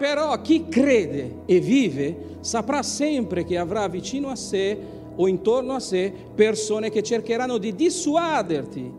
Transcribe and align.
però 0.00 0.40
chi 0.40 0.66
crede 0.70 1.40
e 1.44 1.60
vive 1.60 2.38
saprà 2.40 2.82
sempre 2.82 3.44
che 3.44 3.58
avrà 3.58 3.86
vicino 3.86 4.30
a 4.30 4.34
sé 4.34 4.74
o 5.14 5.28
intorno 5.28 5.74
a 5.74 5.78
sé 5.78 6.10
persone 6.34 6.88
che 6.88 7.02
cercheranno 7.02 7.58
di 7.58 7.74
dissuaderti, 7.74 8.90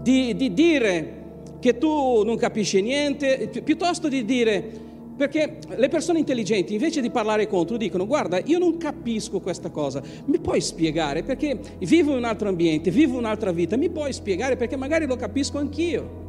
di, 0.00 0.34
di 0.34 0.54
dire 0.54 1.20
che 1.60 1.76
tu 1.76 2.22
non 2.22 2.38
capisci 2.38 2.80
niente, 2.80 3.50
pi- 3.52 3.60
piuttosto 3.60 4.08
di 4.08 4.24
dire, 4.24 4.72
perché 5.18 5.58
le 5.76 5.88
persone 5.88 6.20
intelligenti 6.20 6.72
invece 6.72 7.02
di 7.02 7.10
parlare 7.10 7.46
contro 7.46 7.76
dicono 7.76 8.06
guarda 8.06 8.40
io 8.42 8.58
non 8.58 8.78
capisco 8.78 9.38
questa 9.40 9.68
cosa, 9.68 10.02
mi 10.24 10.38
puoi 10.38 10.62
spiegare? 10.62 11.24
Perché 11.24 11.60
vivo 11.80 12.12
in 12.12 12.16
un 12.16 12.24
altro 12.24 12.48
ambiente, 12.48 12.90
vivo 12.90 13.18
un'altra 13.18 13.52
vita, 13.52 13.76
mi 13.76 13.90
puoi 13.90 14.14
spiegare? 14.14 14.56
Perché 14.56 14.76
magari 14.76 15.04
lo 15.04 15.16
capisco 15.16 15.58
anch'io. 15.58 16.20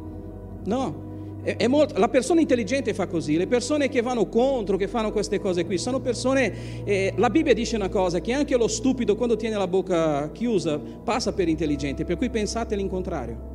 No, 0.66 1.12
è, 1.44 1.56
è 1.56 1.66
molto, 1.68 1.98
la 1.98 2.08
persona 2.08 2.40
intelligente 2.40 2.94
fa 2.94 3.06
così, 3.06 3.36
le 3.36 3.46
persone 3.46 3.88
che 3.88 4.00
vanno 4.00 4.26
contro, 4.26 4.76
che 4.76 4.88
fanno 4.88 5.12
queste 5.12 5.38
cose 5.38 5.64
qui, 5.66 5.78
sono 5.78 6.00
persone, 6.00 6.84
eh, 6.84 7.12
la 7.16 7.28
Bibbia 7.28 7.52
dice 7.52 7.76
una 7.76 7.90
cosa, 7.90 8.20
che 8.20 8.32
anche 8.32 8.56
lo 8.56 8.66
stupido 8.66 9.14
quando 9.14 9.36
tiene 9.36 9.56
la 9.56 9.68
bocca 9.68 10.30
chiusa 10.32 10.78
passa 10.78 11.32
per 11.32 11.48
intelligente, 11.48 12.04
per 12.04 12.16
cui 12.16 12.30
pensate 12.30 12.74
l'incontrario. 12.74 13.52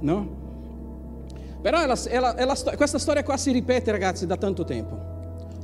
No? 0.00 0.42
Però 1.60 1.80
è 1.80 1.86
la, 1.86 1.98
è 2.02 2.18
la, 2.20 2.34
è 2.36 2.44
la, 2.44 2.56
questa 2.76 2.98
storia 2.98 3.22
qua 3.24 3.36
si 3.36 3.50
ripete 3.50 3.90
ragazzi 3.90 4.26
da 4.26 4.36
tanto 4.36 4.64
tempo. 4.64 5.12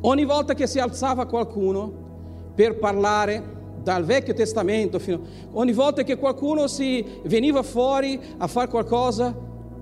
Ogni 0.03 0.25
volta 0.25 0.55
che 0.55 0.67
si 0.67 0.79
alzava 0.79 1.27
qualcuno 1.27 2.09
per 2.55 2.79
parlare 2.79 3.59
dal 3.83 4.05
Vecchio 4.05 4.35
Testamento, 4.35 4.99
fino, 4.99 5.21
ogni 5.53 5.73
volta 5.73 6.03
che 6.03 6.17
qualcuno 6.17 6.67
si 6.67 7.05
veniva 7.25 7.63
fuori 7.63 8.19
a 8.39 8.47
fare 8.47 8.69
qualcosa, 8.69 9.35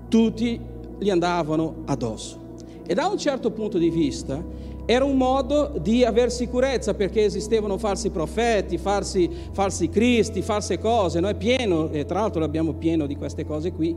tutti 0.07 0.68
gli 0.99 1.09
andavano 1.09 1.83
addosso. 1.85 2.47
E 2.85 2.93
da 2.93 3.07
un 3.07 3.17
certo 3.17 3.51
punto 3.51 3.77
di 3.77 3.89
vista 3.89 4.43
era 4.85 5.05
un 5.05 5.17
modo 5.17 5.71
di 5.79 6.03
avere 6.03 6.29
sicurezza 6.29 6.93
perché 6.93 7.23
esistevano 7.23 7.77
falsi 7.77 8.09
profeti, 8.09 8.77
falsi, 8.77 9.29
falsi 9.51 9.89
cristi, 9.89 10.41
false 10.41 10.79
cose, 10.79 11.19
no? 11.19 11.27
è 11.27 11.35
pieno, 11.35 11.89
e 11.91 12.05
tra 12.05 12.21
l'altro 12.21 12.43
abbiamo 12.43 12.73
pieno 12.73 13.05
di 13.05 13.15
queste 13.15 13.45
cose 13.45 13.71
qui 13.71 13.95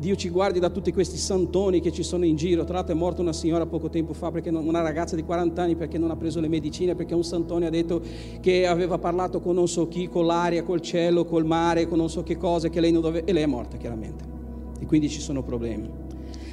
Dio 0.00 0.16
ci 0.16 0.30
guardi 0.30 0.58
da 0.58 0.70
tutti 0.70 0.94
questi 0.94 1.18
santoni 1.18 1.80
che 1.80 1.92
ci 1.92 2.02
sono 2.02 2.24
in 2.24 2.34
giro. 2.34 2.64
Tra 2.64 2.76
l'altro 2.76 2.94
è 2.94 2.96
morta 2.96 3.20
una 3.20 3.34
signora 3.34 3.66
poco 3.66 3.90
tempo 3.90 4.14
fa, 4.14 4.32
non, 4.46 4.66
una 4.66 4.80
ragazza 4.80 5.14
di 5.14 5.22
40 5.22 5.60
anni 5.60 5.76
perché 5.76 5.98
non 5.98 6.10
ha 6.10 6.16
preso 6.16 6.40
le 6.40 6.48
medicine, 6.48 6.94
perché 6.94 7.14
un 7.14 7.22
santone 7.22 7.66
ha 7.66 7.70
detto 7.70 8.00
che 8.40 8.66
aveva 8.66 8.96
parlato 8.96 9.40
con 9.40 9.54
non 9.54 9.68
so 9.68 9.88
chi, 9.88 10.08
con 10.08 10.24
l'aria, 10.24 10.62
col 10.62 10.80
cielo, 10.80 11.26
col 11.26 11.44
mare, 11.44 11.86
con 11.86 11.98
non 11.98 12.08
so 12.08 12.22
che 12.22 12.38
cose, 12.38 12.70
che 12.70 12.80
lei 12.80 12.92
non 12.92 13.02
doveva... 13.02 13.26
E 13.26 13.32
lei 13.34 13.42
è 13.42 13.46
morta 13.46 13.76
chiaramente. 13.76 14.24
E 14.80 14.86
quindi 14.86 15.10
ci 15.10 15.20
sono 15.20 15.42
problemi. 15.42 15.90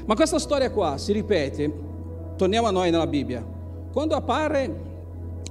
Ma 0.07 0.15
questa 0.15 0.39
storia 0.39 0.71
qua 0.71 0.97
si 0.97 1.11
ripete, 1.11 1.69
torniamo 2.37 2.67
a 2.67 2.71
noi 2.71 2.91
nella 2.91 3.07
Bibbia. 3.07 3.45
Quando 3.91 4.15
appare 4.15 4.85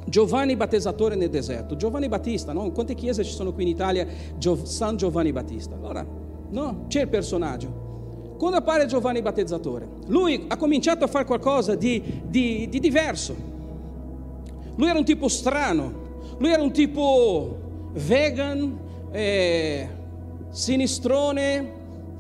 Giovanni 0.07 0.57
Battezzatore 0.57 1.15
nel 1.15 1.29
deserto, 1.29 1.77
Giovanni 1.77 2.09
Battista, 2.09 2.55
no? 2.55 2.73
Quante 2.73 2.95
chiese 2.95 3.23
ci 3.23 3.33
sono 3.33 3.53
qui 3.53 3.65
in 3.65 3.69
Italia? 3.69 4.07
San 4.63 4.97
Giovanni 4.97 5.31
Battista. 5.31 5.75
Allora, 5.75 6.07
no? 6.49 6.85
C'è 6.89 7.03
il 7.03 7.09
personaggio. 7.09 8.35
Quando 8.39 8.57
appare 8.57 8.87
Giovanni 8.87 9.21
Battezzatore, 9.21 9.89
lui 10.07 10.47
ha 10.49 10.57
cominciato 10.57 11.05
a 11.05 11.07
fare 11.07 11.27
qualcosa 11.27 11.75
di, 11.75 12.23
di, 12.25 12.67
di 12.71 12.81
diverso. 12.81 13.37
Lui 14.75 14.89
era 14.89 14.99
un 14.99 15.05
tipo 15.05 15.29
strano, 15.29 15.93
lui 16.39 16.51
era 16.51 16.63
un 16.63 16.73
tipo 16.73 17.91
vegan, 17.93 18.79
eh, 19.11 19.89
sinistrone, 20.49 21.76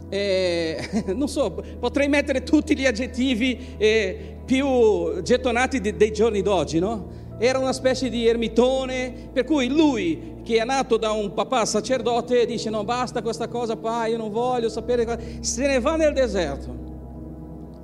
eh, 0.09 1.05
non 1.15 1.29
so, 1.29 1.63
potrei 1.79 2.09
mettere 2.09 2.43
tutti 2.43 2.77
gli 2.77 2.87
aggettivi 2.87 3.75
eh, 3.77 4.37
più 4.45 5.21
gettonati 5.23 5.81
di, 5.81 5.97
dei 5.97 6.13
giorni 6.13 6.43
d'oggi, 6.43 6.79
no? 6.79 7.25
Era 7.39 7.59
una 7.59 7.73
specie 7.73 8.09
di 8.09 8.27
ermitone, 8.27 9.29
per 9.33 9.45
cui 9.45 9.69
lui 9.69 10.35
che 10.43 10.59
è 10.59 10.65
nato 10.65 10.97
da 10.97 11.11
un 11.11 11.35
papà 11.35 11.65
sacerdote 11.67 12.47
dice 12.47 12.71
no 12.71 12.85
basta 12.85 13.21
questa 13.21 13.49
cosa 13.49 13.77
pa, 13.77 14.07
io 14.07 14.17
non 14.17 14.31
voglio 14.31 14.69
sapere, 14.69 15.39
se 15.41 15.67
ne 15.67 15.81
va 15.81 15.97
nel 15.97 16.15
deserto. 16.15 16.85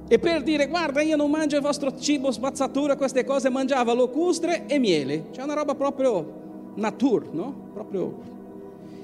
E 0.09 0.19
per 0.19 0.43
dire 0.43 0.69
guarda 0.69 1.03
io 1.03 1.16
non 1.16 1.31
mangio 1.31 1.56
il 1.56 1.62
vostro 1.62 1.99
cibo 1.99 2.31
spazzatura, 2.31 2.97
queste 2.97 3.25
cose, 3.25 3.50
mangiava 3.50 3.93
locustre 3.93 4.66
e 4.66 4.78
miele. 4.78 5.31
C'è 5.32 5.43
una 5.43 5.55
roba 5.55 5.75
proprio 5.75 6.41
natur, 6.75 7.32
no? 7.32 7.71
Proprio 7.75 8.19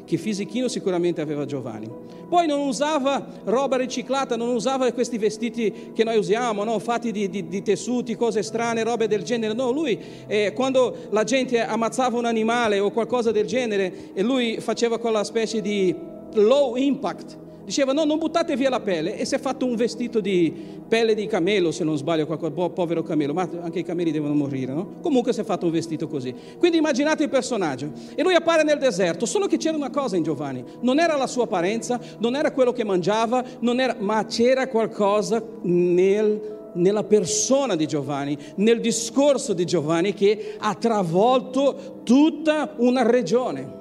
che 0.08 0.16
fisichino 0.16 0.68
sicuramente 0.68 1.20
aveva 1.20 1.44
Giovanni. 1.44 1.86
Poi 2.28 2.46
non 2.46 2.60
usava 2.60 3.24
roba 3.44 3.76
riciclata, 3.76 4.36
non 4.36 4.48
usava 4.48 4.90
questi 4.92 5.18
vestiti 5.18 5.92
che 5.94 6.02
noi 6.02 6.16
usiamo, 6.16 6.64
no? 6.64 6.78
fatti 6.78 7.12
di, 7.12 7.28
di, 7.28 7.46
di, 7.46 7.62
tessuti, 7.62 8.16
cose 8.16 8.42
strane, 8.42 8.82
robe 8.82 9.06
del 9.06 9.22
genere. 9.22 9.52
No, 9.52 9.70
lui 9.70 9.98
eh, 10.26 10.52
quando 10.54 10.96
la 11.10 11.24
gente 11.24 11.60
ammazzava 11.60 12.16
un 12.16 12.24
animale 12.24 12.78
o 12.78 12.90
qualcosa 12.90 13.32
del 13.32 13.46
genere, 13.46 14.12
e 14.14 14.22
lui 14.22 14.60
faceva 14.60 14.98
quella 14.98 15.24
specie 15.24 15.60
di 15.60 15.94
low 16.32 16.76
impact 16.76 17.46
diceva 17.68 17.92
no, 17.92 18.04
non 18.04 18.18
buttate 18.18 18.56
via 18.56 18.70
la 18.70 18.80
pelle 18.80 19.16
e 19.16 19.26
si 19.26 19.34
è 19.34 19.38
fatto 19.38 19.66
un 19.66 19.76
vestito 19.76 20.20
di 20.20 20.52
pelle 20.88 21.14
di 21.14 21.26
camelo, 21.26 21.70
se 21.70 21.84
non 21.84 21.98
sbaglio, 21.98 22.26
po- 22.26 22.70
povero 22.70 23.02
camelo, 23.02 23.34
ma 23.34 23.46
anche 23.60 23.80
i 23.80 23.84
cameli 23.84 24.10
devono 24.10 24.32
morire, 24.32 24.72
no? 24.72 24.94
Comunque 25.02 25.34
si 25.34 25.40
è 25.40 25.44
fatto 25.44 25.66
un 25.66 25.72
vestito 25.72 26.08
così. 26.08 26.34
Quindi 26.58 26.78
immaginate 26.78 27.24
il 27.24 27.28
personaggio. 27.28 27.92
E 28.14 28.22
lui 28.22 28.34
appare 28.34 28.62
nel 28.62 28.78
deserto, 28.78 29.26
solo 29.26 29.46
che 29.46 29.58
c'era 29.58 29.76
una 29.76 29.90
cosa 29.90 30.16
in 30.16 30.22
Giovanni, 30.22 30.64
non 30.80 30.98
era 30.98 31.16
la 31.16 31.26
sua 31.26 31.44
apparenza, 31.44 32.00
non 32.18 32.34
era 32.34 32.52
quello 32.52 32.72
che 32.72 32.84
mangiava, 32.84 33.44
era, 33.60 33.96
ma 33.98 34.24
c'era 34.24 34.66
qualcosa 34.68 35.42
nel 35.62 36.56
nella 36.70 37.02
persona 37.02 37.74
di 37.74 37.86
Giovanni, 37.86 38.36
nel 38.56 38.80
discorso 38.80 39.52
di 39.52 39.64
Giovanni 39.64 40.12
che 40.12 40.54
ha 40.58 40.74
travolto 40.74 42.02
tutta 42.04 42.74
una 42.76 43.02
regione. 43.08 43.77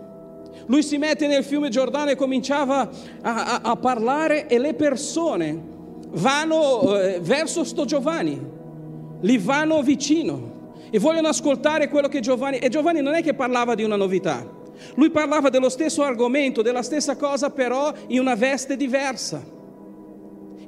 Lui 0.67 0.83
si 0.83 0.97
mette 0.97 1.27
nel 1.27 1.43
fiume 1.43 1.69
Giordano 1.69 2.11
e 2.11 2.15
cominciava 2.15 2.89
a, 3.21 3.45
a, 3.45 3.59
a 3.63 3.75
parlare 3.75 4.47
e 4.47 4.59
le 4.59 4.73
persone 4.73 5.75
vanno 6.11 6.97
eh, 6.97 7.19
verso 7.21 7.63
sto 7.63 7.85
Giovanni, 7.85 8.39
gli 9.21 9.39
vanno 9.39 9.81
vicino 9.81 10.75
e 10.89 10.99
vogliono 10.99 11.27
ascoltare 11.27 11.89
quello 11.89 12.07
che 12.07 12.19
Giovanni... 12.19 12.59
E 12.59 12.69
Giovanni 12.69 13.01
non 13.01 13.13
è 13.13 13.23
che 13.23 13.33
parlava 13.33 13.75
di 13.75 13.83
una 13.83 13.95
novità, 13.95 14.45
lui 14.95 15.09
parlava 15.09 15.49
dello 15.49 15.69
stesso 15.69 16.03
argomento, 16.03 16.61
della 16.61 16.83
stessa 16.83 17.15
cosa, 17.15 17.49
però 17.49 17.91
in 18.07 18.19
una 18.19 18.35
veste 18.35 18.75
diversa. 18.75 19.55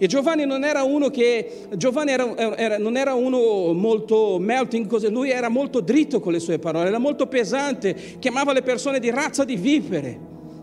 E 0.02 0.08
Giovanni 0.08 0.46
non 0.46 0.64
era 0.64 0.84
uno 0.84 1.10
che, 1.10 1.68
Giovanni 1.76 2.12
era, 2.12 2.56
era, 2.56 2.78
non 2.78 2.96
era 2.96 3.16
uno 3.16 3.74
molto 3.74 4.38
melting, 4.40 4.90
lui 5.10 5.30
era 5.30 5.50
molto 5.50 5.82
dritto 5.82 6.22
con 6.22 6.32
le 6.32 6.40
sue 6.40 6.58
parole, 6.58 6.88
era 6.88 7.00
molto 7.00 7.28
pesante, 7.28 7.94
chiamava 8.18 8.54
le 8.54 8.62
persone 8.62 9.02
di 9.02 9.10
razza 9.10 9.44
di 9.44 9.58
vipere, 9.58 10.18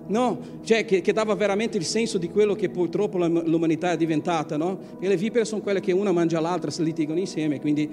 no? 0.06 0.38
Cioè 0.64 0.86
che, 0.86 1.02
che 1.02 1.12
dava 1.12 1.34
veramente 1.34 1.76
il 1.76 1.84
senso 1.84 2.16
di 2.16 2.30
quello 2.30 2.54
che 2.54 2.70
purtroppo 2.70 3.18
l'umanità 3.18 3.92
è 3.92 3.98
diventata, 3.98 4.56
no? 4.56 4.78
E 5.00 5.06
le 5.06 5.18
vipere 5.18 5.44
sono 5.44 5.60
quelle 5.60 5.80
che 5.80 5.92
una 5.92 6.12
mangia 6.12 6.40
l'altra, 6.40 6.70
si 6.70 6.82
litigano 6.82 7.18
insieme, 7.18 7.60
quindi 7.60 7.90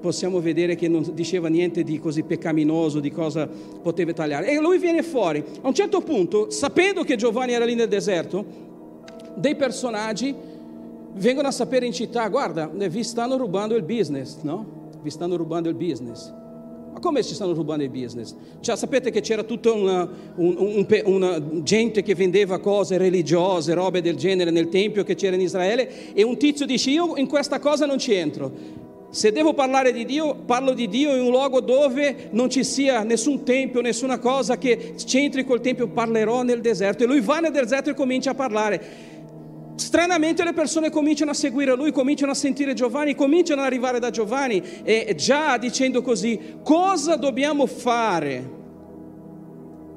possiamo 0.00 0.38
vedere 0.38 0.76
che 0.76 0.86
non 0.86 1.04
diceva 1.12 1.48
niente 1.48 1.82
di 1.82 1.98
così 1.98 2.22
peccaminoso, 2.22 3.00
di 3.00 3.10
cosa 3.10 3.48
poteva 3.48 4.12
tagliare. 4.12 4.48
E 4.48 4.60
lui 4.60 4.78
viene 4.78 5.02
fuori. 5.02 5.42
A 5.60 5.66
un 5.66 5.74
certo 5.74 6.02
punto, 6.02 6.50
sapendo 6.50 7.02
che 7.02 7.16
Giovanni 7.16 7.52
era 7.52 7.64
lì 7.64 7.74
nel 7.74 7.88
deserto, 7.88 8.44
dei 9.34 9.56
personaggi 9.56 10.52
vengono 11.14 11.48
a 11.48 11.50
sapere 11.50 11.86
in 11.86 11.92
città, 11.92 12.28
guarda, 12.28 12.66
vi 12.66 13.02
stanno 13.02 13.36
rubando 13.36 13.74
il 13.74 13.82
business, 13.82 14.38
no? 14.42 14.82
Vi 15.02 15.10
stanno 15.10 15.36
rubando 15.36 15.68
il 15.68 15.74
business. 15.74 16.32
Ma 16.94 17.00
come 17.00 17.24
ci 17.24 17.34
stanno 17.34 17.52
rubando 17.52 17.82
il 17.82 17.90
business? 17.90 18.34
Cioè, 18.60 18.76
sapete 18.76 19.10
che 19.10 19.20
c'era 19.20 19.42
tutta 19.42 19.72
una, 19.72 20.08
un, 20.36 20.54
un, 20.56 20.86
una, 21.06 21.42
gente 21.62 22.02
che 22.02 22.14
vendeva 22.14 22.60
cose 22.60 22.96
religiose, 22.98 23.74
robe 23.74 24.00
del 24.00 24.14
genere 24.14 24.52
nel 24.52 24.68
Tempio 24.68 25.02
che 25.02 25.16
c'era 25.16 25.34
in 25.34 25.42
Israele 25.42 26.14
e 26.14 26.22
un 26.22 26.36
tizio 26.36 26.66
dice 26.66 26.90
io 26.90 27.16
in 27.16 27.26
questa 27.26 27.58
cosa 27.58 27.84
non 27.84 27.98
ci 27.98 28.12
entro. 28.14 28.82
Se 29.10 29.30
devo 29.30 29.54
parlare 29.54 29.92
di 29.92 30.04
Dio, 30.04 30.34
parlo 30.44 30.72
di 30.72 30.88
Dio 30.88 31.14
in 31.14 31.22
un 31.22 31.30
luogo 31.30 31.60
dove 31.60 32.28
non 32.30 32.48
ci 32.48 32.64
sia 32.64 33.02
nessun 33.02 33.44
tempio, 33.44 33.80
nessuna 33.80 34.18
cosa 34.18 34.56
che 34.56 34.94
c'entri 34.96 35.44
col 35.44 35.60
tempio, 35.60 35.88
parlerò 35.88 36.42
nel 36.42 36.60
deserto. 36.60 37.04
E 37.04 37.06
lui 37.06 37.20
va 37.20 37.38
nel 37.38 37.52
deserto 37.52 37.90
e 37.90 37.94
comincia 37.94 38.30
a 38.30 38.34
parlare. 38.34 39.12
Stranamente 39.76 40.44
le 40.44 40.52
persone 40.52 40.90
cominciano 40.90 41.32
a 41.32 41.34
seguire 41.34 41.74
lui, 41.74 41.90
cominciano 41.90 42.30
a 42.30 42.34
sentire 42.34 42.74
Giovanni, 42.74 43.14
cominciano 43.14 43.60
ad 43.60 43.66
arrivare 43.66 43.98
da 43.98 44.10
Giovanni 44.10 44.62
e 44.84 45.14
già 45.16 45.56
dicendo 45.58 46.00
così, 46.00 46.58
cosa 46.62 47.16
dobbiamo 47.16 47.66
fare? 47.66 48.62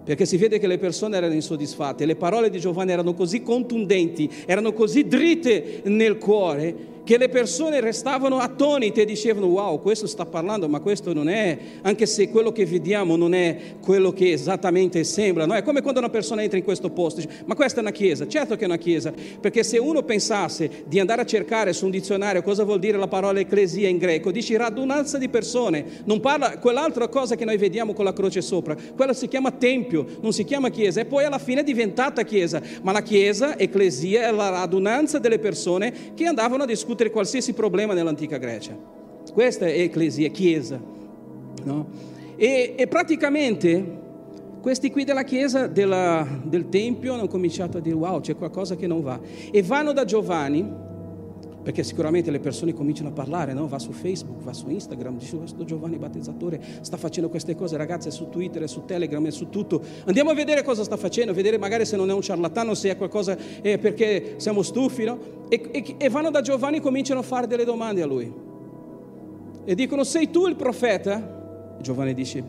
Perché 0.03 0.25
si 0.25 0.38
vede 0.38 0.57
che 0.57 0.68
le 0.68 0.77
persone 0.77 1.18
erano 1.18 1.33
insoddisfatte, 1.33 2.06
le 2.06 2.15
parole 2.15 2.50
di 2.50 2.59
Giovanni 2.59 2.91
erano 2.91 3.13
così 3.13 3.44
contundenti, 3.44 4.31
erano 4.45 4.71
così 4.74 5.06
dritte 5.06 5.81
nel 5.83 6.18
cuore, 6.18 6.75
che 7.07 7.18
le 7.18 7.30
persone 7.30 7.80
restavano 7.80 8.39
attonite 8.39 9.04
e 9.04 9.06
dicevano 9.06 9.45
wow, 9.45 9.81
questo 9.81 10.07
sta 10.07 10.25
parlando, 10.25 10.68
ma 10.68 10.81
questo 10.81 11.13
non 11.13 11.30
è, 11.30 11.57
anche 11.83 12.06
se 12.06 12.27
quello 12.27 12.51
che 12.51 12.65
vediamo 12.65 13.15
non 13.15 13.33
è 13.33 13.75
quello 13.80 14.12
che 14.12 14.33
esattamente 14.33 15.06
sembra. 15.06 15.45
No? 15.45 15.54
È 15.54 15.63
come 15.63 15.81
quando 15.81 16.01
una 16.01 16.09
persona 16.09 16.44
entra 16.44 16.57
in 16.57 16.65
questo 16.65 16.89
posto, 16.89 17.21
dice, 17.21 17.44
ma 17.45 17.56
questa 17.56 17.77
è 17.77 17.81
una 17.81 17.94
chiesa, 17.94 18.27
certo 18.27 18.57
che 18.57 18.63
è 18.63 18.65
una 18.65 18.75
chiesa, 18.75 19.13
perché 19.39 19.63
se 19.63 19.77
uno 19.77 20.04
pensasse 20.04 20.83
di 20.86 21.00
andare 21.00 21.21
a 21.21 21.25
cercare 21.25 21.71
su 21.71 21.86
un 21.86 21.92
dizionario 21.92 22.42
cosa 22.42 22.65
vuol 22.65 22.80
dire 22.80 22.98
la 22.98 23.07
parola 23.07 23.39
ecclesia 23.39 23.88
in 23.88 24.00
greco, 24.00 24.30
dici 24.30 24.57
radunanza 24.57 25.18
di 25.18 25.30
persone, 25.30 25.86
non 26.04 26.19
parla 26.19 26.57
quell'altra 26.57 27.07
cosa 27.07 27.36
che 27.36 27.45
noi 27.45 27.56
vediamo 27.56 27.94
con 27.94 28.04
la 28.04 28.12
croce 28.12 28.42
sopra, 28.42 28.75
quello 28.98 29.13
si 29.13 29.30
chiama 29.30 29.51
tempio, 29.51 30.06
non 30.19 30.33
si 30.33 30.44
chiama 30.44 30.68
chiesa, 30.68 31.00
e 31.00 31.06
poi 31.06 31.24
alla 31.24 31.39
fine 31.39 31.62
è 31.62 31.63
diventata 31.63 32.24
chiesa, 32.24 32.62
ma 32.81 32.92
la 32.92 33.01
chiesa, 33.01 33.57
ecclesia, 33.57 34.27
è 34.27 34.31
la 34.33 34.50
radunanza 34.50 35.19
delle 35.19 35.39
persone 35.39 36.13
che 36.13 36.25
andavano 36.25 36.63
a 36.63 36.65
discutere 36.65 36.96
discutere 36.97 37.11
qualsiasi 37.11 37.53
problema 37.53 37.94
nell'antica 37.94 38.38
Grecia. 38.38 38.75
Questa 39.31 39.67
è 39.67 39.79
ecclesia, 39.81 40.29
chiesa. 40.29 40.79
No? 41.63 41.88
E, 42.35 42.73
e, 42.75 42.88
praticamente 42.88 44.05
questi 44.61 44.89
qui 44.89 45.03
della 45.03 45.23
chiesa, 45.23 45.67
della, 45.67 46.27
del 46.44 46.69
Tempio, 46.69 47.13
hanno 47.13 47.27
cominciato 47.27 47.77
a 47.77 47.81
dire 47.81 47.95
wow, 47.95 48.19
c'è 48.19 48.35
qualcosa 48.35 48.75
che 48.75 48.88
non 48.88 49.01
va. 49.01 49.19
E 49.51 49.61
vanno 49.61 49.94
da 49.94 50.05
Giovanni, 50.05 50.67
perché 51.68 51.84
sicuramente 51.84 52.31
le 52.31 52.40
persone 52.40 52.74
cominciano 52.74 53.10
a 53.10 53.12
parlare, 53.12 53.52
no? 53.52 53.68
va 53.68 53.78
su 53.78 53.92
Facebook, 53.92 54.42
va 54.42 54.54
su 54.54 54.69
Instagram, 54.69 55.18
dice 55.18 55.36
questo 55.36 55.66
Giovanni 55.66 55.98
Battezzatore 55.98 56.62
sta 56.80 56.96
facendo 56.96 57.30
queste 57.30 57.56
cose, 57.56 57.75
ragazzi, 57.75 58.08
è 58.08 58.12
su 58.12 58.30
Twitter, 58.30 58.62
è 58.62 58.68
su 58.69 58.86
Telegram, 58.86 59.25
è 59.28 59.31
su 59.31 59.50
tutto. 59.50 59.81
Andiamo 60.06 60.30
a 60.30 60.34
vedere 60.34 60.64
cosa 60.64 60.86
sta 60.86 60.96
facendo, 60.96 61.34
vedere 61.34 61.58
magari 61.58 61.86
se 61.86 61.98
non 61.98 62.10
è 62.10 62.14
un 62.14 62.22
ciarlatano, 62.22 62.74
se 62.74 62.92
è 62.92 62.96
qualcosa 62.96 63.36
eh, 63.62 63.78
perché 63.80 64.36
siamo 64.38 64.62
stufi, 64.62 65.04
no? 65.04 65.19
E, 65.50 65.62
e, 65.69 65.96
e 65.98 66.10
vanno 66.10 66.31
da 66.31 66.40
Giovanni 66.40 66.78
e 66.78 66.80
cominciano 66.80 67.19
a 67.19 67.24
fare 67.24 67.48
delle 67.48 67.66
domande 67.66 68.02
a 68.02 68.06
lui. 68.06 68.34
E 69.66 69.75
dicono, 69.75 70.06
sei 70.06 70.31
tu 70.31 70.48
il 70.48 70.56
profeta? 70.56 71.75
Giovanni 71.81 72.14
dice, 72.14 72.44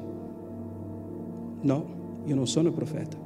no, 1.60 2.22
io 2.24 2.34
non 2.36 2.46
sono 2.46 2.68
il 2.68 2.74
profeta. 2.74 3.16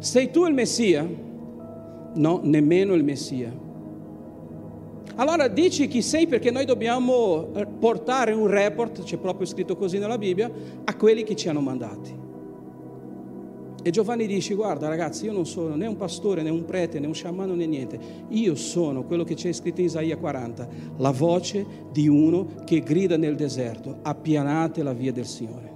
Sei 0.00 0.32
tu 0.32 0.44
il 0.44 0.54
Messia? 0.54 1.08
No, 2.14 2.40
nemmeno 2.42 2.94
il 2.94 3.04
Messia. 3.04 3.66
Allora 5.16 5.48
dici 5.48 5.88
chi 5.88 6.02
sei 6.02 6.26
perché 6.26 6.50
noi 6.50 6.64
dobbiamo 6.64 7.48
eh, 7.54 7.66
portare 7.66 8.32
un 8.32 8.46
report, 8.46 9.02
c'è 9.02 9.16
proprio 9.16 9.46
scritto 9.46 9.76
così 9.76 9.98
nella 9.98 10.18
Bibbia, 10.18 10.50
a 10.84 10.94
quelli 10.96 11.24
che 11.24 11.34
ci 11.34 11.48
hanno 11.48 11.60
mandati. 11.60 12.26
E 13.80 13.90
Giovanni 13.90 14.26
dice, 14.26 14.54
guarda 14.54 14.88
ragazzi, 14.88 15.24
io 15.24 15.32
non 15.32 15.46
sono 15.46 15.74
né 15.74 15.86
un 15.86 15.96
pastore, 15.96 16.42
né 16.42 16.50
un 16.50 16.64
prete, 16.64 16.98
né 16.98 17.06
un 17.06 17.14
sciamano, 17.14 17.54
né 17.54 17.64
niente. 17.64 17.98
Io 18.28 18.54
sono 18.54 19.04
quello 19.04 19.24
che 19.24 19.34
c'è 19.34 19.52
scritto 19.52 19.80
in 19.80 19.86
Isaia 19.86 20.16
40, 20.16 20.68
la 20.96 21.10
voce 21.10 21.64
di 21.90 22.08
uno 22.08 22.48
che 22.64 22.80
grida 22.80 23.16
nel 23.16 23.36
deserto, 23.36 23.98
appianate 24.02 24.82
la 24.82 24.92
via 24.92 25.12
del 25.12 25.26
Signore. 25.26 25.72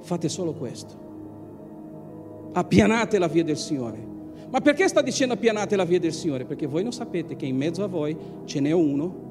Fate 0.00 0.28
solo 0.28 0.54
questo. 0.54 1.08
Appianate 2.52 3.18
la 3.18 3.28
via 3.28 3.44
del 3.44 3.58
Signore. 3.58 4.09
Ma 4.50 4.60
perché 4.60 4.88
sta 4.88 5.00
dicendo 5.00 5.34
appianate 5.34 5.76
la 5.76 5.84
via 5.84 6.00
del 6.00 6.12
Signore? 6.12 6.44
Perché 6.44 6.66
voi 6.66 6.82
non 6.82 6.92
sapete 6.92 7.36
che 7.36 7.46
in 7.46 7.56
mezzo 7.56 7.84
a 7.84 7.86
voi 7.86 8.16
ce 8.46 8.58
n'è 8.58 8.72
uno 8.72 9.28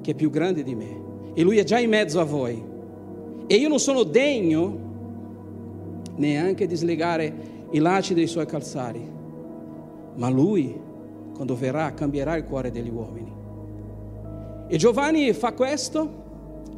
che 0.00 0.12
è 0.12 0.14
più 0.14 0.30
grande 0.30 0.62
di 0.62 0.74
me 0.74 1.00
e 1.34 1.42
lui 1.42 1.58
è 1.58 1.64
già 1.64 1.78
in 1.78 1.90
mezzo 1.90 2.20
a 2.20 2.24
voi. 2.24 2.70
E 3.46 3.54
io 3.54 3.68
non 3.68 3.78
sono 3.78 4.02
degno 4.02 4.90
neanche 6.16 6.66
di 6.66 6.74
slegare 6.74 7.50
i 7.70 7.78
lacci 7.78 8.14
dei 8.14 8.26
suoi 8.26 8.46
calzari, 8.46 9.06
ma 10.14 10.28
lui, 10.30 10.74
quando 11.34 11.54
verrà, 11.54 11.92
cambierà 11.92 12.36
il 12.36 12.44
cuore 12.44 12.70
degli 12.70 12.90
uomini. 12.90 13.32
E 14.68 14.76
Giovanni 14.78 15.30
fa 15.34 15.52
questo 15.52 16.20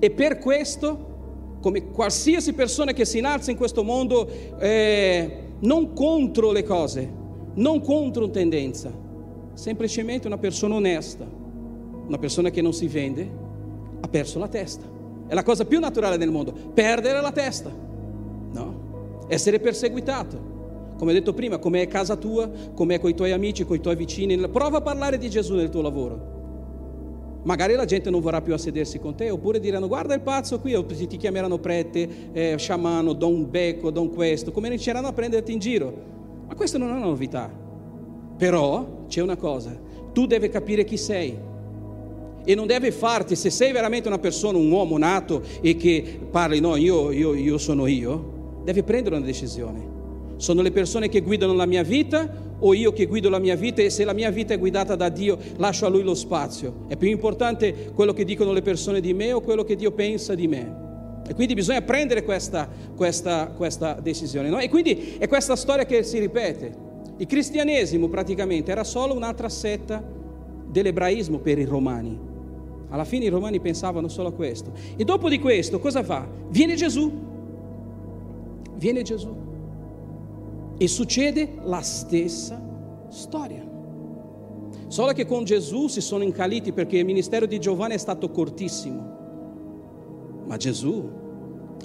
e 0.01 0.11
per 0.11 0.39
questo, 0.39 1.59
come 1.61 1.91
qualsiasi 1.91 2.55
persona 2.55 2.93
che 2.93 3.05
si 3.05 3.19
innalza 3.19 3.53
in 3.53 3.57
questo 3.57 3.85
mondo, 3.85 4.29
eh, 4.59 5.43
non 5.61 5.93
contro 5.93 6.51
le 6.51 6.65
cose, 6.65 7.23
non 7.55 7.81
contro 7.81 8.31
tendenza, 8.31 8.93
semplicemente 9.55 10.27
una 10.27 10.39
persona 10.39 10.75
onesta, 10.75 11.27
una 12.07 12.19
persona 12.19 12.51
che 12.51 12.61
non 12.61 12.73
si 12.73 12.89
vende, 12.89 13.31
ha 14.01 14.09
perso 14.09 14.39
la 14.39 14.49
testa. 14.49 14.93
È 15.27 15.35
la 15.35 15.43
cosa 15.43 15.65
più 15.65 15.81
naturale 15.81 16.19
del 16.19 16.31
mondo, 16.31 16.53
perdere 16.53 17.21
la 17.21 17.33
testa, 17.33 17.71
no? 17.71 19.25
Essere 19.29 19.59
perseguitato. 19.59 20.53
Come 20.99 21.13
detto 21.13 21.33
prima, 21.33 21.59
come 21.59 21.83
è 21.83 21.89
casa 21.89 22.17
tua, 22.17 22.49
come 22.75 22.97
è 22.97 23.01
con 23.01 23.11
i 23.11 23.15
tuoi 23.15 23.33
amici, 23.33 23.65
con 23.65 23.77
i 23.77 23.81
tuoi 23.81 23.97
vicini, 23.97 24.37
prova 24.49 24.79
a 24.79 24.83
parlare 24.83 25.19
di 25.19 25.29
Gesù 25.31 25.55
nel 25.55 25.71
tuo 25.71 25.81
lavoro. 25.81 26.33
Magari 27.45 27.75
la 27.75 27.85
gente 27.85 28.11
non 28.11 28.21
vorrà 28.21 28.41
più 28.41 28.57
sedersi 28.57 28.99
con 28.99 29.15
te, 29.15 29.31
oppure 29.31 29.61
diranno 29.61 29.87
guarda 29.87 30.15
il 30.15 30.21
pazzo 30.21 30.61
qui, 30.61 30.83
ti 30.87 31.17
chiameranno 31.17 31.59
prete, 31.59 32.09
eh, 32.33 32.55
sciamano, 32.57 33.13
don 33.13 33.51
becco, 33.51 33.91
don 33.91 34.11
questo, 34.11 34.51
come 34.51 34.69
inizieranno 34.69 35.09
a 35.09 35.13
prenderti 35.13 35.53
in 35.53 35.59
giro. 35.59 36.14
Ma 36.47 36.55
questa 36.55 36.79
non 36.79 36.89
è 36.89 36.93
una 36.93 37.07
novità. 37.07 37.51
Però 38.37 39.05
c'è 39.09 39.21
una 39.21 39.37
cosa, 39.37 39.77
tu 40.13 40.27
devi 40.27 40.49
capire 40.49 40.85
chi 40.85 40.97
sei. 40.97 41.37
E 42.47 42.55
non 42.55 42.67
devi 42.67 42.91
farti, 42.91 43.37
se 43.37 43.49
sei 43.49 43.73
veramente 43.73 44.09
una 44.09 44.19
persona, 44.19 44.59
un 44.59 44.71
uomo 44.71 44.99
nato 44.99 45.43
e 45.61 45.77
che 45.77 46.21
parli, 46.31 46.61
no, 46.61 46.77
io, 46.77 47.11
io, 47.11 47.35
io 47.35 47.59
sono 47.59 47.87
io, 47.87 48.61
devi 48.65 48.83
prendere 48.83 49.17
una 49.17 49.25
decisione. 49.25 49.93
Sono 50.37 50.63
le 50.63 50.73
persone 50.73 51.09
che 51.09 51.21
guidano 51.21 51.55
la 51.55 51.65
mia 51.65 51.83
vita 51.83 52.43
o 52.59 52.75
io 52.75 52.93
che 52.93 53.07
guido 53.07 53.29
la 53.29 53.39
mia 53.39 53.57
vita 53.57 53.83
e 53.83 53.91
se 53.91 54.05
la 54.05 54.13
mia 54.13 54.31
vita 54.31 54.55
è 54.55 54.59
guidata 54.59 54.95
da 54.95 55.09
Dio 55.09 55.39
lascio 55.57 55.87
a 55.87 55.89
Lui 55.89 56.03
lo 56.03 56.15
spazio. 56.15 56.85
È 56.89 56.97
più 56.97 57.09
importante 57.09 57.93
quello 57.95 58.13
che 58.13 58.25
dicono 58.25 58.53
le 58.53 58.63
persone 58.63 59.01
di 59.01 59.15
me 59.15 59.33
o 59.33 59.41
quello 59.41 59.65
che 59.65 59.77
Dio 59.77 59.93
pensa 59.93 60.35
di 60.35 60.49
me. 60.49 60.83
E 61.27 61.35
quindi 61.35 61.55
bisogna 61.55 61.83
prendere 61.83 62.23
questa, 62.23 62.69
questa, 62.95 63.49
questa 63.57 63.95
decisione. 63.95 64.49
No? 64.49 64.59
E 64.59 64.69
quindi 64.69 65.17
è 65.19 65.27
questa 65.27 65.57
storia 65.57 65.87
che 65.87 66.03
si 66.03 66.19
ripete. 66.19 66.83
Il 67.17 67.27
cristianesimo 67.27 68.09
praticamente 68.09 68.71
era 68.71 68.85
solo 68.85 69.15
un'altra 69.15 69.49
setta 69.49 70.03
dell'ebraismo 70.67 71.39
per 71.39 71.59
i 71.59 71.65
romani. 71.65 72.19
Alla 72.89 73.05
fine 73.05 73.25
i 73.25 73.29
romani 73.29 73.61
pensavano 73.61 74.09
solo 74.09 74.29
a 74.29 74.33
questo. 74.33 74.73
E 74.97 75.05
dopo 75.05 75.29
di 75.29 75.39
questo 75.39 75.79
cosa 75.79 76.03
fa? 76.03 76.29
Viene 76.49 76.75
Gesù. 76.75 77.11
Viene 78.75 79.03
Gesù. 79.03 79.35
E 80.77 80.89
succede 80.89 81.55
la 81.63 81.81
stessa 81.81 82.61
storia. 83.09 83.65
Solo 84.89 85.13
che 85.13 85.25
con 85.25 85.45
Gesù 85.45 85.87
si 85.87 86.01
sono 86.01 86.23
incaliti 86.25 86.73
perché 86.73 86.99
il 86.99 87.05
ministero 87.05 87.47
di 87.47 87.59
Giovanni 87.59 87.95
è 87.95 87.99
stato 87.99 88.31
cortissimo. 88.31 89.14
Ma 90.47 90.57
Gesù 90.57 91.09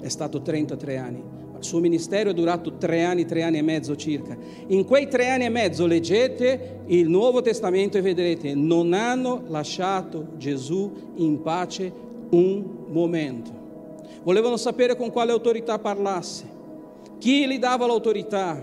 è 0.00 0.08
stato 0.08 0.42
33 0.42 0.96
anni. 0.96 1.22
Il 1.58 1.66
suo 1.66 1.80
ministero 1.80 2.30
è 2.30 2.34
durato 2.34 2.78
tre 2.78 3.04
anni, 3.04 3.26
tre 3.26 3.42
anni 3.42 3.58
e 3.58 3.62
mezzo 3.62 3.94
circa. 3.94 4.34
In 4.68 4.86
quei 4.86 5.08
tre 5.08 5.28
anni 5.28 5.44
e 5.44 5.50
mezzo 5.50 5.86
leggete 5.86 6.80
il 6.86 7.08
Nuovo 7.08 7.42
Testamento 7.42 7.98
e 7.98 8.00
vedrete, 8.00 8.54
non 8.54 8.94
hanno 8.94 9.42
lasciato 9.48 10.28
Gesù 10.38 10.90
in 11.16 11.42
pace 11.42 11.92
un 12.30 12.64
momento. 12.88 13.50
Volevano 14.22 14.56
sapere 14.56 14.96
con 14.96 15.10
quale 15.10 15.32
autorità 15.32 15.78
parlasse, 15.78 16.46
chi 17.18 17.46
gli 17.46 17.58
dava 17.58 17.86
l'autorità, 17.86 18.62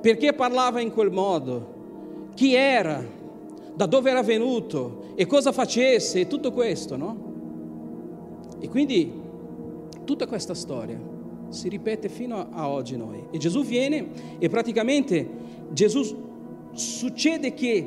perché 0.00 0.32
parlava 0.32 0.80
in 0.80 0.92
quel 0.92 1.10
modo, 1.10 2.30
chi 2.34 2.54
era, 2.54 3.04
da 3.74 3.84
dove 3.84 4.10
era 4.10 4.22
venuto 4.22 5.12
e 5.16 5.26
cosa 5.26 5.52
facesse, 5.52 6.26
tutto 6.26 6.52
questo, 6.52 6.96
no? 6.96 7.26
E 8.58 8.68
quindi 8.68 9.12
tutta 10.08 10.26
questa 10.26 10.54
storia 10.54 10.98
si 11.50 11.68
ripete 11.68 12.08
fino 12.08 12.48
a 12.50 12.66
oggi 12.70 12.96
noi. 12.96 13.26
E 13.30 13.36
Gesù 13.36 13.62
viene 13.62 14.08
e 14.38 14.48
praticamente 14.48 15.28
Gesù 15.70 16.70
succede 16.72 17.52
che 17.52 17.86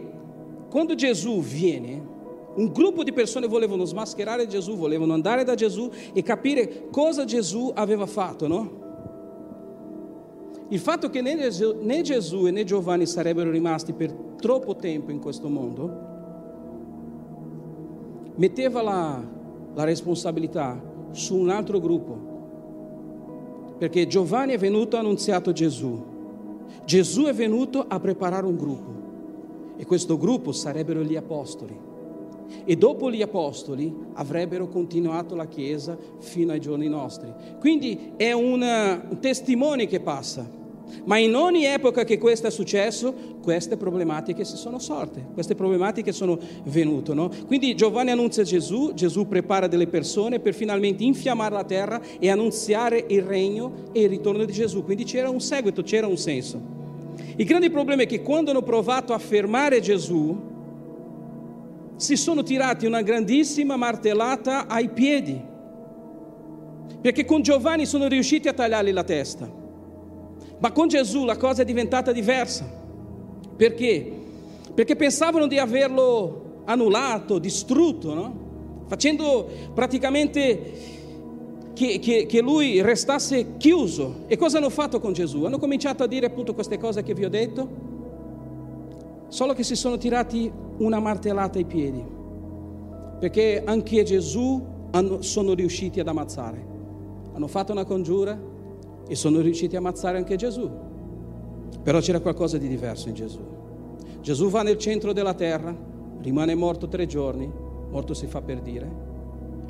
quando 0.69 0.93
Gesù 0.93 1.41
viene, 1.41 2.09
un 2.57 2.71
gruppo 2.71 3.03
di 3.03 3.11
persone 3.11 3.47
volevano 3.47 3.85
smascherare 3.85 4.45
Gesù, 4.45 4.75
volevano 4.75 5.13
andare 5.13 5.43
da 5.43 5.55
Gesù 5.55 5.89
e 6.13 6.21
capire 6.21 6.89
cosa 6.91 7.25
Gesù 7.25 7.71
aveva 7.73 8.05
fatto, 8.05 8.47
no? 8.47 8.79
Il 10.69 10.79
fatto 10.79 11.09
che 11.09 11.21
né 11.21 11.35
Gesù, 11.37 11.77
né 11.81 12.01
Gesù 12.03 12.45
né 12.45 12.63
Giovanni 12.63 13.07
sarebbero 13.07 13.49
rimasti 13.49 13.93
per 13.93 14.13
troppo 14.39 14.75
tempo 14.75 15.09
in 15.09 15.19
questo 15.19 15.49
mondo 15.49 16.09
metteva 18.35 18.83
la, 18.83 19.23
la 19.73 19.83
responsabilità 19.83 20.89
su 21.11 21.35
un 21.35 21.49
altro 21.49 21.79
gruppo. 21.79 22.29
Perché 23.77 24.07
Giovanni 24.07 24.53
è 24.53 24.57
venuto 24.57 24.95
e 24.95 24.99
ha 24.99 25.01
annunziato 25.01 25.51
Gesù. 25.51 26.09
Gesù 26.85 27.23
è 27.23 27.33
venuto 27.33 27.85
a 27.87 27.99
preparare 27.99 28.45
un 28.45 28.55
gruppo. 28.55 28.99
E 29.77 29.85
questo 29.85 30.17
gruppo 30.17 30.51
sarebbero 30.51 31.01
gli 31.01 31.15
apostoli. 31.15 31.89
E 32.63 32.75
dopo 32.75 33.09
gli 33.09 33.21
apostoli 33.21 33.93
avrebbero 34.13 34.67
continuato 34.67 35.35
la 35.35 35.47
Chiesa 35.47 35.97
fino 36.19 36.51
ai 36.51 36.59
giorni 36.59 36.87
nostri. 36.87 37.33
Quindi 37.59 38.13
è 38.17 38.31
un 38.33 39.17
testimone 39.19 39.87
che 39.87 39.99
passa. 39.99 40.59
Ma 41.05 41.17
in 41.17 41.35
ogni 41.35 41.65
epoca 41.65 42.03
che 42.03 42.17
questo 42.17 42.47
è 42.47 42.51
successo, 42.51 43.13
queste 43.41 43.77
problematiche 43.77 44.43
si 44.45 44.55
sono 44.55 44.79
sorte, 44.79 45.25
queste 45.33 45.55
problematiche 45.55 46.11
sono 46.11 46.37
venute. 46.65 47.13
No? 47.13 47.29
Quindi 47.47 47.75
Giovanni 47.75 48.11
annuncia 48.11 48.43
Gesù, 48.43 48.93
Gesù 48.93 49.27
prepara 49.27 49.67
delle 49.67 49.87
persone 49.87 50.39
per 50.39 50.53
finalmente 50.53 51.03
infiammare 51.03 51.53
la 51.53 51.63
terra 51.63 52.01
e 52.19 52.29
annunziare 52.29 53.05
il 53.07 53.23
regno 53.23 53.89
e 53.91 54.01
il 54.01 54.09
ritorno 54.09 54.43
di 54.45 54.51
Gesù. 54.51 54.83
Quindi 54.83 55.03
c'era 55.03 55.29
un 55.29 55.41
seguito, 55.41 55.81
c'era 55.81 56.07
un 56.07 56.17
senso. 56.17 56.79
Il 57.35 57.45
grande 57.45 57.69
problema 57.69 58.03
è 58.03 58.07
che 58.07 58.21
quando 58.21 58.51
hanno 58.51 58.61
provato 58.61 59.13
a 59.13 59.17
fermare 59.17 59.79
Gesù, 59.79 60.49
si 61.95 62.15
sono 62.15 62.41
tirati 62.41 62.85
una 62.85 63.01
grandissima 63.01 63.75
martellata 63.75 64.67
ai 64.67 64.89
piedi, 64.89 65.39
perché 66.99 67.25
con 67.25 67.41
Giovanni 67.43 67.85
sono 67.85 68.07
riusciti 68.07 68.47
a 68.47 68.53
tagliargli 68.53 68.91
la 68.91 69.03
testa. 69.03 69.60
Ma 70.61 70.71
con 70.71 70.87
Gesù 70.87 71.25
la 71.25 71.37
cosa 71.37 71.63
è 71.63 71.65
diventata 71.65 72.11
diversa. 72.11 72.65
Perché? 73.55 74.19
Perché 74.73 74.95
pensavano 74.95 75.47
di 75.47 75.57
averlo 75.57 76.61
annullato, 76.65 77.39
distrutto, 77.39 78.13
no? 78.13 78.41
facendo 78.85 79.47
praticamente 79.73 80.71
che, 81.73 81.99
che, 81.99 82.25
che, 82.27 82.41
lui 82.41 82.81
restasse 82.81 83.57
chiuso. 83.57 84.25
E 84.27 84.37
cosa 84.37 84.57
hanno 84.57 84.69
fatto 84.69 84.99
con 84.99 85.13
Gesù? 85.13 85.45
Hanno 85.45 85.57
cominciato 85.57 86.03
a 86.03 86.07
dire 86.07 86.27
appunto 86.27 86.53
queste 86.53 86.77
cose 86.77 87.01
che 87.01 87.13
vi 87.13 87.25
ho 87.25 87.29
detto, 87.29 87.69
solo 89.29 89.53
che 89.53 89.63
si 89.63 89.75
sono 89.75 89.97
tirati 89.97 90.51
una 90.77 90.99
martellata 90.99 91.57
ai 91.57 91.65
piedi, 91.65 92.03
perché 93.19 93.63
anche 93.65 94.03
Gesù 94.03 94.61
hanno, 94.91 95.21
sono 95.21 95.53
riusciti 95.53 95.99
ad 95.99 96.07
ammazzare. 96.07 96.67
Hanno 97.33 97.47
fatto 97.47 97.71
una 97.71 97.85
congiura, 97.85 98.37
e 99.11 99.15
sono 99.15 99.41
riusciti 99.41 99.75
a 99.75 99.79
ammazzare 99.79 100.15
anche 100.15 100.37
Gesù. 100.37 100.71
Però 101.83 101.99
c'era 101.99 102.21
qualcosa 102.21 102.57
di 102.57 102.69
diverso 102.69 103.09
in 103.09 103.15
Gesù. 103.15 103.41
Gesù 104.21 104.47
va 104.47 104.61
nel 104.61 104.77
centro 104.77 105.11
della 105.11 105.33
terra, 105.33 105.75
rimane 106.21 106.55
morto 106.55 106.87
tre 106.87 107.07
giorni, 107.07 107.51
morto 107.89 108.13
si 108.13 108.27
fa 108.27 108.41
per 108.41 108.61
dire, 108.61 108.89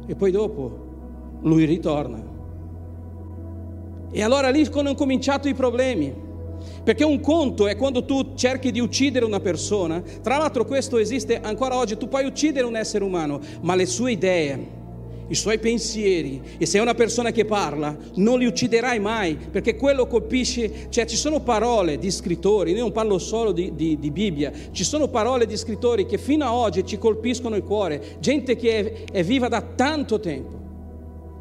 e 0.06 0.14
poi 0.14 0.30
dopo 0.30 1.40
lui 1.42 1.66
ritorna. 1.66 2.24
E 4.12 4.22
allora 4.22 4.52
lì 4.52 4.70
hanno 4.74 4.94
cominciato 4.94 5.48
i 5.48 5.56
problemi. 5.56 6.30
Perché 6.84 7.04
un 7.04 7.20
conto 7.20 7.66
è 7.66 7.76
quando 7.76 8.06
tu 8.06 8.36
cerchi 8.36 8.70
di 8.70 8.80
uccidere 8.80 9.26
una 9.26 9.40
persona, 9.40 10.04
tra 10.22 10.38
l'altro 10.38 10.66
questo 10.66 11.00
esiste 11.00 11.40
ancora 11.42 11.76
oggi, 11.76 11.98
tu 11.98 12.08
puoi 12.08 12.28
uccidere 12.28 12.68
un 12.68 12.76
essere 12.76 13.04
umano, 13.04 13.40
ma 13.62 13.74
le 13.74 13.88
sue 13.88 14.12
idee, 14.12 14.81
i 15.32 15.36
suoi 15.36 15.60
pensieri 15.60 16.42
e 16.58 16.66
se 16.66 16.78
è 16.78 16.82
una 16.82 16.94
persona 16.94 17.32
che 17.32 17.46
parla 17.46 17.98
non 18.16 18.38
li 18.38 18.46
ucciderai 18.46 19.00
mai 19.00 19.36
perché 19.36 19.78
quello 19.78 20.06
colpisce, 20.06 20.88
cioè 20.90 21.06
ci 21.06 21.16
sono 21.16 21.40
parole 21.40 21.98
di 21.98 22.12
scrittori, 22.12 22.72
io 22.72 22.82
non 22.82 22.92
parlo 22.92 23.18
solo 23.18 23.54
di, 23.54 23.74
di, 23.74 23.98
di 23.98 24.12
Bibbia, 24.12 24.52
ci 24.72 24.84
sono 24.84 25.08
parole 25.08 25.46
di 25.46 25.56
scrittori 25.56 26.06
che 26.06 26.18
fino 26.18 26.46
ad 26.46 26.52
oggi 26.52 26.86
ci 26.86 26.98
colpiscono 26.98 27.56
il 27.56 27.64
cuore, 27.64 28.18
gente 28.20 28.58
che 28.58 29.06
è, 29.06 29.12
è 29.12 29.24
viva 29.24 29.48
da 29.48 29.62
tanto 29.62 30.20
tempo 30.20 30.60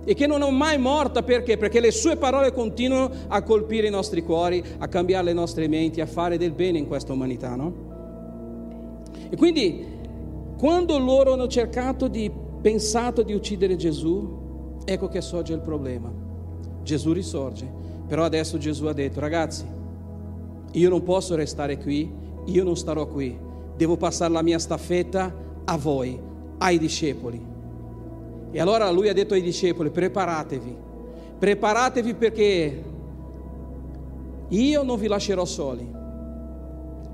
e 0.05 0.15
che 0.15 0.27
non 0.27 0.43
è 0.43 0.51
mai 0.51 0.79
morta 0.79 1.23
perché? 1.23 1.57
Perché 1.57 1.81
le 1.81 1.91
sue 1.91 2.17
parole 2.17 2.53
continuano 2.53 3.11
a 3.27 3.43
colpire 3.43 3.89
i 3.89 3.91
nostri 3.91 4.23
cuori, 4.23 4.63
a 4.79 4.87
cambiare 4.87 5.25
le 5.25 5.33
nostre 5.33 5.67
menti, 5.67 6.01
a 6.01 6.07
fare 6.07 6.39
del 6.39 6.53
bene 6.53 6.79
in 6.79 6.87
questa 6.87 7.13
umanità, 7.13 7.57
no? 7.57 7.89
E 9.29 9.37
quindi 9.37 9.85
quando 10.57 10.99
loro 10.99 11.33
hanno 11.33 11.49
cercato 11.49 12.07
di 12.07 12.31
pensato 12.61 13.23
di 13.23 13.33
uccidere 13.33 13.77
Gesù, 13.77 14.79
ecco 14.85 15.09
che 15.09 15.21
sorge 15.21 15.53
il 15.55 15.61
problema. 15.61 16.13
Gesù 16.83 17.13
risorge, 17.13 17.69
però 18.07 18.25
adesso 18.25 18.59
Gesù 18.59 18.87
ha 18.87 18.93
detto, 18.93 19.21
ragazzi, 19.21 19.65
io 20.73 20.89
non 20.89 21.03
posso 21.03 21.35
restare 21.35 21.79
qui, 21.79 22.13
io 22.47 22.65
non 22.65 22.77
starò 22.77 23.07
qui, 23.07 23.37
devo 23.77 23.97
passare 23.97 24.33
la 24.33 24.43
mia 24.43 24.59
staffetta 24.59 25.33
a 25.65 25.77
voi, 25.77 26.19
ai 26.59 26.79
discepoli. 26.79 27.49
E 28.53 28.61
allora 28.61 28.91
lui 28.91 29.09
ha 29.09 29.13
detto 29.13 29.35
ai 29.35 29.43
discepoli, 29.43 29.91
preparatevi, 29.91 30.77
preparatevi 31.39 32.15
perché 32.15 32.83
io 34.49 34.83
non 34.83 34.99
vi 34.99 35.07
lascerò 35.07 35.45
soli, 35.45 35.89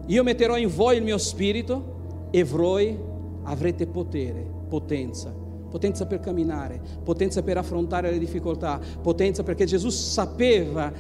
io 0.07 0.23
metterò 0.23 0.57
in 0.57 0.69
voi 0.75 0.97
il 0.97 1.03
mio 1.03 1.19
spirito 1.19 2.29
e 2.31 2.43
voi 2.45 2.97
avrete 3.43 3.87
potere 3.87 4.55
potenza, 4.69 5.33
potenza 5.77 6.07
per 6.07 6.21
camminare, 6.21 6.81
potenza 7.05 7.43
per 7.43 7.59
affrontare 7.59 8.11
le 8.11 8.17
difficoltà, 8.17 8.81
potenza 9.03 9.43
perché 9.43 9.67
Gesù 9.67 9.91
sapeva 9.91 10.91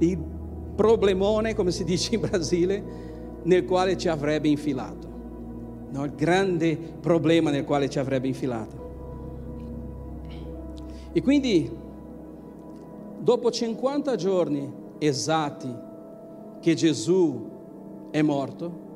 il 0.00 0.18
problemone, 0.76 1.54
come 1.54 1.70
si 1.70 1.82
dice 1.82 2.14
in 2.14 2.20
Brasile, 2.20 2.84
nel 3.44 3.64
quale 3.64 3.96
ci 3.96 4.06
avrebbe 4.06 4.48
infilato, 4.48 5.08
no? 5.92 6.04
il 6.04 6.12
grande 6.14 6.76
problema 6.76 7.48
nel 7.48 7.64
quale 7.64 7.88
ci 7.88 7.98
avrebbe 7.98 8.26
infilato. 8.26 8.76
E 11.12 11.22
quindi, 11.22 11.74
dopo 13.20 13.50
50 13.50 14.14
giorni 14.16 14.70
esatti 14.98 15.74
che 16.60 16.74
Gesù 16.74 17.48
è 18.10 18.20
morto, 18.20 18.86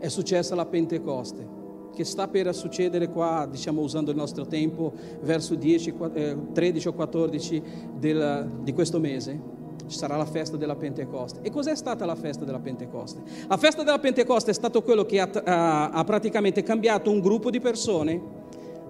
è 0.00 0.08
successa 0.08 0.54
la 0.54 0.66
Pentecoste 0.66 1.53
che 1.94 2.04
sta 2.04 2.28
per 2.28 2.54
succedere 2.54 3.08
qua, 3.08 3.48
diciamo 3.50 3.80
usando 3.80 4.10
il 4.10 4.16
nostro 4.16 4.46
tempo, 4.46 4.92
verso 5.22 5.54
10, 5.54 5.94
eh, 6.12 6.36
13 6.52 6.88
o 6.88 6.92
14 6.92 7.62
del, 7.98 8.50
di 8.62 8.72
questo 8.72 9.00
mese, 9.00 9.40
ci 9.86 9.96
sarà 9.96 10.16
la 10.16 10.24
festa 10.24 10.56
della 10.56 10.76
Pentecoste. 10.76 11.40
E 11.42 11.50
cos'è 11.50 11.74
stata 11.74 12.04
la 12.04 12.14
festa 12.14 12.44
della 12.44 12.60
Pentecoste? 12.60 13.22
La 13.48 13.56
festa 13.56 13.82
della 13.82 13.98
Pentecoste 13.98 14.50
è 14.50 14.54
stato 14.54 14.82
quello 14.82 15.04
che 15.04 15.20
ha, 15.20 15.30
ha, 15.44 15.90
ha 15.90 16.04
praticamente 16.04 16.62
cambiato 16.62 17.10
un 17.10 17.20
gruppo 17.20 17.50
di 17.50 17.60
persone 17.60 18.20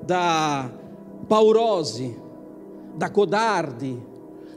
da 0.00 0.70
paurosi, 1.26 2.22
da 2.94 3.10
codardi, 3.10 4.12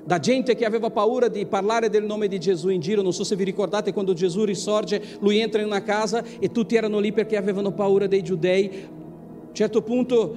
da 0.07 0.19
gente 0.19 0.55
che 0.55 0.63
aveva 0.63 0.89
paura 0.89 1.27
di 1.27 1.45
parlare 1.45 1.89
del 1.89 2.05
nome 2.05 2.29
di 2.29 2.39
Gesù 2.39 2.69
in 2.69 2.79
giro. 2.79 3.01
Non 3.01 3.11
so 3.11 3.25
se 3.25 3.35
vi 3.35 3.43
ricordate 3.43 3.91
quando 3.91 4.13
Gesù 4.13 4.45
risorge, 4.45 5.01
lui 5.19 5.39
entra 5.39 5.59
in 5.59 5.67
una 5.67 5.83
casa 5.83 6.23
e 6.39 6.49
tutti 6.49 6.77
erano 6.77 6.99
lì 6.99 7.11
perché 7.11 7.35
avevano 7.35 7.73
paura 7.73 8.07
dei 8.07 8.23
giudei. 8.23 8.69
A 8.69 9.49
un 9.49 9.53
certo 9.53 9.81
punto 9.81 10.33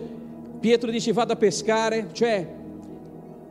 Pietro 0.59 0.91
dice 0.91 1.13
vado 1.13 1.35
a 1.35 1.37
pescare, 1.37 2.09
cioè 2.11 2.59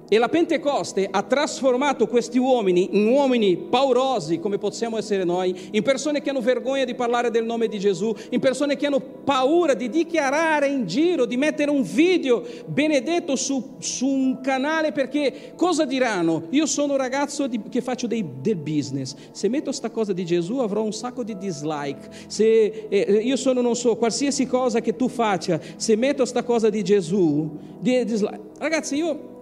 e 0.10 0.18
la 0.18 0.28
Pentecoste 0.28 1.08
ha 1.10 1.22
trasformato 1.22 2.08
questi 2.08 2.39
uomini 2.39 2.98
in 2.98 3.08
uomini 3.08 3.56
paurosi, 3.56 4.39
come 4.39 4.58
possiamo 4.58 4.98
essere 4.98 5.24
noi, 5.24 5.56
in 5.72 5.84
persone 5.84 6.22
che 6.22 6.32
hanno 6.32 6.42
vergogna 6.42 6.84
di 6.84 6.96
parlare 6.96 7.30
del 7.30 7.46
nome 7.46 7.68
di 7.68 7.80
Gesù, 7.80 8.13
in 8.32 8.39
persone 8.39 8.75
che 8.75 8.88
hanno 8.88 9.00
paura 9.00 9.75
di 9.75 9.89
dichiarare 9.89 10.68
in 10.68 10.88
giro, 10.88 11.25
di 11.25 11.38
mettere 11.38 11.70
un 11.70 11.84
video 11.84 12.44
benedetto 12.66 13.36
su, 13.36 13.75
su 13.78 14.08
un 14.08 14.42
canale 14.42 14.92
perché 14.92 15.54
cosa 15.56 15.86
diranno? 15.86 16.48
Io 16.50 16.66
sono 16.66 16.94
un 16.94 16.98
ragazzo 16.98 17.46
di, 17.46 17.62
che 17.70 17.82
faccio 17.82 18.08
dei, 18.08 18.25
del 18.42 18.56
business, 18.56 19.16
se 19.32 19.48
metto 19.48 19.72
sta 19.72 19.92
cosa 19.92 20.12
di 20.12 20.25
Gesù 20.25 20.58
avrò 20.58 20.82
un 20.82 20.94
sacco 20.94 21.24
di 21.24 21.38
dislike, 21.38 22.10
se 22.28 22.88
eh, 22.89 23.22
io 23.24 23.36
sono, 23.36 23.62
non 23.62 23.75
so, 23.75 23.96
qualsiasi 23.96 24.48
cosa 24.48 24.82
che 24.82 24.96
tu 24.96 25.08
faccia, 25.08 25.60
se 25.75 25.96
metto 25.96 26.25
sta 26.25 26.44
cosa 26.44 26.70
di 26.70 26.84
Gesù, 26.84 27.48
di 27.80 28.04
dislike. 28.04 28.39
Ragazzi, 28.58 28.96
io 28.96 29.38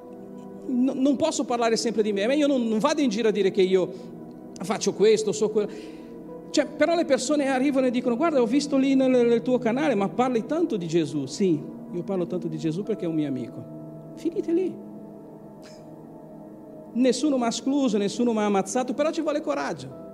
non 0.67 1.15
posso 1.15 1.43
parlare 1.43 1.77
sempre 1.77 2.03
di 2.03 2.11
me, 2.11 2.35
io 2.35 2.47
non, 2.47 2.67
non 2.67 2.79
vado 2.79 3.01
in 3.01 3.09
giro 3.09 3.29
a 3.29 3.31
dire 3.31 3.51
che 3.51 3.61
io 3.61 3.91
faccio 4.61 4.93
questo, 4.93 5.31
so 5.31 5.49
quello. 5.49 5.69
Cioè, 6.49 6.65
però 6.65 6.95
le 6.95 7.05
persone 7.05 7.47
arrivano 7.47 7.87
e 7.87 7.91
dicono, 7.91 8.15
guarda, 8.15 8.41
ho 8.41 8.45
visto 8.45 8.77
lì 8.77 8.95
nel, 8.95 9.09
nel 9.09 9.41
tuo 9.41 9.59
canale, 9.59 9.95
ma 9.95 10.07
parli 10.09 10.45
tanto 10.45 10.77
di 10.77 10.87
Gesù. 10.87 11.25
Sì, 11.25 11.61
io 11.91 12.03
parlo 12.03 12.25
tanto 12.25 12.47
di 12.47 12.57
Gesù 12.57 12.83
perché 12.83 13.05
è 13.05 13.07
un 13.07 13.15
mio 13.15 13.27
amico. 13.27 13.75
Finite 14.15 14.51
lì. 14.51 14.73
Nessuno 16.93 17.37
mi 17.37 17.43
ha 17.43 17.47
escluso, 17.47 17.97
nessuno 17.97 18.33
mi 18.33 18.39
ha 18.39 18.45
ammazzato, 18.45 18.93
però 18.93 19.11
ci 19.11 19.21
vuole 19.21 19.41
coraggio. 19.41 20.05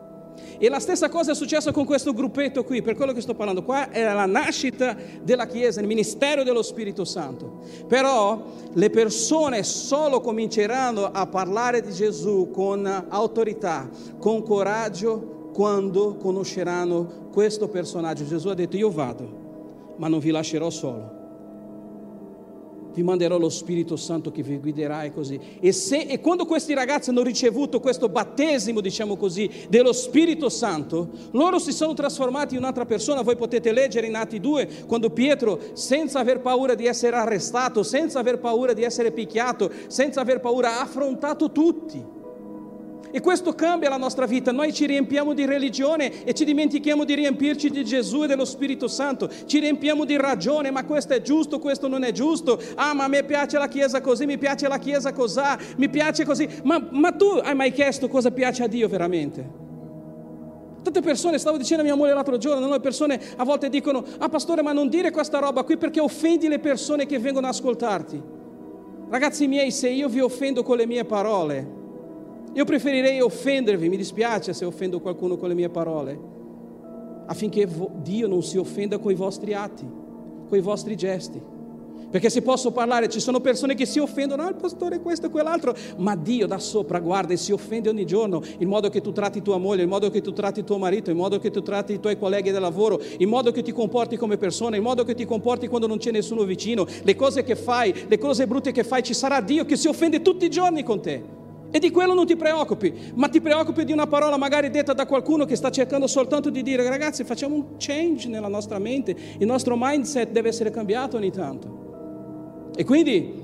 E 0.57 0.69
la 0.69 0.79
stessa 0.79 1.09
cosa 1.09 1.31
è 1.31 1.35
successa 1.35 1.71
con 1.71 1.85
questo 1.85 2.13
gruppetto 2.13 2.63
qui, 2.63 2.81
per 2.81 2.95
quello 2.95 3.13
che 3.13 3.21
sto 3.21 3.33
parlando. 3.33 3.63
Qua 3.63 3.89
è 3.89 4.03
la 4.03 4.25
nascita 4.25 4.95
della 5.21 5.47
Chiesa, 5.47 5.81
il 5.81 5.87
ministero 5.87 6.43
dello 6.43 6.61
Spirito 6.61 7.05
Santo. 7.05 7.59
Però 7.87 8.43
le 8.73 8.89
persone 8.89 9.63
solo 9.63 10.21
cominceranno 10.21 11.11
a 11.11 11.25
parlare 11.27 11.81
di 11.81 11.91
Gesù 11.91 12.49
con 12.51 12.85
autorità, 13.09 13.89
con 14.19 14.43
coraggio, 14.43 15.51
quando 15.53 16.15
conosceranno 16.15 17.29
questo 17.31 17.67
personaggio. 17.67 18.25
Gesù 18.25 18.47
ha 18.49 18.55
detto 18.55 18.75
io 18.75 18.89
vado, 18.89 19.95
ma 19.97 20.07
non 20.07 20.19
vi 20.19 20.31
lascerò 20.31 20.69
solo 20.69 21.21
vi 22.93 23.03
manderò 23.03 23.38
lo 23.38 23.50
Spirito 23.50 23.95
Santo 23.95 24.31
che 24.31 24.43
vi 24.43 24.57
guiderà 24.57 25.03
e 25.03 25.13
così. 25.13 25.39
E, 25.59 25.71
se, 25.71 26.01
e 26.01 26.19
quando 26.19 26.45
questi 26.45 26.73
ragazzi 26.73 27.09
hanno 27.09 27.23
ricevuto 27.23 27.79
questo 27.79 28.09
battesimo, 28.09 28.81
diciamo 28.81 29.15
così, 29.15 29.50
dello 29.69 29.93
Spirito 29.93 30.50
Santo, 30.50 31.09
loro 31.31 31.59
si 31.59 31.71
sono 31.71 31.93
trasformati 31.93 32.55
in 32.55 32.62
un'altra 32.62 32.85
persona. 32.85 33.21
Voi 33.21 33.35
potete 33.35 33.71
leggere 33.71 34.07
in 34.07 34.15
Atti 34.15 34.39
2, 34.39 34.85
quando 34.88 35.09
Pietro, 35.09 35.59
senza 35.73 36.19
aver 36.19 36.41
paura 36.41 36.75
di 36.75 36.85
essere 36.85 37.15
arrestato, 37.15 37.83
senza 37.83 38.19
aver 38.19 38.39
paura 38.39 38.73
di 38.73 38.83
essere 38.83 39.12
picchiato, 39.12 39.71
senza 39.88 40.21
aver 40.21 40.39
paura, 40.39 40.77
ha 40.77 40.81
affrontato 40.81 41.51
tutti. 41.51 42.21
E 43.15 43.22
questo 43.22 43.53
cambia 43.53 43.89
la 43.89 43.98
nostra 43.98 44.25
vita. 44.25 44.51
Noi 44.51 44.74
ci 44.74 44.88
riempiamo 44.88 45.36
di 45.36 45.46
religione 45.46 46.24
e 46.24 46.34
ci 46.34 46.46
dimentichiamo 46.46 47.03
di 47.03 47.13
riempirci 47.13 47.70
di 47.70 47.86
Gesù 47.86 48.24
e 48.24 48.27
dello 48.27 48.43
Spirito 48.43 48.88
Santo. 48.88 49.29
Ci 49.46 49.60
riempiamo 49.60 50.03
di 50.03 50.17
ragione, 50.17 50.72
ma 50.72 50.84
questo 50.84 51.13
è 51.13 51.22
giusto, 51.22 51.60
questo 51.60 51.88
non 51.88 52.03
è 52.03 52.12
giusto. 52.12 52.60
Ah, 52.74 52.96
ma 52.96 53.03
a 53.03 53.08
me 53.08 53.24
piace 53.24 53.60
la 53.60 53.67
Chiesa 53.67 54.01
così, 54.01 54.25
mi 54.25 54.39
piace 54.39 54.67
la 54.67 54.79
Chiesa 54.79 55.13
così, 55.13 55.41
mi 55.77 55.89
piace 55.89 56.25
così. 56.25 56.50
Ma, 56.63 56.84
ma 56.89 57.12
tu 57.12 57.25
hai 57.43 57.53
mai 57.53 57.72
chiesto 57.72 58.08
cosa 58.08 58.32
piace 58.32 58.63
a 58.63 58.67
Dio 58.67 58.88
veramente? 58.88 59.48
Tante 60.82 61.01
persone, 61.01 61.38
stavo 61.38 61.58
dicendo 61.58 61.84
a 61.84 61.86
mia 61.86 61.96
moglie 61.96 62.15
l'altro 62.15 62.38
giorno, 62.38 62.67
le 62.67 62.79
persone 62.79 63.22
a 63.36 63.43
volte 63.43 63.70
dicono, 63.70 64.03
ah 64.17 64.27
pastore 64.27 64.63
ma 64.63 64.74
non 64.74 64.89
dire 64.89 65.12
questa 65.12 65.38
roba 65.38 65.62
qui 65.62 65.77
perché 65.77 66.00
offendi 66.00 66.48
le 66.48 66.58
persone 66.58 67.05
che 67.05 67.20
vengono 67.20 67.46
ad 67.46 67.53
ascoltarti. 67.53 68.20
Ragazzi 69.08 69.46
miei, 69.46 69.70
se 69.70 69.88
io 69.89 70.10
vi 70.10 70.20
offendo 70.20 70.63
con 70.63 70.77
le 70.77 70.88
mie 70.88 71.05
parole, 71.05 71.82
io 72.53 72.65
preferirei 72.65 73.19
offendervi, 73.19 73.89
mi 73.89 73.98
dispiace 73.98 74.53
se 74.53 74.63
offendo 74.63 75.00
qualcuno 75.00 75.38
con 75.38 75.50
le 75.50 75.55
mie 75.55 75.69
parole, 75.69 76.19
affinché 77.25 77.67
Dio 78.01 78.27
non 78.27 78.43
si 78.43 78.57
offenda 78.57 79.00
con 79.00 79.12
i 79.12 79.15
vostri 79.15 79.53
atti, 79.53 79.86
con 80.48 80.57
i 80.57 80.62
vostri 80.62 80.95
gesti. 80.95 81.41
Perché 82.13 82.29
se 82.29 82.43
posso 82.43 82.69
parlare, 82.69 83.10
ci 83.10 83.19
sono 83.19 83.39
persone 83.39 83.74
che 83.74 83.88
si 83.88 83.98
offendono, 83.98 84.43
ah 84.43 84.50
il 84.50 84.53
pastore 84.53 85.00
questo 85.00 85.25
e 85.25 85.29
quell'altro, 85.31 85.75
ma 85.98 86.15
Dio 86.15 86.45
da 86.45 86.60
sopra 86.60 87.00
guarda 87.00 87.33
e 87.33 87.38
si 87.38 87.51
offende 87.51 87.89
ogni 87.89 88.05
giorno, 88.05 88.39
il 88.60 88.67
modo 88.67 88.89
che 88.89 89.01
tu 89.01 89.12
tratti 89.12 89.41
tua 89.41 89.57
moglie, 89.57 89.81
il 89.81 89.88
modo 89.88 90.12
che 90.12 90.22
tu 90.22 90.31
tratti 90.31 90.63
tuo 90.63 90.77
marito, 90.77 91.10
il 91.10 91.15
modo 91.15 91.39
che 91.39 91.50
tu 91.50 91.63
tratti 91.63 91.93
i 91.93 92.00
tuoi 92.00 92.19
colleghi 92.19 92.51
del 92.51 92.62
lavoro, 92.62 93.01
il 93.17 93.25
modo 93.25 93.51
che 93.51 93.63
ti 93.63 93.72
comporti 93.72 94.15
come 94.15 94.38
persona, 94.38 94.75
il 94.75 94.83
modo 94.83 95.03
che 95.03 95.15
ti 95.15 95.25
comporti 95.25 95.67
quando 95.67 95.88
non 95.88 95.98
c'è 95.98 96.12
nessuno 96.12 96.43
vicino, 96.43 96.86
le 97.01 97.15
cose 97.15 97.41
che 97.43 97.55
fai, 97.55 98.05
le 98.07 98.19
cose 98.19 98.45
brutte 98.45 98.72
che 98.72 98.83
fai, 98.83 99.01
ci 99.01 99.15
sarà 99.15 99.41
Dio 99.41 99.65
che 99.65 99.75
si 99.75 99.88
offende 99.88 100.22
tutti 100.22 100.45
i 100.45 100.50
giorni 100.50 100.83
con 100.83 101.01
te. 101.01 101.41
E 101.75 101.79
di 101.79 101.89
quello 101.89 102.13
non 102.13 102.27
ti 102.27 102.35
preoccupi, 102.35 102.93
ma 103.15 103.27
ti 103.29 103.41
preoccupi 103.41 103.83
di 103.83 103.91
una 103.91 104.05
parola 104.05 104.37
magari 104.37 104.69
detta 104.69 104.93
da 104.93 105.07
qualcuno 105.07 105.43
che 105.45 105.55
sta 105.55 105.71
cercando 105.71 106.05
soltanto 106.05 106.51
di 106.51 106.61
dire 106.61 106.87
ragazzi 106.87 107.23
facciamo 107.23 107.55
un 107.55 107.63
change 107.79 108.27
nella 108.27 108.47
nostra 108.47 108.77
mente, 108.77 109.15
il 109.39 109.47
nostro 109.47 109.73
mindset 109.75 110.29
deve 110.29 110.49
essere 110.49 110.69
cambiato 110.69 111.17
ogni 111.17 111.31
tanto. 111.31 112.69
E 112.75 112.83
quindi 112.83 113.41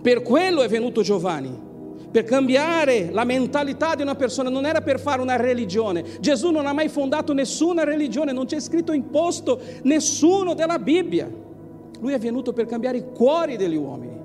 per 0.00 0.22
quello 0.22 0.62
è 0.62 0.68
venuto 0.68 1.02
Giovanni, 1.02 1.54
per 2.10 2.24
cambiare 2.24 3.10
la 3.10 3.24
mentalità 3.24 3.94
di 3.94 4.00
una 4.00 4.14
persona, 4.14 4.48
non 4.48 4.64
era 4.64 4.80
per 4.80 4.98
fare 4.98 5.20
una 5.20 5.36
religione. 5.36 6.02
Gesù 6.18 6.50
non 6.50 6.66
ha 6.66 6.72
mai 6.72 6.88
fondato 6.88 7.34
nessuna 7.34 7.84
religione, 7.84 8.32
non 8.32 8.46
c'è 8.46 8.58
scritto 8.58 8.92
imposto 8.92 9.60
nessuno 9.82 10.54
della 10.54 10.78
Bibbia. 10.78 11.30
Lui 12.00 12.14
è 12.14 12.18
venuto 12.18 12.54
per 12.54 12.64
cambiare 12.64 12.96
i 12.96 13.04
cuori 13.12 13.58
degli 13.58 13.76
uomini, 13.76 14.18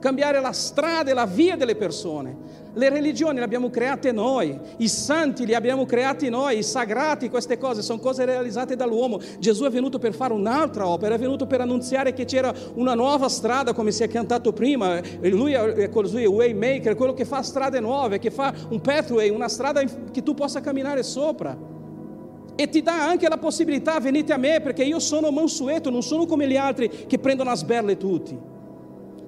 cambiare 0.00 0.38
la 0.38 0.52
strada 0.52 1.10
e 1.10 1.14
la 1.14 1.24
via 1.24 1.56
delle 1.56 1.76
persone. 1.76 2.59
Le 2.72 2.88
religioni 2.88 3.38
le 3.38 3.44
abbiamo 3.44 3.68
create 3.68 4.12
noi, 4.12 4.56
i 4.76 4.88
santi 4.88 5.44
li 5.44 5.54
abbiamo 5.54 5.86
creati 5.86 6.28
noi, 6.28 6.58
i 6.58 6.62
sagrati, 6.62 7.28
queste 7.28 7.58
cose 7.58 7.82
sono 7.82 7.98
cose 7.98 8.24
realizzate 8.24 8.76
dall'uomo. 8.76 9.18
Gesù 9.40 9.64
è 9.64 9.70
venuto 9.70 9.98
per 9.98 10.14
fare 10.14 10.32
un'altra 10.32 10.86
opera, 10.86 11.16
è 11.16 11.18
venuto 11.18 11.46
per 11.46 11.60
annunziare 11.60 12.12
che 12.12 12.24
c'era 12.24 12.54
una 12.74 12.94
nuova 12.94 13.28
strada, 13.28 13.72
come 13.72 13.90
si 13.90 14.04
è 14.04 14.08
cantato 14.08 14.52
prima. 14.52 15.00
Lui 15.22 15.52
è 15.52 15.88
così, 15.88 16.24
waymaker, 16.24 16.94
quello 16.94 17.12
che 17.12 17.24
fa 17.24 17.42
strade 17.42 17.80
nuove, 17.80 18.20
che 18.20 18.30
fa 18.30 18.54
un 18.68 18.80
pathway, 18.80 19.30
una 19.30 19.48
strada 19.48 19.82
che 20.12 20.22
tu 20.22 20.34
possa 20.34 20.60
camminare 20.60 21.02
sopra. 21.02 21.56
E 22.54 22.68
ti 22.68 22.82
dà 22.82 23.08
anche 23.08 23.28
la 23.28 23.38
possibilità, 23.38 23.98
venite 23.98 24.32
a 24.32 24.36
me, 24.36 24.60
perché 24.60 24.84
io 24.84 25.00
sono 25.00 25.30
mansueto, 25.30 25.90
non 25.90 26.02
sono 26.02 26.26
come 26.26 26.46
gli 26.46 26.56
altri 26.56 27.06
che 27.06 27.18
prendono 27.18 27.50
a 27.50 27.56
sberle 27.56 27.96
tutti. 27.96 28.38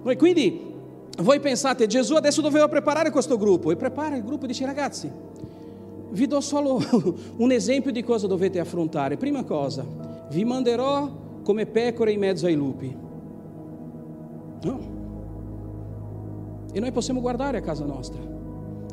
Noi 0.02 0.16
quindi 0.16 0.70
voi 1.19 1.40
pensate, 1.40 1.87
Gesù 1.87 2.14
adesso 2.14 2.40
doveva 2.40 2.69
preparare 2.69 3.11
questo 3.11 3.37
gruppo 3.37 3.71
e 3.71 3.76
prepara 3.76 4.16
il 4.16 4.25
gruppo 4.25 4.45
e 4.45 4.49
dice 4.49 4.64
ragazzi, 4.64 5.11
vi 6.11 6.26
do 6.26 6.40
solo 6.40 6.81
un 7.37 7.52
esempio 7.52 7.92
di 7.92 8.02
cosa 8.02 8.26
dovete 8.26 8.59
affrontare. 8.59 9.16
Prima 9.16 9.45
cosa, 9.45 9.85
vi 10.31 10.45
manderò 10.45 11.11
come 11.42 11.66
pecore 11.66 12.12
in 12.12 12.19
mezzo 12.19 12.47
ai 12.47 12.54
lupi. 12.54 12.97
No. 14.62 14.90
E 16.73 16.81
noi 16.81 16.92
possiamo 16.92 17.21
guardare 17.21 17.59
a 17.59 17.61
casa 17.61 17.85
nostra, 17.85 18.21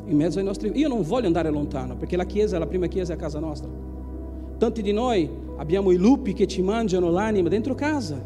in 0.04 0.16
mezzo 0.16 0.38
ai 0.38 0.44
nostri... 0.44 0.70
Io 0.74 0.88
non 0.88 1.02
voglio 1.02 1.26
andare 1.26 1.48
lontano, 1.48 1.96
perché 1.96 2.16
la 2.16 2.26
chiesa, 2.26 2.58
la 2.58 2.66
prima 2.66 2.86
chiesa 2.86 3.14
è 3.14 3.16
a 3.16 3.18
casa 3.18 3.38
nostra. 3.38 3.70
Tanti 4.58 4.82
di 4.82 4.92
noi 4.92 5.30
abbiamo 5.56 5.90
i 5.90 5.96
lupi 5.96 6.34
che 6.34 6.46
ci 6.46 6.60
mangiano 6.60 7.10
l'anima 7.10 7.48
dentro 7.48 7.74
casa. 7.74 8.22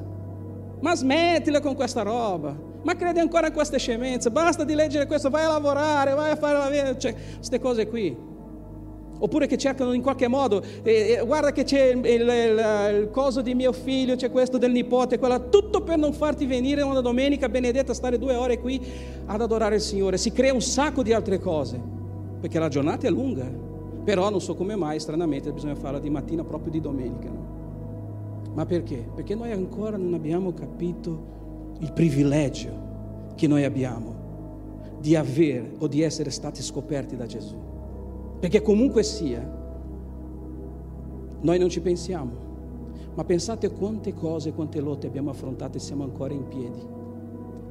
Ma 0.81 0.97
smettila 0.97 1.61
con 1.61 1.77
questa 1.77 2.03
roba 2.03 2.73
ma 2.85 2.95
credi 2.97 3.19
ancora 3.19 3.49
a 3.49 3.51
queste 3.51 3.79
scemenze, 3.79 4.31
basta 4.31 4.63
di 4.63 4.75
leggere 4.75 5.07
questo, 5.07 5.31
vai 5.31 5.45
a 5.45 5.49
lavorare, 5.49 6.15
vai 6.15 6.31
a 6.31 6.37
fare 6.37 6.59
la 6.59 6.69
vita, 6.69 6.97
cioè, 6.97 7.15
queste 7.37 7.59
cose 7.59 7.89
qui. 7.89 8.33
Oppure 9.17 9.47
che 9.47 9.57
cercano 9.57 9.93
in 9.93 10.03
qualche 10.03 10.29
modo, 10.29 10.63
eh, 10.83 11.23
guarda 11.25 11.53
che 11.53 11.65
c'è 11.65 11.93
il, 11.93 12.05
il, 12.05 12.21
il, 12.21 12.99
il, 13.01 13.11
coso 13.11 13.41
di 13.41 13.55
mio 13.55 13.73
figlio, 13.73 14.17
c'è 14.17 14.31
questo 14.31 14.59
del 14.59 14.73
nipote, 14.73 15.19
quella, 15.19 15.39
tutto 15.39 15.83
per 15.83 15.97
non 15.97 16.13
farti 16.13 16.45
venire 16.47 16.83
una 16.83 17.01
domenica 17.01 17.49
benedetta, 17.49 17.95
stare 17.95 18.19
due 18.19 18.35
ore 18.35 18.59
qui 18.61 18.81
ad 19.25 19.41
adorare 19.41 19.77
il 19.77 19.81
Signore. 19.81 20.19
Si 20.19 20.31
crea 20.31 20.53
un 20.53 20.61
sacco 20.61 21.03
di 21.03 21.13
altre 21.13 21.39
cose, 21.39 21.81
perché 22.41 22.59
la 22.59 22.69
giornata 22.69 23.07
è 23.07 23.11
lunga, 23.11 23.51
però 24.05 24.29
non 24.29 24.43
so 24.43 24.55
come 24.55 24.77
mai, 24.77 25.01
stranamente, 25.01 25.53
bisogna 25.53 25.77
farla 25.77 26.01
di 26.01 26.11
mattina 26.11 26.45
proprio 26.45 26.71
di 26.71 26.81
domenica. 26.81 27.29
No? 27.29 28.53
Ma 28.53 28.67
perché? 28.67 29.09
Perché 29.15 29.35
noi 29.35 29.53
ancora 29.53 29.97
non 29.97 30.13
abbiamo 30.13 30.53
capito 30.53 31.33
il 31.79 31.93
privilegio 31.93 33.33
che 33.35 33.47
noi 33.47 33.65
abbiamo 33.65 34.15
di 35.01 35.17
avere 35.17 35.75
o 35.79 35.87
di 35.87 36.03
essere 36.03 36.31
stati 36.31 36.63
scoperti 36.63 37.17
da 37.17 37.27
Gesù. 37.27 37.57
Perché 38.41 38.63
comunque 38.63 39.03
sia, 39.03 39.43
noi 41.41 41.59
non 41.59 41.69
ci 41.69 41.81
pensiamo, 41.81 42.33
ma 43.15 43.25
pensate 43.25 43.71
quante 43.71 44.15
cose, 44.15 44.53
quante 44.53 44.81
lotte 44.81 45.07
abbiamo 45.07 45.31
affrontato 45.31 45.77
e 45.77 45.81
siamo 45.81 46.05
ancora 46.05 46.33
in 46.33 46.49
piedi. 46.49 46.93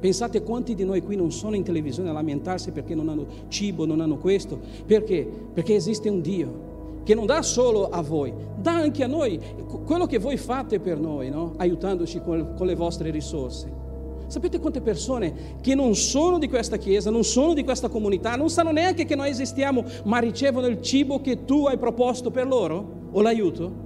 Pensate 0.00 0.42
quanti 0.42 0.74
di 0.74 0.84
noi 0.84 1.02
qui 1.02 1.16
non 1.16 1.32
sono 1.32 1.56
in 1.56 1.62
televisione 1.62 2.10
a 2.10 2.12
lamentarsi 2.12 2.70
perché 2.72 2.94
non 2.94 3.08
hanno 3.08 3.26
cibo, 3.48 3.86
non 3.86 4.00
hanno 4.00 4.18
questo. 4.18 4.60
Perché? 4.86 5.26
Perché 5.52 5.74
esiste 5.74 6.08
un 6.08 6.20
Dio 6.20 6.72
che 7.04 7.14
non 7.14 7.26
dà 7.26 7.42
solo 7.42 7.88
a 7.88 8.02
voi, 8.02 8.32
dà 8.60 8.74
anche 8.74 9.02
a 9.02 9.06
noi 9.06 9.40
quello 9.84 10.06
che 10.06 10.18
voi 10.18 10.36
fate 10.36 10.80
per 10.80 10.98
noi, 10.98 11.30
no? 11.30 11.54
aiutandoci 11.56 12.20
con, 12.20 12.54
le 12.58 12.74
vostre 12.74 13.10
risorse. 13.10 13.82
Sapete 14.26 14.58
quante 14.58 14.80
persone 14.80 15.58
che 15.60 15.74
non 15.74 15.94
sono 15.94 16.38
di 16.38 16.48
questa 16.48 16.76
chiesa, 16.76 17.10
non 17.10 17.24
sono 17.24 17.54
di 17.54 17.62
questa 17.62 17.88
comunità, 17.88 18.36
non 18.36 18.48
sanno 18.48 18.70
neanche 18.70 19.04
che 19.04 19.14
noi 19.14 19.28
esistiamo, 19.28 19.84
ma 20.04 20.18
ricevono 20.18 20.66
il 20.66 20.80
cibo 20.80 21.20
che 21.20 21.44
tu 21.44 21.66
hai 21.66 21.78
proposto 21.78 22.30
per 22.30 22.46
loro 22.46 23.08
o 23.12 23.20
l'aiuto? 23.20 23.82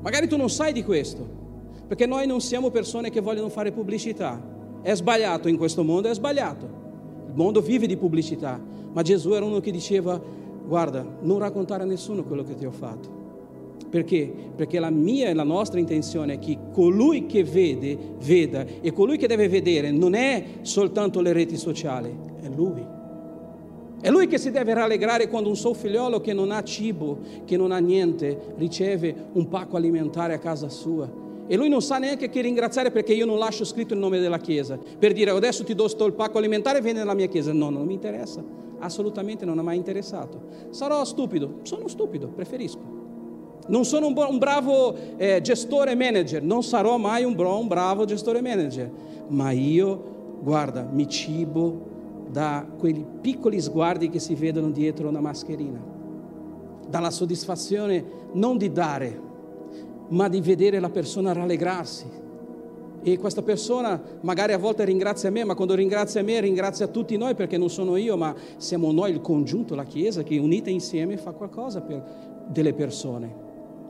Magari 0.00 0.28
tu 0.28 0.36
non 0.36 0.50
sai 0.50 0.72
di 0.72 0.84
questo, 0.84 1.26
perché 1.86 2.06
noi 2.06 2.26
non 2.26 2.40
siamo 2.40 2.70
persone 2.70 3.10
che 3.10 3.20
vogliono 3.20 3.48
fare 3.48 3.72
pubblicità. 3.72 4.52
È 4.82 4.94
sbagliato 4.94 5.48
in 5.48 5.56
questo 5.56 5.82
mondo, 5.82 6.08
è 6.08 6.14
sbagliato. 6.14 6.82
Il 7.28 7.34
mondo 7.34 7.60
vive 7.62 7.86
di 7.86 7.96
pubblicità, 7.96 8.60
ma 8.92 9.02
Gesù 9.02 9.32
era 9.32 9.46
uno 9.46 9.60
che 9.60 9.70
diceva, 9.70 10.20
guarda, 10.66 11.04
non 11.22 11.38
raccontare 11.38 11.82
a 11.82 11.86
nessuno 11.86 12.22
quello 12.22 12.44
che 12.44 12.54
ti 12.54 12.66
ho 12.66 12.70
fatto 12.70 13.23
perché? 13.94 14.32
Perché 14.56 14.80
la 14.80 14.90
mia 14.90 15.28
e 15.28 15.34
la 15.34 15.44
nostra 15.44 15.78
intenzione 15.78 16.34
è 16.34 16.38
che 16.40 16.58
colui 16.72 17.26
che 17.26 17.44
vede, 17.44 17.96
veda 18.24 18.64
e 18.80 18.92
colui 18.92 19.16
che 19.16 19.28
deve 19.28 19.48
vedere 19.48 19.92
non 19.92 20.14
è 20.14 20.44
soltanto 20.62 21.20
le 21.20 21.32
reti 21.32 21.56
sociali, 21.56 22.12
è 22.42 22.48
lui. 22.48 22.84
È 24.00 24.10
lui 24.10 24.26
che 24.26 24.36
si 24.36 24.50
deve 24.50 24.74
rallegrare 24.74 25.28
quando 25.28 25.48
un 25.48 25.56
suo 25.56 25.72
figliolo 25.74 26.20
che 26.20 26.32
non 26.32 26.50
ha 26.50 26.62
cibo, 26.62 27.20
che 27.44 27.56
non 27.56 27.70
ha 27.72 27.78
niente, 27.78 28.54
riceve 28.56 29.14
un 29.32 29.48
pacco 29.48 29.76
alimentare 29.76 30.34
a 30.34 30.38
casa 30.38 30.68
sua. 30.68 31.08
E 31.46 31.56
lui 31.56 31.68
non 31.68 31.80
sa 31.80 31.98
neanche 31.98 32.28
che 32.28 32.40
ringraziare 32.40 32.90
perché 32.90 33.12
io 33.12 33.26
non 33.26 33.38
lascio 33.38 33.64
scritto 33.64 33.94
il 33.94 34.00
nome 34.00 34.18
della 34.18 34.38
chiesa. 34.38 34.76
Per 34.98 35.12
dire 35.12 35.30
adesso 35.30 35.62
ti 35.62 35.74
do 35.74 35.86
sto 35.88 36.04
il 36.04 36.14
pacco 36.14 36.38
alimentare 36.38 36.78
e 36.78 36.80
vieni 36.80 36.98
nella 36.98 37.14
mia 37.14 37.28
chiesa. 37.28 37.52
No, 37.52 37.70
non 37.70 37.86
mi 37.86 37.94
interessa. 37.94 38.42
Assolutamente 38.80 39.44
non 39.44 39.58
è 39.58 39.62
mai 39.62 39.76
interessato. 39.76 40.42
Sarò 40.70 41.04
stupido. 41.04 41.60
Sono 41.62 41.86
stupido, 41.86 42.28
preferisco. 42.28 42.93
Non 43.66 43.84
sono 43.84 44.08
un, 44.08 44.14
un 44.16 44.38
bravo 44.38 44.94
eh, 45.16 45.40
gestore 45.40 45.94
manager, 45.94 46.42
non 46.42 46.62
sarò 46.62 46.98
mai 46.98 47.24
un, 47.24 47.34
bro, 47.34 47.58
un 47.58 47.66
bravo 47.66 48.04
gestore 48.04 48.42
manager, 48.42 48.90
ma 49.28 49.50
io, 49.52 50.38
guarda, 50.42 50.86
mi 50.90 51.08
cibo 51.08 51.92
da 52.30 52.66
quei 52.78 53.04
piccoli 53.20 53.60
sguardi 53.60 54.10
che 54.10 54.18
si 54.18 54.34
vedono 54.34 54.70
dietro 54.70 55.08
una 55.08 55.20
mascherina, 55.20 55.80
dalla 56.88 57.10
soddisfazione 57.10 58.04
non 58.32 58.58
di 58.58 58.70
dare, 58.70 59.20
ma 60.08 60.28
di 60.28 60.40
vedere 60.40 60.78
la 60.78 60.90
persona 60.90 61.32
rallegrarsi. 61.32 62.22
E 63.06 63.18
questa 63.18 63.42
persona 63.42 64.00
magari 64.22 64.52
a 64.52 64.58
volte 64.58 64.84
ringrazia 64.84 65.30
me, 65.30 65.44
ma 65.44 65.54
quando 65.54 65.74
ringrazia 65.74 66.22
me 66.22 66.40
ringrazia 66.40 66.86
tutti 66.88 67.16
noi 67.16 67.34
perché 67.34 67.58
non 67.58 67.70
sono 67.70 67.96
io, 67.96 68.16
ma 68.16 68.34
siamo 68.56 68.92
noi 68.92 69.12
il 69.12 69.20
congiunto, 69.20 69.74
la 69.74 69.84
Chiesa, 69.84 70.22
che 70.22 70.38
unita 70.38 70.70
insieme 70.70 71.16
fa 71.16 71.32
qualcosa 71.32 71.80
per 71.82 72.02
delle 72.46 72.72
persone 72.72 73.43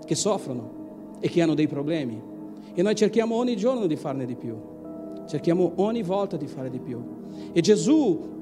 che 0.04 0.14
soffrono 0.14 1.16
e 1.20 1.28
che 1.28 1.42
hanno 1.42 1.54
dei 1.54 1.68
problemi. 1.68 2.20
E 2.74 2.82
noi 2.82 2.94
cerchiamo 2.94 3.36
ogni 3.36 3.56
giorno 3.56 3.86
di 3.86 3.96
farne 3.96 4.26
di 4.26 4.34
più. 4.34 4.56
Cerchiamo 5.26 5.72
ogni 5.76 6.02
volta 6.02 6.36
di 6.36 6.46
fare 6.46 6.70
di 6.70 6.78
più. 6.78 7.00
E 7.52 7.60
Gesù 7.60 8.32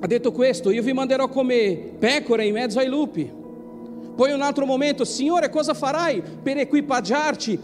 ha 0.00 0.06
detto 0.06 0.32
questo, 0.32 0.70
io 0.70 0.82
vi 0.82 0.92
manderò 0.92 1.28
come 1.28 1.76
pecore 1.98 2.46
in 2.46 2.54
mezzo 2.54 2.78
ai 2.78 2.88
lupi. 2.88 3.30
Poi 4.14 4.32
un 4.32 4.42
altro 4.42 4.66
momento, 4.66 5.04
Signore, 5.04 5.48
cosa 5.48 5.74
farai 5.74 6.22
per 6.42 6.58
equipaggiarci, 6.58 7.58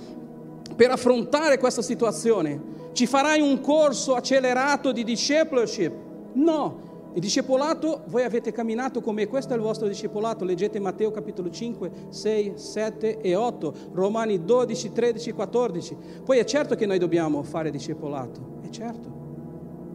per 0.75 0.90
affrontare 0.90 1.59
questa 1.59 1.83
situazione? 1.83 2.77
Ci 2.92 3.07
farai 3.07 3.40
un 3.40 3.61
corso 3.61 4.14
accelerato 4.14 4.92
di 4.92 5.05
discipleship? 5.05 5.92
No, 6.35 6.88
il 7.14 7.21
discepolato, 7.21 8.03
voi 8.09 8.23
avete 8.23 8.53
camminato 8.53 9.01
con 9.01 9.14
me, 9.14 9.27
questo 9.27 9.55
è 9.55 9.57
il 9.57 9.62
vostro 9.62 9.88
discepolato, 9.88 10.44
leggete 10.44 10.79
Matteo 10.79 11.11
capitolo 11.11 11.51
5, 11.51 11.90
6, 12.11 12.53
7 12.55 13.21
e 13.21 13.35
8, 13.35 13.75
Romani 13.92 14.44
12, 14.44 14.92
13, 14.92 15.33
14. 15.33 15.97
Poi 16.25 16.38
è 16.38 16.44
certo 16.44 16.75
che 16.75 16.87
noi 16.87 16.99
dobbiamo 16.99 17.42
fare 17.42 17.71
discepolato, 17.71 18.40
è 18.62 18.68
certo. 18.68 19.16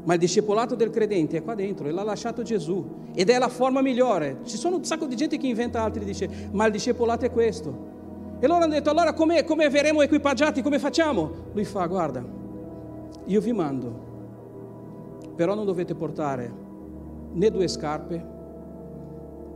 Ma 0.04 0.16
il 0.16 0.20
discepolato 0.20 0.76
del 0.76 0.90
credente 0.90 1.38
è 1.38 1.44
qua 1.44 1.54
dentro, 1.54 1.88
e 1.88 1.92
l'ha 1.92 2.04
lasciato 2.04 2.42
Gesù 2.42 2.84
ed 3.14 3.30
è 3.30 3.38
la 3.38 3.48
forma 3.48 3.82
migliore. 3.82 4.40
Ci 4.44 4.58
sono 4.58 4.78
un 4.78 4.84
sacco 4.84 5.06
di 5.06 5.16
gente 5.16 5.38
che 5.38 5.48
inventa 5.48 5.82
altri, 5.82 6.04
dice, 6.04 6.50
ma 6.52 6.66
il 6.66 6.72
discepolato 6.72 7.26
è 7.26 7.32
questo. 7.32 7.92
E 8.40 8.48
loro 8.48 8.64
hanno 8.64 8.74
detto, 8.74 8.90
allora 8.90 9.14
come, 9.14 9.46
come 9.46 9.70
verremo 9.70 10.02
equipaggiati, 10.02 10.62
come 10.62 10.80
facciamo? 10.80 11.32
Lui 11.54 11.64
fa, 11.64 11.86
guarda, 11.86 12.26
io 13.26 13.40
vi 13.40 13.54
mando, 13.54 14.12
però 15.36 15.54
non 15.54 15.64
dovete 15.64 15.96
portare 15.96 16.63
né 17.34 17.50
due 17.50 17.68
scarpe, 17.68 18.26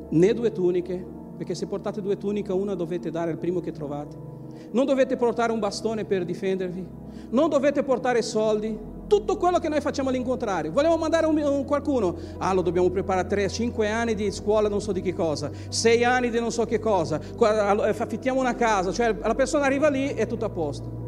né 0.09 0.33
due 0.33 0.51
tuniche, 0.51 1.05
perché 1.37 1.55
se 1.55 1.67
portate 1.67 2.01
due 2.01 2.17
tuniche, 2.17 2.51
una 2.51 2.73
dovete 2.73 3.09
dare 3.11 3.31
al 3.31 3.37
primo 3.37 3.59
che 3.59 3.71
trovate. 3.71 4.35
Non 4.71 4.85
dovete 4.85 5.15
portare 5.15 5.51
un 5.51 5.59
bastone 5.59 6.05
per 6.05 6.25
difendervi, 6.25 6.85
non 7.29 7.49
dovete 7.49 7.83
portare 7.83 8.21
soldi, 8.21 8.95
tutto 9.07 9.37
quello 9.37 9.59
che 9.59 9.69
noi 9.69 9.79
facciamo 9.79 10.09
all'incontrario. 10.09 10.71
Volevo 10.71 10.97
mandare 10.97 11.25
un, 11.25 11.37
un 11.37 11.63
qualcuno, 11.65 12.15
ah 12.37 12.53
lo 12.53 12.61
dobbiamo 12.61 12.89
preparare 12.89 13.27
3, 13.27 13.49
5 13.49 13.89
anni 13.89 14.15
di 14.15 14.31
scuola 14.31 14.67
non 14.67 14.81
so 14.81 14.91
di 14.91 15.01
che 15.01 15.13
cosa, 15.13 15.49
6 15.69 16.03
anni 16.03 16.29
di 16.29 16.39
non 16.39 16.51
so 16.51 16.65
che 16.65 16.79
cosa, 16.79 17.19
affittiamo 17.39 18.39
una 18.39 18.55
casa, 18.55 18.91
cioè 18.91 19.15
la 19.21 19.35
persona 19.35 19.65
arriva 19.65 19.89
lì 19.89 20.09
e 20.09 20.15
è 20.15 20.27
tutto 20.27 20.45
a 20.45 20.49
posto. 20.49 21.05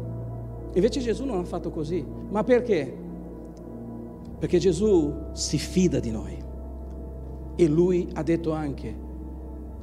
Invece 0.72 1.00
Gesù 1.00 1.24
non 1.24 1.40
ha 1.40 1.44
fatto 1.44 1.70
così. 1.70 2.04
Ma 2.28 2.44
perché? 2.44 2.96
Perché 4.38 4.58
Gesù 4.58 5.12
si 5.32 5.58
fida 5.58 5.98
di 5.98 6.10
noi. 6.10 6.38
E 7.60 7.68
lui 7.68 8.08
ha 8.14 8.22
detto 8.22 8.52
anche, 8.52 8.96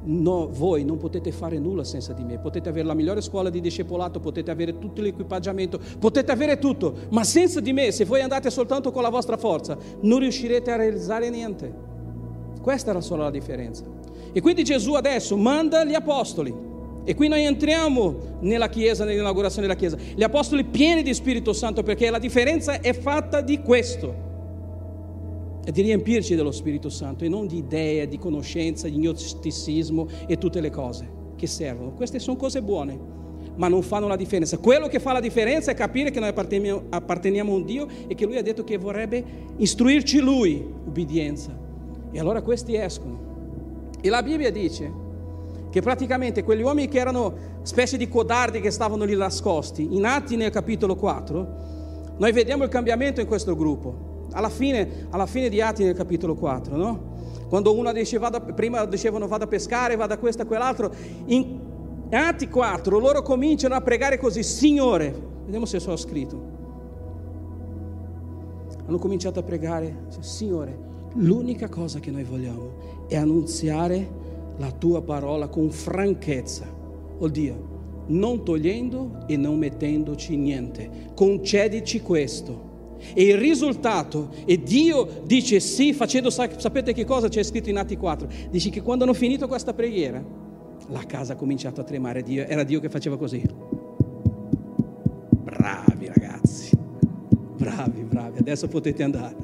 no, 0.02 0.48
voi 0.50 0.84
non 0.84 0.96
potete 0.96 1.30
fare 1.30 1.60
nulla 1.60 1.84
senza 1.84 2.12
di 2.12 2.24
me, 2.24 2.40
potete 2.40 2.68
avere 2.68 2.84
la 2.84 2.92
migliore 2.92 3.20
scuola 3.20 3.50
di 3.50 3.60
discepolato, 3.60 4.18
potete 4.18 4.50
avere 4.50 4.80
tutto 4.80 5.00
l'equipaggiamento, 5.00 5.78
potete 6.00 6.32
avere 6.32 6.58
tutto, 6.58 6.92
ma 7.10 7.22
senza 7.22 7.60
di 7.60 7.72
me, 7.72 7.92
se 7.92 8.04
voi 8.04 8.20
andate 8.20 8.50
soltanto 8.50 8.90
con 8.90 9.02
la 9.02 9.10
vostra 9.10 9.36
forza, 9.36 9.78
non 10.00 10.18
riuscirete 10.18 10.72
a 10.72 10.76
realizzare 10.76 11.30
niente. 11.30 11.72
Questa 12.60 12.90
era 12.90 13.00
solo 13.00 13.22
la 13.22 13.30
differenza. 13.30 13.84
E 14.32 14.40
quindi 14.40 14.64
Gesù 14.64 14.94
adesso 14.94 15.36
manda 15.36 15.84
gli 15.84 15.94
apostoli. 15.94 16.52
E 17.04 17.14
qui 17.14 17.28
noi 17.28 17.44
entriamo 17.44 18.38
nella 18.40 18.68
Chiesa, 18.68 19.04
nell'inaugurazione 19.04 19.68
della 19.68 19.78
Chiesa. 19.78 19.96
Gli 20.16 20.24
apostoli 20.24 20.64
pieni 20.64 21.04
di 21.04 21.14
Spirito 21.14 21.52
Santo, 21.52 21.84
perché 21.84 22.10
la 22.10 22.18
differenza 22.18 22.80
è 22.80 22.92
fatta 22.92 23.40
di 23.40 23.62
questo 23.62 24.26
è 25.68 25.70
di 25.70 25.82
riempirci 25.82 26.34
dello 26.34 26.50
Spirito 26.50 26.88
Santo 26.88 27.26
e 27.26 27.28
non 27.28 27.46
di 27.46 27.58
idee, 27.58 28.08
di 28.08 28.16
conoscenza, 28.16 28.88
di 28.88 28.96
gnosticismo 28.96 30.08
e 30.26 30.38
tutte 30.38 30.62
le 30.62 30.70
cose 30.70 31.06
che 31.36 31.46
servono. 31.46 31.92
Queste 31.92 32.18
sono 32.18 32.38
cose 32.38 32.62
buone, 32.62 32.98
ma 33.56 33.68
non 33.68 33.82
fanno 33.82 34.06
la 34.06 34.16
differenza. 34.16 34.56
Quello 34.56 34.86
che 34.86 34.98
fa 34.98 35.12
la 35.12 35.20
differenza 35.20 35.70
è 35.70 35.74
capire 35.74 36.10
che 36.10 36.20
noi 36.20 36.30
apparteniamo 36.30 37.52
a 37.52 37.54
un 37.54 37.64
Dio 37.66 37.86
e 38.06 38.14
che 38.14 38.24
Lui 38.24 38.38
ha 38.38 38.42
detto 38.42 38.64
che 38.64 38.78
vorrebbe 38.78 39.22
istruirci 39.58 40.20
Lui, 40.20 40.54
ubbidienza. 40.86 41.54
E 42.12 42.18
allora 42.18 42.40
questi 42.40 42.74
escono. 42.74 43.90
E 44.00 44.08
la 44.08 44.22
Bibbia 44.22 44.50
dice 44.50 44.90
che 45.68 45.82
praticamente 45.82 46.44
quegli 46.44 46.62
uomini 46.62 46.88
che 46.88 46.98
erano 46.98 47.60
specie 47.60 47.98
di 47.98 48.08
codardi 48.08 48.60
che 48.60 48.70
stavano 48.70 49.04
lì 49.04 49.14
nascosti, 49.14 49.86
in 49.94 50.06
Atti 50.06 50.34
nel 50.34 50.50
capitolo 50.50 50.96
4, 50.96 52.16
noi 52.16 52.32
vediamo 52.32 52.64
il 52.64 52.70
cambiamento 52.70 53.20
in 53.20 53.26
questo 53.26 53.54
gruppo 53.54 54.07
alla 54.38 54.48
fine, 54.48 55.08
alla 55.10 55.26
fine 55.26 55.48
di 55.48 55.60
Atti 55.60 55.82
nel 55.82 55.94
capitolo 55.94 56.36
4, 56.36 56.76
no? 56.76 57.16
Quando 57.48 57.76
uno 57.76 57.92
dice, 57.92 58.18
vada, 58.18 58.40
prima 58.40 58.84
dicevano 58.84 59.26
vada 59.26 59.44
a 59.44 59.48
pescare, 59.48 59.96
vada 59.96 60.16
questo 60.16 60.42
e 60.42 60.46
quell'altro, 60.46 60.92
in 61.26 61.58
Atti 62.10 62.48
4 62.48 62.98
loro 62.98 63.22
cominciano 63.22 63.74
a 63.74 63.80
pregare 63.80 64.16
così, 64.16 64.44
Signore, 64.44 65.12
vediamo 65.44 65.66
se 65.66 65.80
so 65.80 65.96
scritto. 65.96 66.56
Hanno 68.86 68.98
cominciato 68.98 69.40
a 69.40 69.42
pregare, 69.42 70.06
Signore, 70.20 70.78
l'unica 71.14 71.68
cosa 71.68 71.98
che 71.98 72.12
noi 72.12 72.22
vogliamo 72.22 73.06
è 73.08 73.16
annunziare 73.16 74.08
la 74.58 74.70
tua 74.70 75.02
parola 75.02 75.48
con 75.48 75.70
franchezza. 75.70 76.64
Oh 77.18 77.28
Dio, 77.28 77.76
non 78.06 78.44
togliendo 78.44 79.24
e 79.26 79.36
non 79.36 79.58
mettendoci 79.58 80.36
niente. 80.36 81.10
Concedici 81.14 82.00
questo 82.00 82.67
e 83.14 83.24
il 83.24 83.36
risultato, 83.36 84.30
e 84.44 84.62
Dio 84.62 85.22
dice 85.24 85.60
sì, 85.60 85.92
facendo, 85.92 86.30
sapete 86.30 86.92
che 86.92 87.04
cosa 87.04 87.28
c'è 87.28 87.42
scritto 87.42 87.70
in 87.70 87.78
Atti 87.78 87.96
4? 87.96 88.28
Dice 88.50 88.70
che 88.70 88.82
quando 88.82 89.04
hanno 89.04 89.14
finito 89.14 89.48
questa 89.48 89.72
preghiera, 89.74 90.22
la 90.88 91.04
casa 91.06 91.34
ha 91.34 91.36
cominciato 91.36 91.80
a 91.80 91.84
tremare, 91.84 92.22
Dio, 92.22 92.46
era 92.46 92.62
Dio 92.64 92.80
che 92.80 92.88
faceva 92.88 93.16
così. 93.16 93.42
Bravi 95.42 96.06
ragazzi, 96.06 96.70
bravi, 97.56 98.02
bravi, 98.02 98.38
adesso 98.38 98.68
potete 98.68 99.02
andare. 99.02 99.36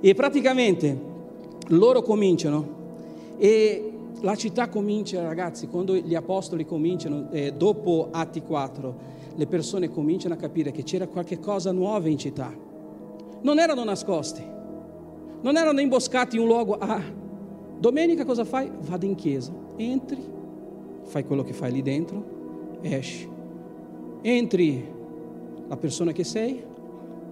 E 0.00 0.14
praticamente 0.14 1.08
loro 1.68 2.02
cominciano 2.02 2.78
e 3.38 3.92
la 4.20 4.34
città 4.34 4.68
comincia, 4.68 5.22
ragazzi, 5.22 5.66
quando 5.68 5.96
gli 5.96 6.14
apostoli 6.14 6.66
cominciano, 6.66 7.28
eh, 7.30 7.52
dopo 7.56 8.08
Atti 8.10 8.42
4, 8.42 9.18
le 9.34 9.46
persone 9.46 9.90
cominciano 9.90 10.34
a 10.34 10.36
capire 10.36 10.70
che 10.70 10.82
c'era 10.82 11.06
qualche 11.06 11.38
cosa 11.38 11.72
nuova 11.72 12.08
in 12.08 12.18
città. 12.18 12.52
Non 13.42 13.58
erano 13.58 13.84
nascosti, 13.84 14.44
non 15.42 15.56
erano 15.56 15.80
imboscati 15.80 16.36
in 16.36 16.42
un 16.42 16.48
luogo. 16.48 16.76
Ah, 16.78 17.02
domenica 17.78 18.24
cosa 18.24 18.44
fai? 18.44 18.70
Vado 18.80 19.06
in 19.06 19.14
chiesa, 19.14 19.52
entri, 19.76 20.22
fai 21.04 21.24
quello 21.24 21.42
che 21.42 21.52
fai 21.52 21.72
lì 21.72 21.82
dentro, 21.82 22.78
esci. 22.82 23.28
Entri 24.22 24.84
la 25.68 25.76
persona 25.76 26.12
che 26.12 26.24
sei, 26.24 26.62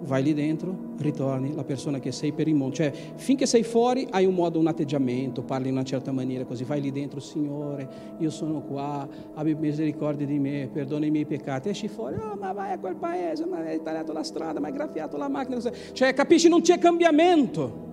vai 0.03 0.23
lì 0.23 0.35
dentro, 0.35 0.77
ritorni 0.99 1.55
la 1.55 1.65
persona 1.65 1.99
che 1.99 2.13
sei 2.13 2.33
per 2.33 2.49
il 2.49 2.55
mondo. 2.55 2.75
Cioè, 2.75 2.93
finché 3.17 3.47
sei 3.47 3.63
fuori 3.63 4.07
hai 4.11 4.25
un 4.25 4.35
modo, 4.35 4.59
un 4.59 4.67
atteggiamento, 4.67 5.43
parli 5.43 5.69
in 5.69 5.75
una 5.75 5.85
certa 5.85 6.13
maniera, 6.13 6.45
così 6.45 6.65
vai 6.65 6.81
lì 6.81 6.93
dentro, 6.93 7.21
Signore, 7.21 7.89
io 8.19 8.31
sono 8.31 8.63
qua, 8.63 9.07
abbi 9.35 9.55
misericordia 9.55 10.27
di 10.27 10.39
me, 10.39 10.69
perdona 10.73 11.07
i 11.07 11.11
miei 11.11 11.27
peccati. 11.27 11.69
Esci 11.69 11.89
fuori, 11.89 12.17
oh, 12.17 12.37
ma 12.39 12.53
vai 12.53 12.73
a 12.73 12.79
quel 12.79 12.97
paese, 12.97 13.45
ma 13.47 13.59
hai 13.59 13.83
tagliato 13.83 14.13
la 14.13 14.23
strada, 14.23 14.61
ma 14.61 14.69
hai 14.69 14.73
graffiato 14.73 15.17
la 15.17 15.29
macchina. 15.29 15.61
Cioè, 15.93 16.15
capisci, 16.15 16.49
non 16.49 16.61
c'è 16.61 16.79
cambiamento. 16.79 17.87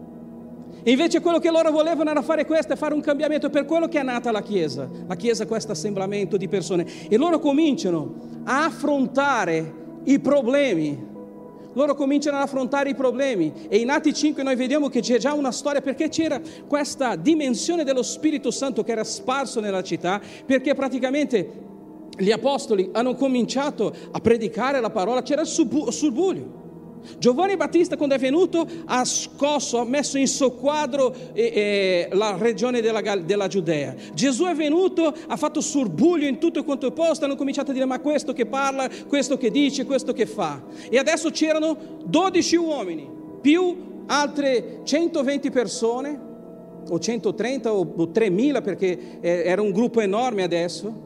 E 0.84 0.92
invece 0.92 1.20
quello 1.20 1.40
che 1.40 1.50
loro 1.50 1.72
volevano 1.72 2.12
era 2.12 2.22
fare 2.22 2.46
questo, 2.46 2.74
è 2.74 2.76
fare 2.76 2.94
un 2.94 3.02
cambiamento, 3.02 3.50
per 3.50 3.66
quello 3.66 3.88
che 3.88 4.00
è 4.00 4.04
nata 4.04 4.32
la 4.32 4.44
Chiesa. 4.44 4.88
La 5.08 5.16
Chiesa 5.16 5.44
è 5.44 5.48
questo 5.48 5.72
assemblamento 5.72 6.38
di 6.38 6.48
persone. 6.48 6.86
E 7.10 7.18
loro 7.18 7.40
cominciano 7.40 8.14
a 8.44 8.66
affrontare 8.66 9.84
i 10.04 10.20
problemi 10.20 11.14
loro 11.76 11.96
cominciano 11.96 12.38
ad 12.38 12.44
affrontare 12.44 12.90
i 12.90 12.96
problemi 12.96 13.54
e 13.70 13.78
in 13.78 13.90
Atti 13.90 14.14
5 14.14 14.44
noi 14.44 14.56
vediamo 14.56 14.90
che 14.90 15.00
c'è 15.02 15.18
già 15.18 15.34
una 15.34 15.52
storia 15.52 15.82
perché 15.82 16.10
c'era 16.10 16.42
questa 16.68 17.16
dimensione 17.16 17.84
dello 17.84 18.04
Spirito 18.04 18.52
Santo 18.52 18.84
che 18.84 18.92
era 18.92 19.04
sparso 19.04 19.60
nella 19.60 19.84
città, 19.84 20.22
perché 20.46 20.74
praticamente 20.74 21.64
gli 22.18 22.32
apostoli 22.32 22.90
hanno 22.94 23.16
cominciato 23.16 23.94
a 24.12 24.20
predicare 24.20 24.80
la 24.80 24.90
parola, 24.90 25.22
c'era 25.22 25.42
il 25.42 25.48
subbuglio. 25.48 26.65
Giovanni 27.18 27.56
Battista 27.58 27.98
quando 27.98 28.16
è 28.16 28.20
venuto 28.20 28.68
ha 28.86 29.04
scosso, 29.06 29.80
ha 29.80 29.86
messo 29.86 30.18
in 30.18 30.28
soqquadro 30.28 31.14
eh, 31.34 31.44
eh, 31.44 32.16
la 32.16 32.36
regione 32.38 32.82
della, 32.82 33.02
della, 33.18 33.48
Giudea. 33.48 33.96
Gesù 34.14 34.46
è 34.46 34.56
venuto, 34.56 35.14
ha 35.28 35.38
fatto 35.38 35.62
surbuglio 35.62 36.28
in 36.28 36.40
tutto 36.40 36.64
quanto 36.64 36.88
è 36.88 36.92
posto, 36.92 37.26
hanno 37.26 37.36
cominciato 37.36 37.72
a 37.72 37.74
dire 37.74 37.86
ma 37.86 38.00
questo 38.00 38.34
che 38.34 38.46
parla, 38.46 38.90
questo 39.08 39.38
che 39.38 39.52
dice, 39.52 39.86
questo 39.86 40.14
che 40.14 40.26
fa. 40.26 40.62
E 40.90 40.98
adesso 40.98 41.30
c'erano 41.30 41.78
12 42.06 42.56
uomini, 42.56 43.10
più 43.42 44.04
altre 44.08 44.82
120 44.84 45.52
persone, 45.52 46.20
o 46.88 47.00
130 47.00 47.74
o 47.74 48.12
3000 48.12 48.62
perché 48.62 49.20
eh, 49.20 49.44
era 49.46 49.62
un 49.62 49.72
gruppo 49.72 50.02
enorme 50.02 50.44
adesso, 50.44 51.04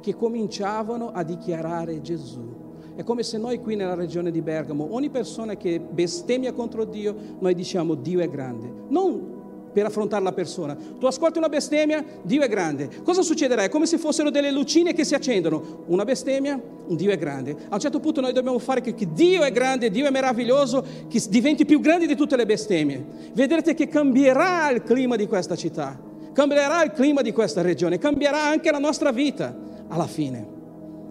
che 0.00 0.14
cominciavano 0.14 1.10
a 1.12 1.22
dichiarare 1.22 2.00
Gesù. 2.00 2.59
È 3.00 3.02
come 3.02 3.22
se 3.22 3.38
noi 3.38 3.60
qui 3.60 3.76
nella 3.76 3.94
regione 3.94 4.30
di 4.30 4.42
Bergamo, 4.42 4.88
ogni 4.90 5.08
persona 5.08 5.56
che 5.56 5.80
bestemmia 5.80 6.52
contro 6.52 6.84
Dio, 6.84 7.16
noi 7.38 7.54
diciamo 7.54 7.94
Dio 7.94 8.20
è 8.20 8.28
grande. 8.28 8.70
Non 8.88 9.38
per 9.72 9.86
affrontare 9.86 10.22
la 10.22 10.32
persona. 10.32 10.76
Tu 10.98 11.06
ascolti 11.06 11.38
una 11.38 11.48
bestemmia, 11.48 12.04
Dio 12.20 12.42
è 12.42 12.48
grande. 12.48 12.90
Cosa 13.02 13.22
succederà? 13.22 13.62
È 13.62 13.70
come 13.70 13.86
se 13.86 13.96
fossero 13.96 14.28
delle 14.28 14.50
lucine 14.50 14.92
che 14.92 15.04
si 15.04 15.14
accendono. 15.14 15.84
Una 15.86 16.04
bestemmia, 16.04 16.60
Dio 16.88 17.10
è 17.10 17.16
grande. 17.16 17.56
A 17.70 17.74
un 17.76 17.80
certo 17.80 18.00
punto 18.00 18.20
noi 18.20 18.34
dobbiamo 18.34 18.58
fare 18.58 18.82
che, 18.82 18.92
che 18.92 19.10
Dio 19.10 19.44
è 19.44 19.50
grande, 19.50 19.88
Dio 19.88 20.04
è 20.04 20.10
meraviglioso, 20.10 20.84
che 21.08 21.22
diventi 21.30 21.64
più 21.64 21.80
grande 21.80 22.06
di 22.06 22.14
tutte 22.14 22.36
le 22.36 22.44
bestemmie. 22.44 23.02
Vedrete 23.32 23.72
che 23.72 23.88
cambierà 23.88 24.70
il 24.72 24.82
clima 24.82 25.16
di 25.16 25.26
questa 25.26 25.56
città, 25.56 25.98
cambierà 26.34 26.84
il 26.84 26.92
clima 26.92 27.22
di 27.22 27.32
questa 27.32 27.62
regione, 27.62 27.96
cambierà 27.96 28.42
anche 28.42 28.70
la 28.70 28.78
nostra 28.78 29.10
vita 29.10 29.56
alla 29.88 30.06
fine. 30.06 30.58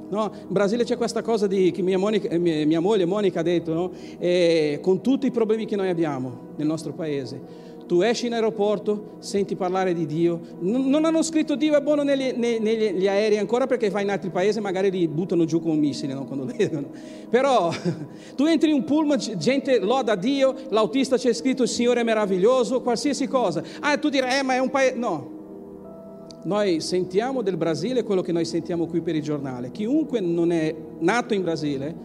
No? 0.09 0.31
In 0.33 0.47
Brasile 0.47 0.83
c'è 0.83 0.97
questa 0.97 1.21
cosa 1.21 1.47
di, 1.47 1.71
che 1.71 1.81
mia, 1.81 1.97
Monica, 1.97 2.35
mia, 2.37 2.65
mia 2.65 2.79
moglie 2.79 3.05
Monica 3.05 3.41
ha 3.41 3.43
detto, 3.43 3.73
no? 3.73 3.91
e, 4.17 4.79
con 4.81 5.01
tutti 5.01 5.27
i 5.27 5.31
problemi 5.31 5.65
che 5.65 5.75
noi 5.75 5.89
abbiamo 5.89 6.47
nel 6.55 6.67
nostro 6.67 6.93
paese 6.93 7.67
tu 7.89 8.01
esci 8.01 8.27
in 8.27 8.33
aeroporto, 8.33 9.15
senti 9.17 9.55
parlare 9.55 9.95
di 9.95 10.05
Dio, 10.05 10.39
non, 10.59 11.05
hanno 11.05 11.23
scritto 11.23 11.55
Dio 11.55 11.75
è 11.75 11.81
buono 11.81 12.03
negli, 12.03 12.33
negli, 12.35 13.07
aerei 13.07 13.39
ancora 13.39 13.65
perché 13.65 13.89
vai 13.89 14.03
in 14.03 14.11
altri 14.11 14.29
paesi 14.29 14.59
e 14.59 14.61
magari 14.61 14.91
li 14.91 15.07
buttano 15.07 15.43
giù 15.45 15.59
con 15.59 15.71
un 15.71 15.79
missile 15.79 16.13
no? 16.13 16.25
quando 16.25 16.45
vedono. 16.55 16.89
Però 17.31 17.71
tu 18.37 18.45
entri 18.45 18.69
in 18.69 18.75
un 18.75 18.83
pullman, 18.83 19.17
gente 19.37 19.79
loda 19.79 20.13
Dio, 20.13 20.53
l'autista 20.69 21.17
c'è 21.17 21.33
scritto 21.33 21.63
il 21.63 21.69
Signore 21.69 22.01
è 22.01 22.03
meraviglioso, 22.03 22.81
qualsiasi 22.81 23.25
cosa. 23.25 23.63
Ah, 23.79 23.97
tu 23.97 24.09
dirai, 24.09 24.37
eh, 24.37 24.43
ma 24.43 24.53
è 24.53 24.59
un 24.59 24.69
paese... 24.69 24.93
No, 24.93 25.38
noi 26.43 26.79
sentiamo 26.81 27.41
del 27.41 27.57
Brasile 27.57 28.03
quello 28.03 28.21
che 28.21 28.31
noi 28.31 28.45
sentiamo 28.45 28.85
qui 28.85 29.01
per 29.01 29.15
il 29.15 29.21
giornale. 29.21 29.71
Chiunque 29.71 30.19
non 30.19 30.51
è 30.51 30.73
nato 30.99 31.33
in 31.33 31.43
Brasile, 31.43 31.95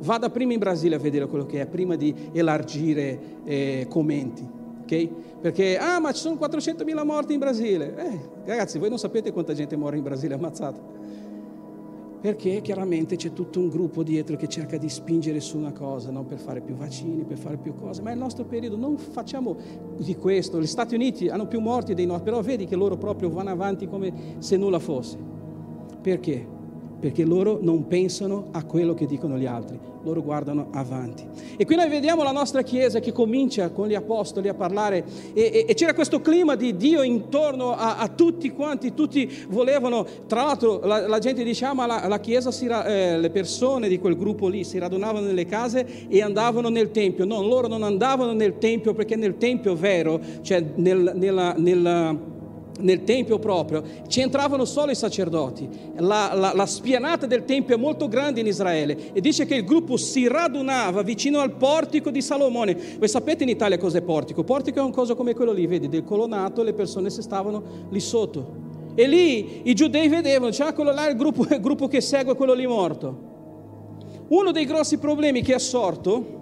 vada 0.00 0.30
prima 0.30 0.52
in 0.52 0.58
Brasile 0.58 0.94
a 0.94 0.98
vedere 0.98 1.26
quello 1.26 1.46
che 1.46 1.60
è, 1.60 1.66
prima 1.66 1.96
di 1.96 2.14
elargire 2.32 3.18
eh, 3.44 3.86
commenti 3.88 4.58
ok? 4.90 5.08
Perché, 5.40 5.78
ah, 5.78 6.00
ma 6.00 6.12
ci 6.12 6.20
sono 6.20 6.36
400.000 6.36 7.04
morti 7.04 7.32
in 7.32 7.38
Brasile. 7.38 7.96
Eh, 7.96 8.20
ragazzi, 8.44 8.78
voi 8.78 8.88
non 8.88 8.98
sapete 8.98 9.32
quanta 9.32 9.54
gente 9.54 9.76
muore 9.76 9.96
in 9.96 10.02
Brasile 10.02 10.34
ammazzata. 10.34 10.80
Perché 12.20 12.60
chiaramente 12.60 13.16
c'è 13.16 13.32
tutto 13.32 13.60
un 13.60 13.68
gruppo 13.68 14.02
dietro 14.02 14.36
che 14.36 14.46
cerca 14.46 14.76
di 14.76 14.90
spingere 14.90 15.40
su 15.40 15.56
una 15.56 15.72
cosa, 15.72 16.10
no? 16.10 16.24
per 16.24 16.38
fare 16.38 16.60
più 16.60 16.74
vaccini, 16.74 17.24
per 17.24 17.38
fare 17.38 17.56
più 17.56 17.74
cose. 17.74 18.02
Ma 18.02 18.10
nel 18.10 18.18
nostro 18.18 18.44
periodo 18.44 18.76
non 18.76 18.98
facciamo 18.98 19.56
di 19.96 20.14
questo. 20.16 20.60
Gli 20.60 20.66
Stati 20.66 20.94
Uniti 20.94 21.28
hanno 21.28 21.46
più 21.46 21.60
morti 21.60 21.94
dei 21.94 22.04
nostri, 22.04 22.24
però 22.24 22.42
vedi 22.42 22.66
che 22.66 22.76
loro 22.76 22.98
proprio 22.98 23.30
vanno 23.30 23.50
avanti 23.50 23.88
come 23.88 24.12
se 24.38 24.58
nulla 24.58 24.78
fosse. 24.78 25.16
Perché? 26.02 26.58
Perché 27.00 27.24
loro 27.24 27.58
non 27.62 27.86
pensano 27.86 28.48
a 28.52 28.62
quello 28.64 28.92
che 28.92 29.06
dicono 29.06 29.38
gli 29.38 29.46
altri, 29.46 29.78
loro 30.02 30.22
guardano 30.22 30.68
avanti. 30.72 31.24
E 31.56 31.64
qui 31.64 31.74
noi 31.74 31.88
vediamo 31.88 32.22
la 32.22 32.30
nostra 32.30 32.62
Chiesa 32.62 33.00
che 33.00 33.10
comincia 33.10 33.70
con 33.70 33.88
gli 33.88 33.94
apostoli 33.94 34.48
a 34.48 34.54
parlare 34.54 35.04
e, 35.32 35.42
e, 35.42 35.64
e 35.68 35.74
c'era 35.74 35.94
questo 35.94 36.20
clima 36.20 36.54
di 36.56 36.76
Dio 36.76 37.02
intorno 37.02 37.72
a, 37.72 37.96
a, 37.96 38.08
tutti 38.08 38.50
quanti, 38.50 38.92
tutti 38.92 39.46
volevano, 39.48 40.06
tra 40.26 40.44
l'altro 40.44 40.80
la, 40.84 41.08
la 41.08 41.18
gente 41.18 41.42
diciamo, 41.42 41.86
la, 41.86 42.06
la 42.06 42.20
Chiesa, 42.20 42.50
si, 42.50 42.66
eh, 42.66 43.18
le 43.18 43.30
persone 43.30 43.88
di 43.88 43.98
quel 43.98 44.16
gruppo 44.16 44.48
lì 44.48 44.62
si 44.62 44.78
radunavano 44.78 45.24
nelle 45.24 45.46
case 45.46 46.06
e 46.08 46.22
andavano 46.22 46.68
nel 46.68 46.90
Tempio, 46.90 47.24
no, 47.24 47.42
loro 47.42 47.66
non 47.66 47.82
andavano 47.82 48.32
nel 48.32 48.58
Tempio 48.58 48.92
perché 48.92 49.16
nel 49.16 49.38
Tempio 49.38 49.74
vero, 49.74 50.20
cioè 50.42 50.62
nel, 50.74 51.12
nella, 51.14 51.54
nella 51.56 52.38
nel 52.80 53.04
Tempio 53.04 53.38
proprio, 53.38 53.82
ci 54.08 54.20
entravano 54.20 54.64
solo 54.64 54.90
i 54.90 54.94
sacerdoti. 54.94 55.68
La, 55.96 56.32
la, 56.34 56.52
la, 56.54 56.66
spianata 56.66 57.26
del 57.26 57.44
Tempio 57.44 57.74
è 57.74 57.78
molto 57.78 58.08
grande 58.08 58.40
in 58.40 58.46
Israele 58.46 59.12
e 59.12 59.20
dice 59.20 59.46
che 59.46 59.54
il 59.54 59.64
gruppo 59.64 59.96
si 59.96 60.26
radunava 60.28 61.02
vicino 61.02 61.40
al 61.40 61.52
portico 61.52 62.10
di 62.10 62.20
Salomone. 62.20 62.76
Voi 62.98 63.08
sapete 63.08 63.42
in 63.42 63.48
Italia 63.48 63.78
cos'è 63.78 64.02
portico? 64.02 64.44
Portico 64.44 64.80
è 64.80 64.82
un 64.82 64.92
cosa 64.92 65.14
come 65.14 65.34
quello 65.34 65.52
lì, 65.52 65.66
vedi, 65.66 65.88
del 65.88 66.04
colonato, 66.04 66.62
le 66.62 66.72
persone 66.72 67.10
si 67.10 67.22
stavano 67.22 67.62
lì 67.90 68.00
sotto. 68.00 68.68
E 68.94 69.06
lì 69.06 69.68
i 69.68 69.74
giudei 69.74 70.08
vedevano, 70.08 70.52
cioè 70.52 70.72
quello 70.72 70.92
là 70.92 71.08
il 71.08 71.16
gruppo, 71.16 71.46
il 71.48 71.60
gruppo 71.60 71.86
che 71.88 72.00
segue 72.00 72.34
quello 72.34 72.52
lì 72.52 72.66
morto. 72.66 73.28
Uno 74.28 74.52
dei 74.52 74.64
grossi 74.64 74.98
problemi 74.98 75.42
che 75.42 75.54
è 75.54 75.58
sorto 75.58 76.38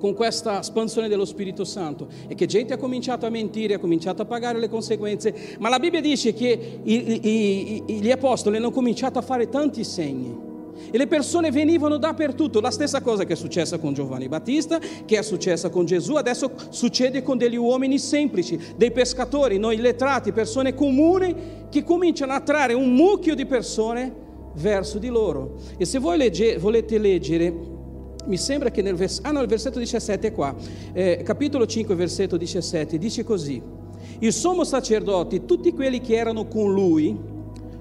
con 0.00 0.14
questa 0.14 0.60
espansione 0.60 1.08
dello 1.08 1.26
Spirito 1.26 1.64
Santo 1.64 2.08
e 2.26 2.34
che 2.34 2.46
gente 2.46 2.72
ha 2.72 2.78
cominciato 2.78 3.26
a 3.26 3.30
mentire, 3.30 3.74
ha 3.74 3.78
cominciato 3.78 4.22
a 4.22 4.24
pagare 4.24 4.58
le 4.58 4.68
conseguenze, 4.68 5.56
ma 5.58 5.68
la 5.68 5.78
Bibbia 5.78 6.00
dice 6.00 6.32
che 6.32 6.80
i, 6.82 6.94
i, 6.94 7.82
i, 7.86 8.00
gli 8.00 8.10
apostoli 8.10 8.56
hanno 8.56 8.70
cominciato 8.70 9.18
a 9.18 9.22
fare 9.22 9.48
tanti 9.48 9.84
segni. 9.84 10.48
E 10.90 10.96
le 10.96 11.06
persone 11.06 11.50
venivano 11.50 11.98
dappertutto, 11.98 12.60
la 12.60 12.70
stessa 12.70 13.02
cosa 13.02 13.24
che 13.24 13.34
è 13.34 13.36
successa 13.36 13.78
con 13.78 13.92
Giovanni 13.92 14.28
Battista, 14.28 14.78
che 14.78 15.18
è 15.18 15.22
successa 15.22 15.68
con 15.68 15.84
Gesù, 15.84 16.14
adesso 16.14 16.52
succede 16.70 17.22
con 17.22 17.36
degli 17.36 17.56
uomini 17.56 17.98
semplici, 17.98 18.58
dei 18.76 18.90
pescatori, 18.90 19.58
noi 19.58 19.76
lettrati, 19.76 20.32
persone 20.32 20.74
comuni 20.74 21.34
che 21.68 21.84
cominciano 21.84 22.32
a 22.32 22.40
trarre 22.40 22.72
un 22.72 22.94
mucchio 22.94 23.34
di 23.34 23.44
persone 23.44 24.12
verso 24.54 24.98
di 24.98 25.08
loro. 25.08 25.56
E 25.76 25.84
se 25.84 25.98
voi 25.98 26.16
legge, 26.16 26.56
volete 26.56 26.96
leggere 26.96 27.78
mi 28.26 28.36
sembra 28.36 28.70
che 28.70 28.82
nel, 28.82 28.94
vers- 28.94 29.20
ah 29.22 29.30
no, 29.30 29.40
il 29.40 29.48
versetto 29.48 29.78
17 29.78 30.28
è 30.28 30.32
qua, 30.32 30.54
eh, 30.92 31.22
capitolo 31.24 31.66
5, 31.66 31.94
versetto 31.94 32.36
17, 32.36 32.98
dice 32.98 33.24
così, 33.24 33.62
il 34.18 34.32
sommo 34.32 34.64
sacerdote, 34.64 35.44
tutti 35.44 35.72
quelli 35.72 36.00
che 36.00 36.16
erano 36.16 36.46
con 36.46 36.72
lui, 36.72 37.18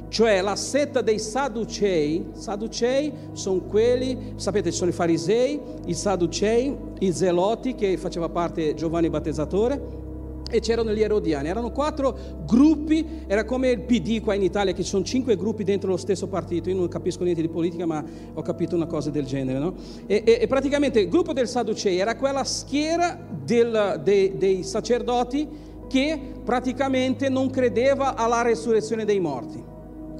cioè 0.09 0.41
la 0.41 0.55
setta 0.55 1.01
dei 1.01 1.19
Sadducei, 1.19 2.29
Sadducei 2.33 3.11
sono 3.33 3.61
quelli, 3.61 4.33
sapete, 4.35 4.71
sono 4.71 4.89
i 4.89 4.93
farisei, 4.93 5.59
i 5.85 5.93
Sadducei, 5.93 6.75
i 6.99 7.11
Zeloti, 7.11 7.75
che 7.75 7.97
faceva 7.97 8.27
parte 8.29 8.73
Giovanni 8.73 9.09
Battezzatore, 9.09 10.07
e 10.49 10.59
c'erano 10.59 10.93
gli 10.93 11.01
erodiani. 11.01 11.47
Erano 11.47 11.71
quattro 11.71 12.17
gruppi, 12.45 13.23
era 13.27 13.45
come 13.45 13.69
il 13.69 13.81
PD 13.81 14.21
qua 14.21 14.33
in 14.33 14.41
Italia, 14.41 14.73
che 14.73 14.83
ci 14.83 14.89
sono 14.89 15.03
cinque 15.03 15.35
gruppi 15.35 15.63
dentro 15.63 15.89
lo 15.89 15.97
stesso 15.97 16.27
partito. 16.27 16.69
Io 16.69 16.75
non 16.75 16.87
capisco 16.87 17.23
niente 17.23 17.41
di 17.41 17.49
politica, 17.49 17.85
ma 17.85 18.03
ho 18.33 18.41
capito 18.41 18.75
una 18.75 18.87
cosa 18.87 19.09
del 19.09 19.25
genere. 19.25 19.59
No? 19.59 19.73
E, 20.05 20.23
e, 20.25 20.39
e, 20.41 20.47
praticamente 20.47 20.99
il 20.99 21.09
gruppo 21.09 21.33
del 21.33 21.47
Sadducei 21.47 21.97
era 21.97 22.15
quella 22.15 22.43
schiera 22.43 23.17
del, 23.43 24.01
dei, 24.03 24.37
dei 24.37 24.63
sacerdoti 24.63 25.67
che 25.87 26.19
praticamente 26.43 27.29
non 27.29 27.49
credeva 27.49 28.15
alla 28.15 28.41
resurrezione 28.41 29.05
dei 29.05 29.19
morti. 29.19 29.61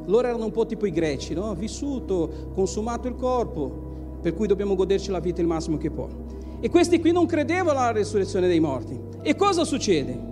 Loro 0.06 0.28
erano 0.28 0.46
un 0.46 0.52
po' 0.52 0.66
tipo 0.66 0.88
i 0.88 0.92
greci, 0.92 1.36
no? 1.36 1.54
vissuto, 1.54 2.50
consumato 2.54 3.08
il 3.08 3.16
corpo, 3.16 4.18
per 4.22 4.34
cui 4.34 4.48
dobbiamo 4.48 4.76
goderci 4.76 5.12
la 5.12 5.20
vita 5.20 5.40
il 5.42 5.48
massimo 5.48 5.78
che 5.78 5.92
può. 5.92 6.08
E 6.60 6.70
questi 6.70 7.00
qui 7.00 7.12
non 7.12 7.26
credevano 7.28 7.80
alla 7.80 7.92
resurrezione 7.92 8.48
dei 8.48 8.60
morti. 8.60 9.00
E 9.22 9.36
cosa 9.36 9.64
succede? 9.66 10.28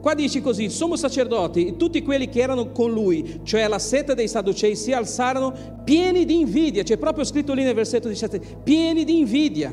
Qua 0.00 0.14
dice 0.14 0.40
così, 0.40 0.64
il 0.64 0.72
sommo 0.72 0.96
sacerdote 0.96 1.64
e 1.64 1.76
tutti 1.76 2.02
quelli 2.02 2.28
che 2.28 2.40
erano 2.40 2.72
con 2.72 2.90
lui, 2.90 3.40
cioè 3.44 3.68
la 3.68 3.78
setta 3.78 4.14
dei 4.14 4.26
Sadducei, 4.26 4.74
si 4.74 4.92
alzarono 4.92 5.54
pieni 5.84 6.24
di 6.24 6.40
invidia. 6.40 6.82
C'è 6.82 6.96
proprio 6.96 7.24
scritto 7.24 7.52
lì 7.52 7.62
nel 7.62 7.74
versetto 7.74 8.08
17, 8.08 8.40
pieni 8.64 9.04
di 9.04 9.18
invidia. 9.20 9.72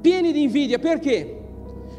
Pieni 0.00 0.30
di 0.30 0.42
invidia, 0.42 0.78
perché? 0.78 1.36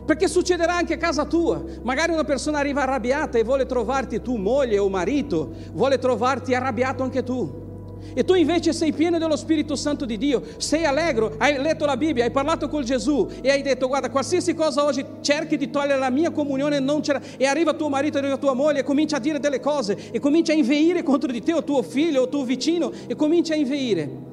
Perché 0.06 0.30
succederà 0.30 0.78
anche 0.78 0.94
a 0.94 0.98
casa 0.98 1.26
tua. 1.26 1.62
Magari 1.84 2.14
una 2.14 2.24
persona 2.24 2.60
arriva 2.60 2.84
arrabbiata 2.84 3.38
e 3.38 3.44
vuole 3.44 3.66
trovarti 3.66 4.22
tu 4.22 4.38
moglie 4.38 4.78
o 4.78 4.88
marito, 4.88 5.52
vuole 5.74 5.98
trovarti 5.98 6.54
arrabbiato 6.54 7.04
anche 7.04 7.24
tu. 7.24 7.67
E 8.14 8.24
tu 8.24 8.34
invece 8.34 8.74
sei 8.74 8.92
pieno 8.92 9.18
dello 9.18 9.36
Spirito 9.36 9.76
Santo 9.76 10.06
di 10.06 10.18
Dio, 10.18 10.42
sei 10.58 10.86
allegro, 10.86 11.36
hai 11.38 11.58
letto 11.62 11.86
la 11.86 11.98
Bibbia, 11.98 12.24
hai 12.24 12.32
parlato 12.32 12.68
con 12.68 12.84
Gesù 12.84 13.28
e 13.42 13.52
hai 13.52 13.62
detto 13.62 13.88
guarda 13.88 14.10
qualsiasi 14.10 14.54
cosa 14.54 14.84
oggi 14.84 15.06
cerchi 15.22 15.58
di 15.58 15.70
togliere 15.70 16.00
la 16.00 16.10
mia 16.10 16.32
comunione 16.32 16.80
non 16.80 17.02
c'era 17.02 17.22
e 17.38 17.46
arriva 17.46 17.74
tuo 17.74 17.90
marito, 17.90 18.18
arriva 18.18 18.38
tua 18.38 18.54
moglie 18.54 18.80
e 18.80 18.84
comincia 18.84 19.18
a 19.18 19.20
dire 19.20 19.40
delle 19.40 19.60
cose 19.60 20.12
e 20.12 20.20
comincia 20.20 20.54
a 20.54 20.56
inveire 20.56 21.04
contro 21.04 21.32
di 21.32 21.42
te 21.42 21.54
o 21.54 21.64
tuo 21.64 21.82
figlio 21.82 22.24
o 22.24 22.30
tuo 22.30 22.44
vicino 22.44 22.92
e 23.08 23.16
comincia 23.16 23.54
a 23.54 23.58
inveire 23.58 24.26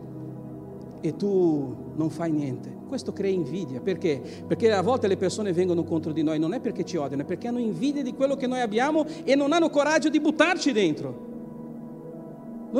e 1.01 1.17
tu 1.17 1.93
non 1.97 2.09
fai 2.09 2.33
niente. 2.33 2.73
Questo 2.89 3.13
crea 3.13 3.31
invidia, 3.31 3.81
perché? 3.81 4.23
Perché 4.47 4.73
a 4.73 4.81
volte 4.81 5.07
le 5.07 5.19
persone 5.19 5.53
vengono 5.53 5.85
contro 5.85 6.13
di 6.13 6.23
noi 6.23 6.39
non 6.39 6.55
è 6.55 6.61
perché 6.61 6.85
ci 6.85 6.97
odiano, 6.97 7.23
è 7.23 7.25
perché 7.27 7.49
hanno 7.49 7.59
invidia 7.59 8.03
di 8.03 8.15
quello 8.15 8.37
che 8.37 8.47
noi 8.47 8.61
abbiamo 8.61 9.05
e 9.25 9.35
non 9.35 9.53
hanno 9.53 9.69
coraggio 9.69 10.09
di 10.09 10.21
buttarci 10.21 10.73
dentro 10.73 11.33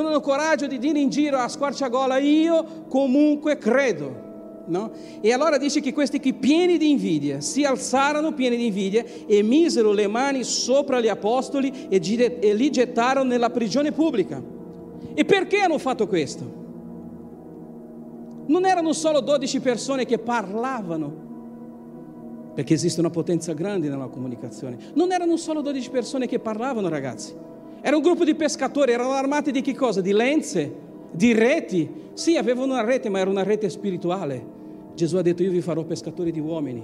non 0.01 0.07
hanno 0.07 0.19
coraggio 0.19 0.67
di 0.67 0.77
dire 0.77 0.99
in 0.99 1.09
giro 1.09 1.37
a 1.37 1.47
squarciagola 1.47 2.17
io 2.17 2.85
comunque 2.89 3.57
credo. 3.57 4.23
No? 4.67 4.91
E 5.21 5.31
allora 5.31 5.57
dice 5.57 5.79
che 5.79 5.93
questi 5.93 6.19
qui 6.19 6.33
pieni 6.33 6.77
di 6.77 6.89
invidia 6.89 7.39
si 7.39 7.63
alzarono 7.63 8.33
pieni 8.33 8.57
di 8.57 8.65
invidia 8.65 9.05
e 9.27 9.41
misero 9.43 9.91
le 9.91 10.07
mani 10.07 10.43
sopra 10.43 10.99
gli 10.99 11.07
apostoli 11.07 11.87
e, 11.87 12.01
e 12.41 12.53
li 12.53 12.71
gettarono 12.71 13.29
nella 13.29 13.51
prigione 13.51 13.91
pubblica. 13.91 14.41
E 15.13 15.23
perché 15.23 15.59
hanno 15.59 15.77
fatto 15.77 16.07
questo? 16.07 16.63
Non 18.47 18.65
erano 18.65 18.91
solo 18.91 19.21
12 19.21 19.59
persone 19.61 20.05
che 20.05 20.17
parlavano, 20.17 21.23
perché 22.53 22.73
esiste 22.73 22.99
una 22.99 23.11
potenza 23.11 23.53
grande 23.53 23.87
nella 23.87 24.07
comunicazione. 24.07 24.77
Non 24.93 25.11
erano 25.11 25.37
solo 25.37 25.61
12 25.61 25.89
persone 25.89 26.27
che 26.27 26.39
parlavano, 26.39 26.89
ragazzi. 26.89 27.53
Era 27.87 27.97
un 27.97 28.01
gruppo 28.01 28.23
di 28.23 28.33
pescatori, 28.33 28.93
erano 28.93 29.11
armati 29.11 29.51
di 29.51 29.61
che 29.61 29.75
cosa? 29.75 30.01
Di 30.01 30.11
lenze, 30.11 30.73
di 31.11 31.33
reti. 31.33 31.87
Sì, 32.13 32.35
avevano 32.35 32.73
una 32.73 32.83
rete, 32.83 33.09
ma 33.09 33.19
era 33.19 33.29
una 33.29 33.43
rete 33.43 33.69
spirituale. 33.69 34.43
Gesù 34.95 35.17
ha 35.17 35.21
detto 35.21 35.43
io 35.43 35.51
vi 35.51 35.61
farò 35.61 35.83
pescatori 35.83 36.31
di 36.31 36.39
uomini. 36.39 36.83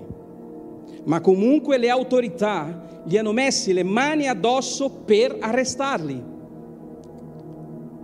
ma 1.05 1.19
comunque 1.21 1.79
le 1.79 1.89
autorità 1.89 3.01
gli 3.03 3.17
hanno 3.17 3.31
messi 3.31 3.73
le 3.73 3.81
mani 3.81 4.27
addosso 4.27 4.91
per 5.03 5.37
arrestarli. 5.39 6.23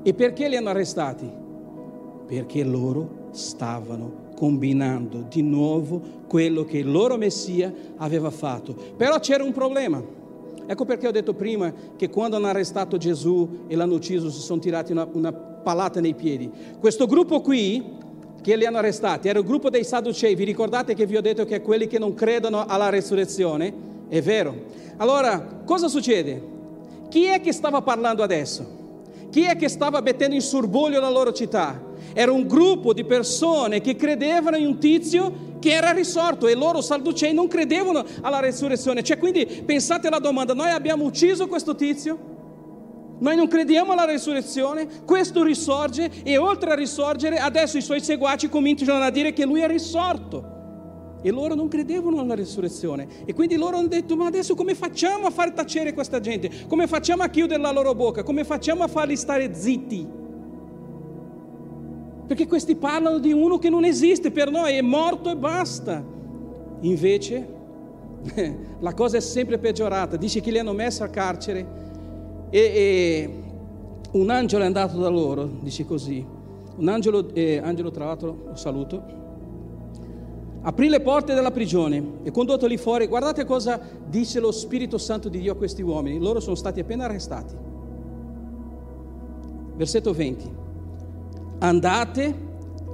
E 0.01 0.13
perché 0.15 0.49
li 0.49 0.55
hanno 0.55 0.69
arrestati? 0.69 1.29
Perché 2.25 2.63
loro 2.63 3.27
stavano 3.29 4.25
combinando 4.35 5.25
di 5.29 5.43
nuovo 5.43 6.01
quello 6.27 6.63
che 6.63 6.79
il 6.79 6.89
loro 6.89 7.15
Messia 7.15 7.71
aveva 7.97 8.31
fatto. 8.31 8.75
Però 8.95 9.19
c'era 9.19 9.43
un 9.43 9.51
problema. 9.51 10.16
Ecco 10.67 10.83
perché 10.83 11.07
ho 11.07 11.11
detto 11.11 11.33
prima 11.33 11.73
che 11.95 12.09
quando 12.09 12.35
hanno 12.35 12.47
arrestato 12.47 12.97
Gesù 12.97 13.63
e 13.67 13.75
l'hanno 13.75 13.95
ucciso 13.95 14.29
si 14.29 14.41
sono 14.41 14.59
tirati 14.59 14.91
una, 14.91 15.07
una 15.13 15.31
palata 15.31 16.01
nei 16.01 16.13
piedi. 16.13 16.51
Questo 16.77 17.05
gruppo 17.05 17.39
qui 17.39 17.95
che 18.41 18.55
li 18.57 18.65
hanno 18.65 18.77
arrestati 18.77 19.29
era 19.29 19.39
il 19.39 19.45
gruppo 19.45 19.69
dei 19.69 19.85
Sadducei. 19.85 20.35
Vi 20.35 20.43
ricordate 20.43 20.93
che 20.93 21.05
vi 21.05 21.15
ho 21.15 21.21
detto 21.21 21.45
che 21.45 21.55
è 21.55 21.61
quelli 21.61 21.87
che 21.87 21.99
non 21.99 22.13
credono 22.13 22.65
alla 22.65 22.89
resurrezione? 22.89 23.73
È 24.09 24.21
vero. 24.21 24.55
Allora, 24.97 25.61
cosa 25.63 25.87
succede? 25.87 26.55
Chi 27.07 27.25
è 27.25 27.39
che 27.39 27.53
stava 27.53 27.81
parlando 27.81 28.21
adesso? 28.21 28.75
Chi 29.29 29.43
è 29.43 29.55
che 29.55 29.69
stava 29.69 30.01
mettendo 30.01 30.35
in 30.35 30.41
sorboglio 30.41 30.99
la 30.99 31.09
loro 31.09 31.31
città? 31.31 31.86
Era 32.19 32.31
un 32.31 32.47
gruppo 32.47 32.93
di 32.93 33.05
persone 33.05 33.79
che 33.79 33.95
credevano 33.95 34.57
in 34.57 34.65
un 34.65 34.79
tizio 34.79 35.31
che 35.59 35.69
era 35.69 35.91
risorto 35.91 36.47
e 36.47 36.55
loro 36.55 36.81
sadducei 36.81 37.31
non 37.31 37.47
credevano 37.47 38.03
alla 38.21 38.39
resurrezione. 38.39 39.03
Cioè, 39.03 39.19
quindi 39.19 39.45
pensate 39.45 40.07
alla 40.07 40.17
domanda, 40.17 40.55
noi 40.55 40.71
abbiamo 40.71 41.03
ucciso 41.03 41.45
questo 41.45 41.75
tizio? 41.75 42.17
Noi 43.19 43.35
non 43.35 43.47
crediamo 43.47 43.91
alla 43.91 44.05
resurrezione, 44.05 44.87
questo 45.05 45.43
risorge 45.43 46.09
e 46.23 46.37
oltre 46.37 46.71
a 46.71 46.73
risorgere 46.73 47.37
adesso 47.37 47.77
i 47.77 47.81
suoi 47.81 48.01
seguaci 48.01 48.49
cominciano 48.49 49.03
a 49.03 49.11
dire 49.11 49.31
che 49.31 49.45
lui 49.45 49.61
è 49.61 49.67
risorto. 49.67 50.55
E 51.21 51.29
loro 51.29 51.53
non 51.53 51.67
credevano 51.67 52.19
alla 52.19 52.33
resurrezione. 52.33 53.07
E 53.25 53.35
quindi 53.35 53.57
loro 53.57 53.77
hanno 53.77 53.89
detto, 53.89 54.15
ma 54.15 54.25
adesso 54.25 54.55
come 54.55 54.73
facciamo 54.73 55.27
a 55.27 55.29
far 55.29 55.51
tacere 55.51 55.93
questa 55.93 56.19
gente? 56.19 56.65
Come 56.67 56.87
facciamo 56.87 57.21
a 57.21 57.27
chiudere 57.27 57.61
la 57.61 57.71
loro 57.71 57.93
bocca? 57.93 58.23
Come 58.23 58.43
facciamo 58.43 58.81
a 58.81 58.87
farli 58.87 59.15
stare 59.15 59.53
zitti? 59.53 60.25
Perché 62.27 62.45
questi 62.45 62.75
parlano 62.75 63.19
di 63.19 63.31
uno 63.31 63.57
che 63.57 63.69
non 63.69 63.85
esiste 63.85 64.31
per 64.31 64.51
noi, 64.51 64.73
è 64.73 64.81
morto 64.81 65.31
e 65.31 65.35
basta. 65.35 66.03
Invece 66.81 67.47
la 68.79 68.93
cosa 68.93 69.17
è 69.17 69.21
sempre 69.21 69.57
peggiorata. 69.57 70.17
Dice 70.17 70.41
che 70.41 70.51
li 70.51 70.59
hanno 70.59 70.73
messo 70.73 71.03
a 71.03 71.07
carcere 71.07 71.65
e, 72.49 72.59
e 72.59 73.43
un 74.11 74.29
angelo 74.29 74.63
è 74.63 74.65
andato 74.65 74.97
da 74.97 75.09
loro, 75.09 75.49
dice 75.61 75.85
così. 75.85 76.25
Un 76.75 76.87
angelo, 76.89 77.33
eh, 77.33 77.59
angelo 77.63 77.89
tra 77.89 78.05
l'altro, 78.05 78.43
lo 78.47 78.55
saluto 78.55 79.17
aprì 80.67 80.89
le 80.89 80.99
porte 80.99 81.33
della 81.33 81.51
prigione 81.51 82.19
e 82.23 82.31
condottoli 82.31 82.75
fuori. 82.77 83.07
Guardate 83.07 83.45
cosa 83.45 83.79
dice 84.05 84.41
lo 84.41 84.51
Spirito 84.51 84.97
Santo 84.97 85.29
di 85.29 85.39
Dio 85.39 85.53
a 85.53 85.55
questi 85.55 85.81
uomini. 85.81 86.19
Loro 86.19 86.41
sono 86.41 86.55
stati 86.55 86.81
appena 86.81 87.05
arrestati. 87.05 87.55
Versetto 89.75 90.13
20. 90.13 90.65
Andate, 91.59 92.33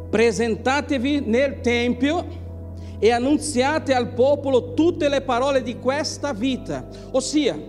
presentatevi 0.09 1.21
nel 1.25 1.59
Tempio 1.61 2.41
e 2.99 3.11
annunziate 3.11 3.93
al 3.93 4.13
popolo 4.13 4.73
tutte 4.73 5.09
le 5.09 5.21
parole 5.21 5.61
di 5.61 5.79
questa 5.79 6.31
vita. 6.31 6.87
Ossia, 7.11 7.59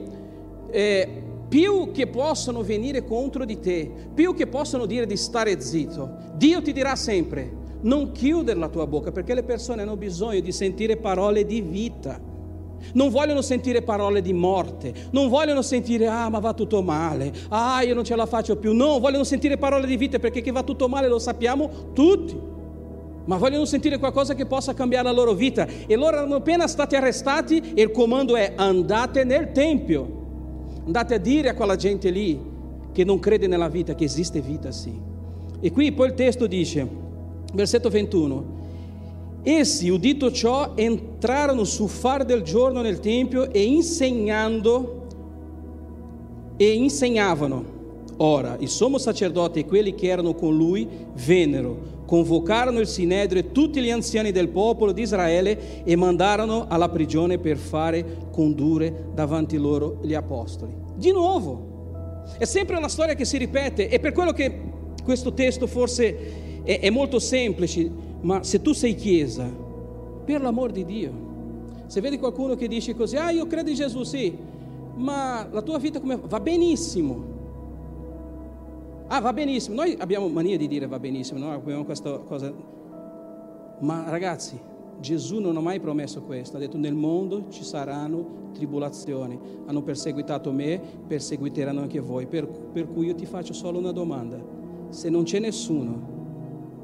eh, 0.70 1.22
più 1.48 1.90
che 1.92 2.07
possono 2.07 2.62
venire 2.62 3.04
contro 3.04 3.44
di 3.44 3.59
te, 3.59 3.90
più 4.14 4.35
che 4.35 4.46
possono 4.46 4.87
dire 4.87 5.07
di 5.07 5.16
stare 5.16 5.61
zitto, 5.61 6.33
Dio 6.35 6.62
ti 6.62 6.72
dirà 6.72 6.94
sempre 6.96 7.62
non 7.80 8.12
chiudere 8.12 8.59
la 8.59 8.68
tua 8.68 8.87
bocca 8.87 9.12
perché 9.12 9.35
le 9.35 9.42
persone 9.42 9.83
hanno 9.83 9.96
bisogno 9.96 10.40
di 10.40 10.52
sentire 10.52 10.96
parole 10.96 11.44
di 11.44 11.61
vita. 11.61 12.20
Non 12.92 13.11
vogliono 13.11 13.42
sentire 13.42 13.83
parole 13.83 14.23
di 14.23 14.33
morte, 14.33 14.92
non 15.11 15.29
vogliono 15.29 15.62
sentire 15.62 16.07
ah 16.07 16.29
ma 16.29 16.38
va 16.38 16.53
tutto 16.53 16.83
male, 16.83 17.33
ah 17.49 17.83
io 17.83 17.94
non 17.94 18.05
ce 18.05 18.14
la 18.14 18.27
faccio 18.27 18.57
più, 18.57 18.73
no, 18.75 18.99
vogliono 18.99 19.25
sentire 19.25 19.57
parole 19.57 19.87
di 19.87 19.97
vita 19.97 20.18
perché 20.18 20.40
che 20.40 20.53
va 20.53 20.62
tutto 20.62 20.88
male 20.88 21.09
lo 21.09 21.18
sappiamo 21.18 21.92
tutti, 21.92 22.38
ma 23.25 23.37
vogliono 23.37 23.64
sentire 23.64 23.99
qualcosa 23.99 24.35
che 24.35 24.47
possa 24.47 24.75
cambiare 24.75 25.05
la 25.05 25.12
loro 25.12 25.33
vita. 25.33 25.66
E 25.87 25.97
loro 25.97 26.16
erano 26.16 26.37
appena 26.37 26.66
stati 26.66 26.94
arrestati 26.94 27.73
e 27.75 27.83
il 27.83 27.90
comando 27.90 28.37
è 28.37 28.53
andate 28.57 29.25
nel 29.25 29.53
Tempio, 29.53 30.23
andate 30.85 31.14
a 31.14 31.18
dire 31.18 31.49
a 31.49 31.55
quella 31.55 31.77
gente 31.77 32.11
lì 32.11 32.53
che 32.92 33.05
non 33.05 33.18
crede 33.18 33.47
nella 33.47 33.68
vita, 33.68 33.94
che 33.94 34.05
esiste 34.05 34.40
vita 34.40 34.70
sì. 34.70 34.92
E 35.61 35.70
qui 35.73 35.92
poi 35.92 36.09
il 36.09 36.14
testo 36.14 36.47
dice, 36.47 36.87
versetto 37.55 37.88
21. 37.88 38.54
Essi, 39.46 39.90
udito 39.90 40.33
ciò, 40.33 40.72
entrarono 40.74 41.64
sul 41.64 41.90
far 41.90 42.24
del 42.24 42.40
giorno 42.40 42.80
nel 42.80 42.98
Tempio 42.98 43.52
e 43.52 43.62
insegnando 43.62 45.02
e 46.57 46.72
insegnavano. 46.72 47.72
Ora, 48.16 48.57
il 48.61 48.70
sommo 48.70 48.96
sacerdote 48.96 49.61
e 49.61 49.66
quelli 49.66 49.94
che 49.94 50.07
erano 50.07 50.35
con 50.35 50.57
lui 50.57 50.88
vennero, 51.26 51.92
convocarono 52.07 52.80
il 52.80 52.87
sinedrio 52.87 53.42
e 53.42 53.52
tutti 53.52 53.83
gli 53.83 53.90
anziani 53.90 54.33
del 54.33 54.48
popolo 54.48 54.92
di 54.92 55.02
Israele 55.02 55.85
e 55.85 55.94
mandarono 55.94 56.64
alla 56.68 56.88
prigione 56.88 57.38
per 57.38 57.59
fare 57.59 58.28
condurre 58.30 59.09
davanti 59.12 59.59
loro 59.59 59.98
gli 60.02 60.14
apostoli. 60.14 60.72
Di 60.94 61.12
nuovo, 61.12 62.22
è 62.38 62.44
sempre 62.44 62.76
una 62.76 62.88
storia 62.88 63.14
che 63.14 63.26
si 63.26 63.37
ripete 63.37 63.90
e 63.90 63.98
per 63.98 64.12
quello 64.12 64.33
che 64.33 64.61
questo 65.02 65.35
testo 65.35 65.66
forse 65.66 66.62
è, 66.62 66.80
è 66.80 66.88
molto 66.88 67.18
semplice, 67.18 68.12
ma 68.24 68.42
se 68.42 68.60
tu 68.60 68.72
sei 68.72 68.94
chiesa, 68.94 69.48
per 70.24 70.40
l'amor 70.40 70.72
di 70.72 70.84
Dio, 70.84 71.12
se 71.87 72.00
vedi 72.00 72.18
qualcuno 72.18 72.54
che 72.54 72.66
dice 72.68 72.94
così, 72.94 73.16
ah 73.16 73.30
io 73.30 73.46
credo 73.46 73.68
in 73.68 73.76
Gesù, 73.76 74.02
sì, 74.02 74.34
ma 74.96 75.46
la 75.50 75.60
tua 75.60 75.78
vita 75.78 76.00
come 76.00 76.18
va 76.26 76.40
benissimo. 76.40 77.32
Ah, 79.08 79.20
va 79.20 79.34
benissimo. 79.34 79.76
Noi 79.76 79.94
abbiamo 79.98 80.28
mania 80.28 80.56
di 80.56 80.66
dire 80.66 80.87
va 80.87 80.98
benissimo, 80.98 81.38
no? 81.38 81.52
abbiamo 81.52 81.84
questa 81.84 82.16
cosa. 82.20 82.50
Ma 83.80 84.08
ragazzi, 84.08 84.58
Gesù 85.00 85.40
non 85.40 85.58
ha 85.58 85.60
mai 85.60 85.78
promesso 85.78 86.22
questo, 86.22 86.56
ha 86.56 86.60
detto 86.60 86.78
nel 86.78 86.94
mondo 86.94 87.50
ci 87.50 87.62
saranno 87.62 88.42
tribolazioni, 88.54 89.38
hanno 89.66 89.82
perseguitato 89.82 90.50
me, 90.50 90.80
perseguiteranno 91.06 91.82
anche 91.82 92.00
voi, 92.00 92.26
per, 92.26 92.46
per 92.46 92.90
cui 92.90 93.06
io 93.06 93.14
ti 93.14 93.26
faccio 93.26 93.52
solo 93.52 93.78
una 93.78 93.92
domanda, 93.92 94.42
se 94.88 95.10
non 95.10 95.24
c'è 95.24 95.40
nessuno 95.40 96.13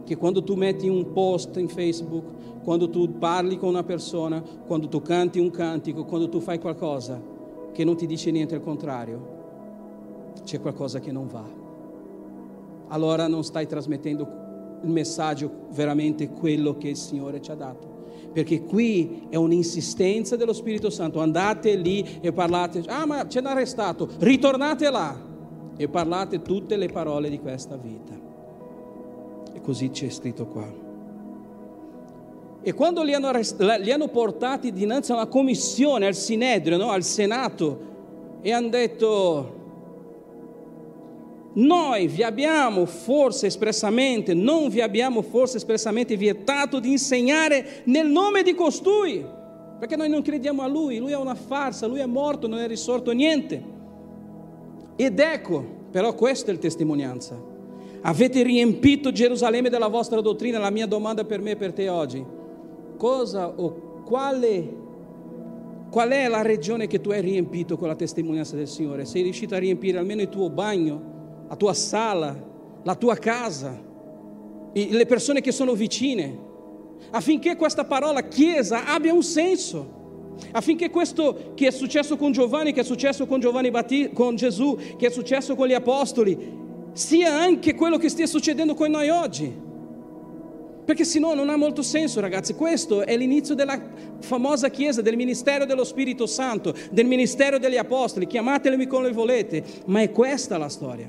che 0.05 0.17
quando 0.17 0.43
tu 0.43 0.55
metti 0.55 0.89
un 0.89 1.13
post 1.13 1.57
in 1.57 1.69
Facebook, 1.69 2.63
quando 2.63 2.91
tu 2.91 3.19
parli 3.19 3.57
con 3.59 3.71
una 3.71 3.85
persona, 3.85 4.43
quando 4.67 4.89
tu 4.89 5.01
canti 5.03 5.39
un 5.39 5.51
cantico, 5.51 6.05
quando 6.05 6.29
tu 6.29 6.41
fai 6.41 6.59
qualcosa 6.59 7.21
che 7.73 7.85
non 7.85 7.97
ti 7.97 8.07
dice 8.07 8.31
niente 8.31 8.55
al 8.55 8.63
contrario, 8.63 9.39
c'è 10.45 10.61
qualcosa 10.61 11.01
che 11.01 11.13
non 11.13 11.29
va. 11.29 11.45
Allora 12.89 13.29
non 13.29 13.45
stai 13.45 13.67
trasmettendo 13.67 14.39
il 14.83 14.91
messaggio 14.91 15.51
veramente 15.73 16.31
quello 16.31 16.77
che 16.77 16.89
il 16.89 16.97
Signore 16.97 17.41
ci 17.41 17.51
ha 17.51 17.55
dato. 17.55 17.99
Perché 18.33 18.63
qui 18.63 19.27
è 19.29 19.37
un'insistenza 19.37 20.37
dello 20.37 20.53
Spirito 20.53 20.91
Santo. 20.91 21.21
Andate 21.21 21.75
lì 21.77 22.19
e 22.21 22.33
parlate, 22.33 22.83
ah 22.87 23.07
ma 23.07 23.27
ci 23.29 23.39
hanno 23.39 23.49
arrestato, 23.49 24.09
ritornate 24.19 24.91
là 24.91 25.29
e 25.77 25.89
parlate 25.89 26.43
tutte 26.43 26.77
le 26.77 26.89
parole 26.89 27.29
di 27.29 27.39
questa 27.39 27.77
vita. 27.77 28.30
Così 29.63 29.91
c'è 29.91 30.09
scritto 30.09 30.47
qua. 30.47 30.89
E 32.63 32.75
quando 32.75 33.03
li 33.03 33.15
hanno, 33.15 33.29
arrest- 33.29 33.61
li 33.81 33.91
hanno 33.91 34.09
portati 34.09 34.73
dinanzi 34.73 35.13
a 35.13 35.15
una 35.15 35.27
commissione, 35.27 36.07
al 36.07 36.15
Sinedrio, 36.15 36.77
no? 36.77 36.91
al 36.91 37.03
Senato, 37.03 37.89
e 38.43 38.53
hanno 38.53 38.69
detto, 38.69 39.59
noi 41.53 42.07
vi 42.07 42.23
abbiamo 42.23 42.85
forse 42.85 43.47
espressamente, 43.47 44.35
non 44.35 44.69
vi 44.69 44.83
abbiamo 44.83 45.23
forse 45.23 45.57
espressamente 45.57 46.17
vietato 46.17 46.81
di 46.81 46.91
insegnare 46.91 47.83
nel 47.85 48.09
nome 48.09 48.43
di 48.43 48.55
costui, 48.55 49.25
perché 49.79 49.97
noi 49.97 50.11
non 50.11 50.21
crediamo 50.21 50.63
a 50.63 50.67
lui, 50.67 50.99
lui 50.99 51.13
è 51.13 51.17
una 51.17 51.35
farsa, 51.35 51.87
lui 51.87 52.01
è 52.01 52.07
morto, 52.07 52.47
non 52.47 52.59
è 52.59 52.67
risorto 52.67 53.11
niente. 53.13 53.79
Ed 54.97 55.19
ecco, 55.19 55.65
però 55.91 56.15
questa 56.15 56.51
è 56.51 56.55
la 56.55 56.61
testimonianza. 56.61 57.50
Avete 58.03 58.43
riempito 58.43 59.13
Gerusalemme 59.13 59.69
della 59.69 59.89
vostra 59.89 60.21
dottrina. 60.21 60.59
La 60.59 60.71
mia 60.71 60.87
domanda 60.87 61.25
per 61.25 61.41
me 61.41 61.53
e 61.53 61.57
per 61.57 61.73
te 61.73 61.89
oggi, 61.89 62.25
cosa 62.97 63.49
o 63.49 64.03
quale, 64.05 64.77
qual 65.91 66.11
è 66.11 66.29
la 66.29 66.43
regione 66.43 66.87
che 66.87 67.01
tu 67.01 67.11
hai 67.11 67.21
riempito 67.21 67.77
con 67.77 67.89
la 67.89 67.95
testimonianza 67.95 68.57
del 68.57 68.69
Signore? 68.69 69.05
Sei 69.05 69.23
riuscito 69.23 69.55
a 69.55 69.59
riempire 69.59 69.99
almeno 69.99 70.23
il 70.23 70.29
tuo 70.29 70.49
bagno, 70.49 71.45
la 71.49 71.57
tua 71.57 71.75
sala, 71.75 72.49
la 72.83 72.95
tua 72.95 73.17
casa, 73.17 73.79
le 74.73 75.07
persone 75.07 75.41
che 75.43 75.53
sono 75.53 75.75
vicine, 75.75 76.49
affinché 77.11 77.57
questa 77.57 77.85
parola 77.85 78.23
chiesa 78.23 78.87
abbia 78.87 79.13
un 79.13 79.23
senso 79.23 79.99
affinché 80.53 80.89
questo 80.89 81.53
che 81.55 81.67
è 81.67 81.71
successo 81.71 82.17
con 82.17 82.33
Giovanni, 82.33 82.73
che 82.73 82.81
è 82.81 82.85
successo 82.85 83.27
con 83.27 83.41
Giovanni 83.41 83.71
Battista, 83.71 84.13
con 84.15 84.37
Gesù, 84.37 84.79
che 84.97 85.09
è 85.09 85.11
successo 85.11 85.55
con 85.55 85.67
gli 85.67 85.75
apostoli, 85.75 86.39
sia 86.93 87.35
anche 87.35 87.75
quello 87.75 87.97
che 87.99 88.09
stia 88.09 88.27
succedendo 88.27 88.75
con 88.75 88.91
noi 88.91 89.09
oggi. 89.09 89.69
Perché 90.85 91.05
se 91.05 91.21
no 91.21 91.35
non 91.35 91.51
ha 91.51 91.57
molto 91.57 91.83
senso, 91.83 92.21
ragazzi. 92.21 92.55
Questo 92.55 93.03
è 93.03 93.17
l'inizio 93.17 93.55
della 93.55 93.81
famosa 94.19 94.71
Chiesa, 94.71 95.03
del 95.03 95.17
ministero 95.17 95.65
dello 95.65 95.85
Spirito 95.85 96.27
Santo, 96.27 96.75
del 96.91 97.07
ministero 97.07 97.59
degli 97.59 97.77
Apostoli. 97.77 98.27
Chiamateli 98.27 98.87
come 98.87 99.13
volete, 99.13 99.63
ma 99.87 100.01
è 100.01 100.11
questa 100.11 100.59
la 100.59 100.69
storia. 100.69 101.09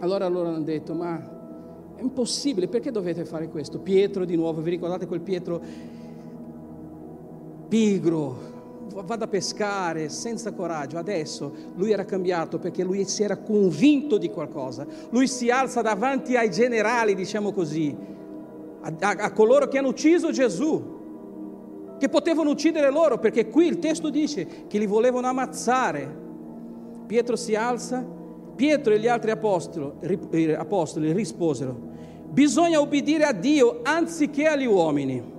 Allora 0.00 0.26
loro 0.28 0.48
hanno 0.48 0.62
detto, 0.62 0.94
ma 0.94 1.94
è 1.94 2.00
impossibile, 2.00 2.66
perché 2.66 2.90
dovete 2.90 3.24
fare 3.24 3.48
questo? 3.48 3.78
Pietro 3.78 4.24
di 4.24 4.34
nuovo, 4.34 4.60
vi 4.60 4.70
ricordate 4.70 5.06
quel 5.06 5.20
Pietro 5.20 5.62
pigro, 7.68 8.59
vado 8.92 9.24
a 9.24 9.28
pescare 9.28 10.08
senza 10.08 10.52
coraggio. 10.52 10.98
Adesso 10.98 11.52
lui 11.74 11.92
era 11.92 12.04
cambiato 12.04 12.58
perché 12.58 12.82
lui 12.82 13.04
si 13.04 13.22
era 13.22 13.36
convinto 13.36 14.18
di 14.18 14.30
qualcosa. 14.30 14.86
Lui 15.10 15.26
si 15.26 15.50
alza 15.50 15.80
davanti 15.80 16.36
ai 16.36 16.50
generali, 16.50 17.14
diciamo 17.14 17.52
così, 17.52 17.96
a, 18.80 18.92
a, 19.00 19.10
a 19.10 19.32
coloro 19.32 19.68
che 19.68 19.78
hanno 19.78 19.88
ucciso 19.88 20.30
Gesù, 20.30 20.98
che 21.98 22.08
potevano 22.08 22.50
uccidere 22.50 22.90
loro, 22.90 23.18
perché 23.18 23.48
qui 23.48 23.66
il 23.66 23.78
testo 23.78 24.10
dice 24.10 24.66
che 24.66 24.78
li 24.78 24.86
volevano 24.86 25.26
ammazzare. 25.26 26.18
Pietro 27.06 27.36
si 27.36 27.54
alza, 27.54 28.04
Pietro 28.54 28.92
e 28.92 28.98
gli 28.98 29.08
altri 29.08 29.30
apostoli, 29.30 30.18
eh, 30.30 30.54
apostoli 30.54 31.12
risposero, 31.12 31.74
bisogna 32.28 32.80
obbedire 32.80 33.24
a 33.24 33.32
Dio 33.32 33.80
anziché 33.82 34.46
agli 34.46 34.66
uomini. 34.66 35.38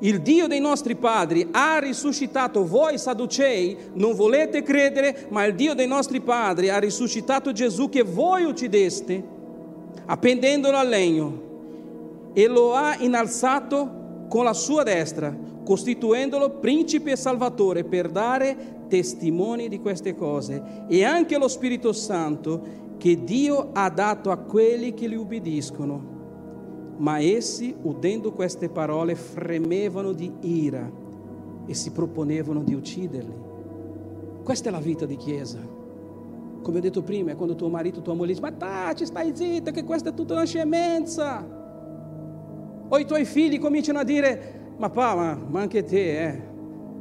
Il 0.00 0.20
Dio 0.20 0.46
dei 0.46 0.60
nostri 0.60 0.94
padri 0.94 1.48
ha 1.52 1.78
risuscitato 1.78 2.66
voi 2.66 2.98
Sadducei, 2.98 3.76
non 3.94 4.14
volete 4.14 4.62
credere, 4.62 5.26
ma 5.30 5.44
il 5.44 5.54
Dio 5.54 5.74
dei 5.74 5.86
nostri 5.86 6.20
padri 6.20 6.68
ha 6.68 6.78
risuscitato 6.78 7.52
Gesù 7.52 7.88
che 7.88 8.02
voi 8.02 8.44
uccideste, 8.44 9.24
appendendolo 10.04 10.76
al 10.76 10.88
legno, 10.88 11.44
e 12.34 12.46
lo 12.46 12.74
ha 12.74 12.96
innalzato 12.98 14.26
con 14.28 14.44
la 14.44 14.52
sua 14.52 14.82
destra, 14.82 15.34
costituendolo 15.64 16.58
principe 16.58 17.12
e 17.12 17.16
salvatore 17.16 17.84
per 17.84 18.10
dare 18.10 18.74
testimoni 18.88 19.68
di 19.68 19.80
queste 19.80 20.14
cose, 20.14 20.84
e 20.88 21.04
anche 21.04 21.38
lo 21.38 21.48
Spirito 21.48 21.94
Santo 21.94 22.84
che 22.98 23.24
Dio 23.24 23.70
ha 23.72 23.88
dato 23.88 24.30
a 24.30 24.36
quelli 24.36 24.92
che 24.92 25.08
gli 25.08 25.14
ubbidiscono. 25.14 26.15
Ma 26.98 27.20
essi, 27.20 27.74
udendo 27.82 28.32
queste 28.32 28.68
parole, 28.68 29.14
fremevano 29.14 30.12
di 30.12 30.32
ira 30.40 30.90
e 31.66 31.74
si 31.74 31.90
proponevano 31.90 32.62
di 32.62 32.74
ucciderli. 32.74 33.44
Questa 34.42 34.68
è 34.68 34.72
la 34.72 34.78
vita 34.78 35.04
di 35.04 35.16
chiesa. 35.16 35.58
Come 36.62 36.78
ho 36.78 36.80
detto 36.80 37.02
prima, 37.02 37.32
è 37.32 37.36
quando 37.36 37.54
tuo 37.54 37.68
marito, 37.68 38.00
tua 38.00 38.14
moglie 38.14 38.28
dice, 38.28 38.40
ma 38.40 38.52
Tati, 38.52 39.04
stai 39.04 39.32
zitta, 39.34 39.70
che 39.70 39.84
questa 39.84 40.10
è 40.10 40.14
tutta 40.14 40.34
una 40.34 40.44
scemenza. 40.44 41.46
O 42.88 42.98
i 42.98 43.04
tuoi 43.04 43.24
figli 43.24 43.58
cominciano 43.58 43.98
a 43.98 44.04
dire, 44.04 44.72
ma 44.76 44.88
pa, 44.88 45.14
ma, 45.14 45.38
ma 45.48 45.60
anche 45.60 45.82
te, 45.82 46.24
eh. 46.28 46.42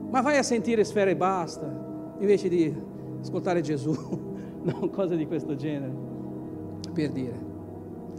Ma 0.09 0.21
vai 0.21 0.37
a 0.37 0.43
sentire 0.43 0.83
sfere 0.83 1.11
e 1.11 1.15
basta, 1.15 2.15
invece 2.19 2.49
di 2.49 2.75
ascoltare 3.21 3.61
Gesù. 3.61 3.91
no, 4.61 4.89
cose 4.89 5.15
di 5.15 5.25
questo 5.25 5.55
genere, 5.55 5.93
per 6.93 7.11
dire. 7.11 7.43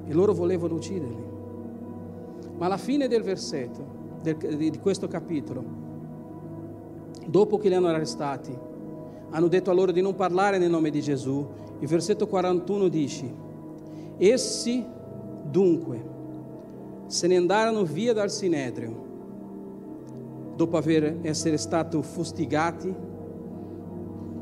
E 0.07 0.13
loro 0.13 0.33
volevano 0.33 0.75
ucciderli. 0.75 1.36
Ma 2.57 2.67
alla 2.67 2.77
fine 2.77 3.09
del 3.09 3.23
versetto, 3.23 3.85
del, 4.23 4.37
di 4.37 4.79
questo 4.79 5.09
capitolo, 5.09 5.65
dopo 7.27 7.59
che 7.59 7.69
li 7.69 7.75
hanno 7.75 7.89
arrestati, 7.89 8.57
hanno 9.31 9.49
detto 9.49 9.71
a 9.71 9.75
loro 9.75 9.93
di 9.93 10.01
non 10.01 10.15
parlare 10.15 10.59
nel 10.59 10.71
nome 10.71 10.91
di 10.91 11.01
Gesù, 11.01 11.47
il 11.79 11.89
versetto 11.89 12.27
41 12.27 12.89
dice, 12.89 13.35
essi 14.17 14.85
dunque 15.43 16.15
se 17.07 17.27
ne 17.27 17.37
andarono 17.37 17.85
via 17.85 18.13
dal 18.13 18.31
Sinedrio, 18.31 19.05
dopo 20.57 20.77
aver 20.77 21.19
essere 21.23 21.59
stati 21.59 22.01
fustigati 22.03 22.95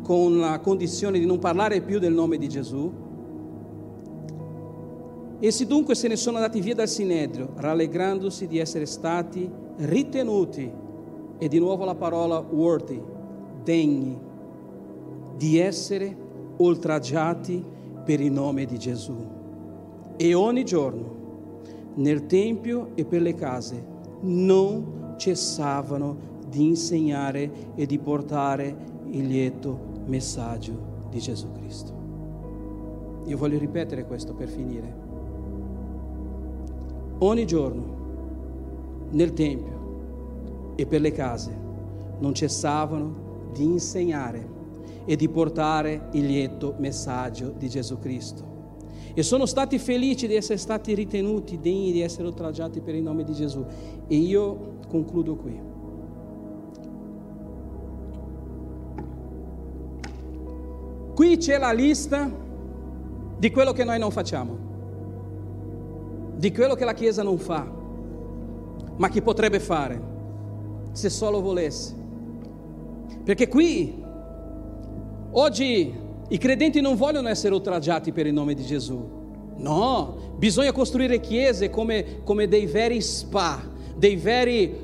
con 0.02 0.38
la 0.38 0.60
condizione 0.60 1.18
di 1.18 1.26
non 1.26 1.38
parlare 1.38 1.80
più 1.80 1.98
del 1.98 2.12
nome 2.12 2.38
di 2.38 2.48
Gesù. 2.48 2.92
Essi 5.46 5.66
dunque 5.66 5.94
se 5.94 6.08
ne 6.08 6.16
sono 6.16 6.38
andati 6.38 6.58
via 6.62 6.74
dal 6.74 6.88
Sinedrio, 6.88 7.50
rallegrandosi 7.56 8.46
di 8.46 8.56
essere 8.56 8.86
stati 8.86 9.46
ritenuti, 9.76 10.72
e 11.36 11.48
di 11.48 11.58
nuovo 11.58 11.84
la 11.84 11.94
parola 11.94 12.38
worthy, 12.38 12.98
degni, 13.62 14.18
di 15.36 15.58
essere 15.58 16.16
oltraggiati 16.56 17.62
per 18.02 18.22
il 18.22 18.32
nome 18.32 18.64
di 18.64 18.78
Gesù. 18.78 19.14
E 20.16 20.32
ogni 20.32 20.64
giorno, 20.64 21.60
nel 21.96 22.24
Tempio 22.24 22.92
e 22.94 23.04
per 23.04 23.20
le 23.20 23.34
case, 23.34 23.84
non 24.22 25.14
cessavano 25.18 26.16
di 26.48 26.68
insegnare 26.68 27.50
e 27.74 27.84
di 27.84 27.98
portare 27.98 28.74
il 29.10 29.26
lieto 29.26 29.78
messaggio 30.06 31.06
di 31.10 31.18
Gesù 31.18 31.52
Cristo. 31.52 31.92
Io 33.26 33.36
voglio 33.36 33.58
ripetere 33.58 34.06
questo 34.06 34.32
per 34.32 34.48
finire. 34.48 35.03
Ogni 37.18 37.46
giorno 37.46 38.02
nel 39.10 39.32
Tempio 39.32 40.72
e 40.74 40.86
per 40.86 41.00
le 41.00 41.12
case 41.12 41.56
non 42.18 42.34
cessavano 42.34 43.50
di 43.52 43.64
insegnare 43.64 44.52
e 45.04 45.16
di 45.16 45.28
portare 45.28 46.08
il 46.12 46.26
lieto 46.26 46.74
messaggio 46.78 47.52
di 47.56 47.68
Gesù 47.68 47.98
Cristo. 47.98 48.52
E 49.14 49.22
sono 49.22 49.46
stati 49.46 49.78
felici 49.78 50.26
di 50.26 50.34
essere 50.34 50.58
stati 50.58 50.92
ritenuti 50.92 51.60
degni 51.60 51.92
di 51.92 52.00
essere 52.00 52.26
oltraggiati 52.26 52.80
per 52.80 52.96
il 52.96 53.02
nome 53.02 53.22
di 53.22 53.32
Gesù. 53.32 53.64
E 54.08 54.16
io 54.16 54.78
concludo 54.88 55.36
qui. 55.36 55.72
Qui 61.14 61.36
c'è 61.36 61.58
la 61.58 61.70
lista 61.70 62.28
di 63.38 63.50
quello 63.52 63.70
che 63.70 63.84
noi 63.84 64.00
non 64.00 64.10
facciamo, 64.10 64.63
di 66.36 66.52
quello 66.52 66.74
che 66.74 66.84
la 66.84 66.94
Chiesa 66.94 67.22
non 67.22 67.38
fa, 67.38 67.66
ma 68.96 69.08
che 69.08 69.22
potrebbe 69.22 69.60
fare 69.60 70.00
se 70.92 71.08
solo 71.08 71.40
volesse. 71.40 71.94
Perché 73.24 73.48
qui, 73.48 74.02
oggi, 75.32 75.94
i 76.28 76.38
credenti 76.38 76.80
non 76.80 76.96
vogliono 76.96 77.28
essere 77.28 77.54
oltraggiati 77.54 78.12
per 78.12 78.26
il 78.26 78.32
nome 78.32 78.54
di 78.54 78.64
Gesù. 78.64 79.22
No, 79.56 80.34
bisogna 80.36 80.72
costruire 80.72 81.20
chiese 81.20 81.70
come, 81.70 82.22
come 82.24 82.48
dei 82.48 82.66
veri 82.66 83.00
spa, 83.00 83.62
dei 83.96 84.16
veri, 84.16 84.74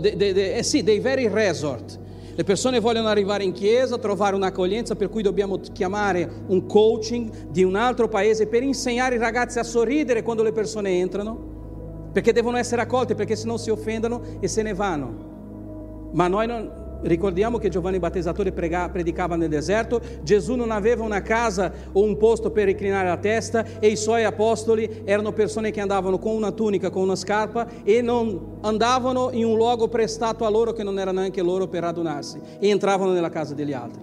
de, 0.00 0.16
de, 0.16 0.32
de, 0.32 0.56
eh 0.56 0.62
sì, 0.62 0.82
dei 0.82 1.00
veri 1.00 1.28
resort 1.28 2.04
le 2.36 2.44
persone 2.44 2.80
vogliono 2.80 3.08
arrivare 3.08 3.44
in 3.44 3.52
chiesa, 3.52 3.96
trovare 3.96 4.36
un'accoglienza, 4.36 4.94
per 4.94 5.08
cui 5.08 5.22
dobbiamo 5.22 5.58
chiamare 5.72 6.30
un 6.48 6.66
coaching 6.66 7.48
di 7.48 7.64
un 7.64 7.76
altro 7.76 8.08
paese 8.08 8.46
per 8.46 8.62
insegnare 8.62 9.14
i 9.14 9.18
ragazzi 9.18 9.58
a 9.58 9.62
sorridere 9.62 10.22
quando 10.22 10.42
le 10.42 10.52
persone 10.52 10.98
entrano, 10.98 12.10
perché 12.12 12.34
devono 12.34 12.58
essere 12.58 12.82
accolte, 12.82 13.14
perché 13.14 13.36
se 13.36 13.46
no 13.46 13.56
si 13.56 13.70
offendono 13.70 14.20
e 14.38 14.48
se 14.48 14.60
ne 14.60 14.74
vanno. 14.74 16.10
Ma 16.12 16.28
noi 16.28 16.46
non, 16.46 16.70
Ricordiamo 17.06 17.58
che 17.58 17.68
Giovanni 17.68 18.00
Battezzatore 18.00 18.50
predicava 18.50 19.36
nel 19.36 19.48
deserto, 19.48 20.00
Gesù 20.22 20.54
non 20.54 20.72
aveva 20.72 21.04
una 21.04 21.22
casa 21.22 21.72
o 21.92 22.02
un 22.02 22.16
posto 22.16 22.50
per 22.50 22.64
reclinare 22.64 23.06
la 23.06 23.16
testa 23.16 23.64
e 23.78 23.86
i 23.86 23.96
suoi 23.96 24.24
apostoli 24.24 25.02
erano 25.04 25.32
persone 25.32 25.70
che 25.70 25.80
andavano 25.80 26.18
con 26.18 26.34
una 26.34 26.50
tunica, 26.50 26.90
con 26.90 27.02
una 27.02 27.14
scarpa 27.14 27.68
e 27.84 28.02
non 28.02 28.58
andavano 28.62 29.30
in 29.32 29.44
un 29.44 29.56
luogo 29.56 29.86
prestato 29.86 30.44
a 30.44 30.50
loro 30.50 30.72
che 30.72 30.82
non 30.82 30.98
era 30.98 31.12
neanche 31.12 31.42
loro 31.42 31.68
per 31.68 31.82
radunarsi 31.82 32.40
e 32.58 32.68
entravano 32.68 33.12
nella 33.12 33.30
casa 33.30 33.54
degli 33.54 33.72
altri. 33.72 34.02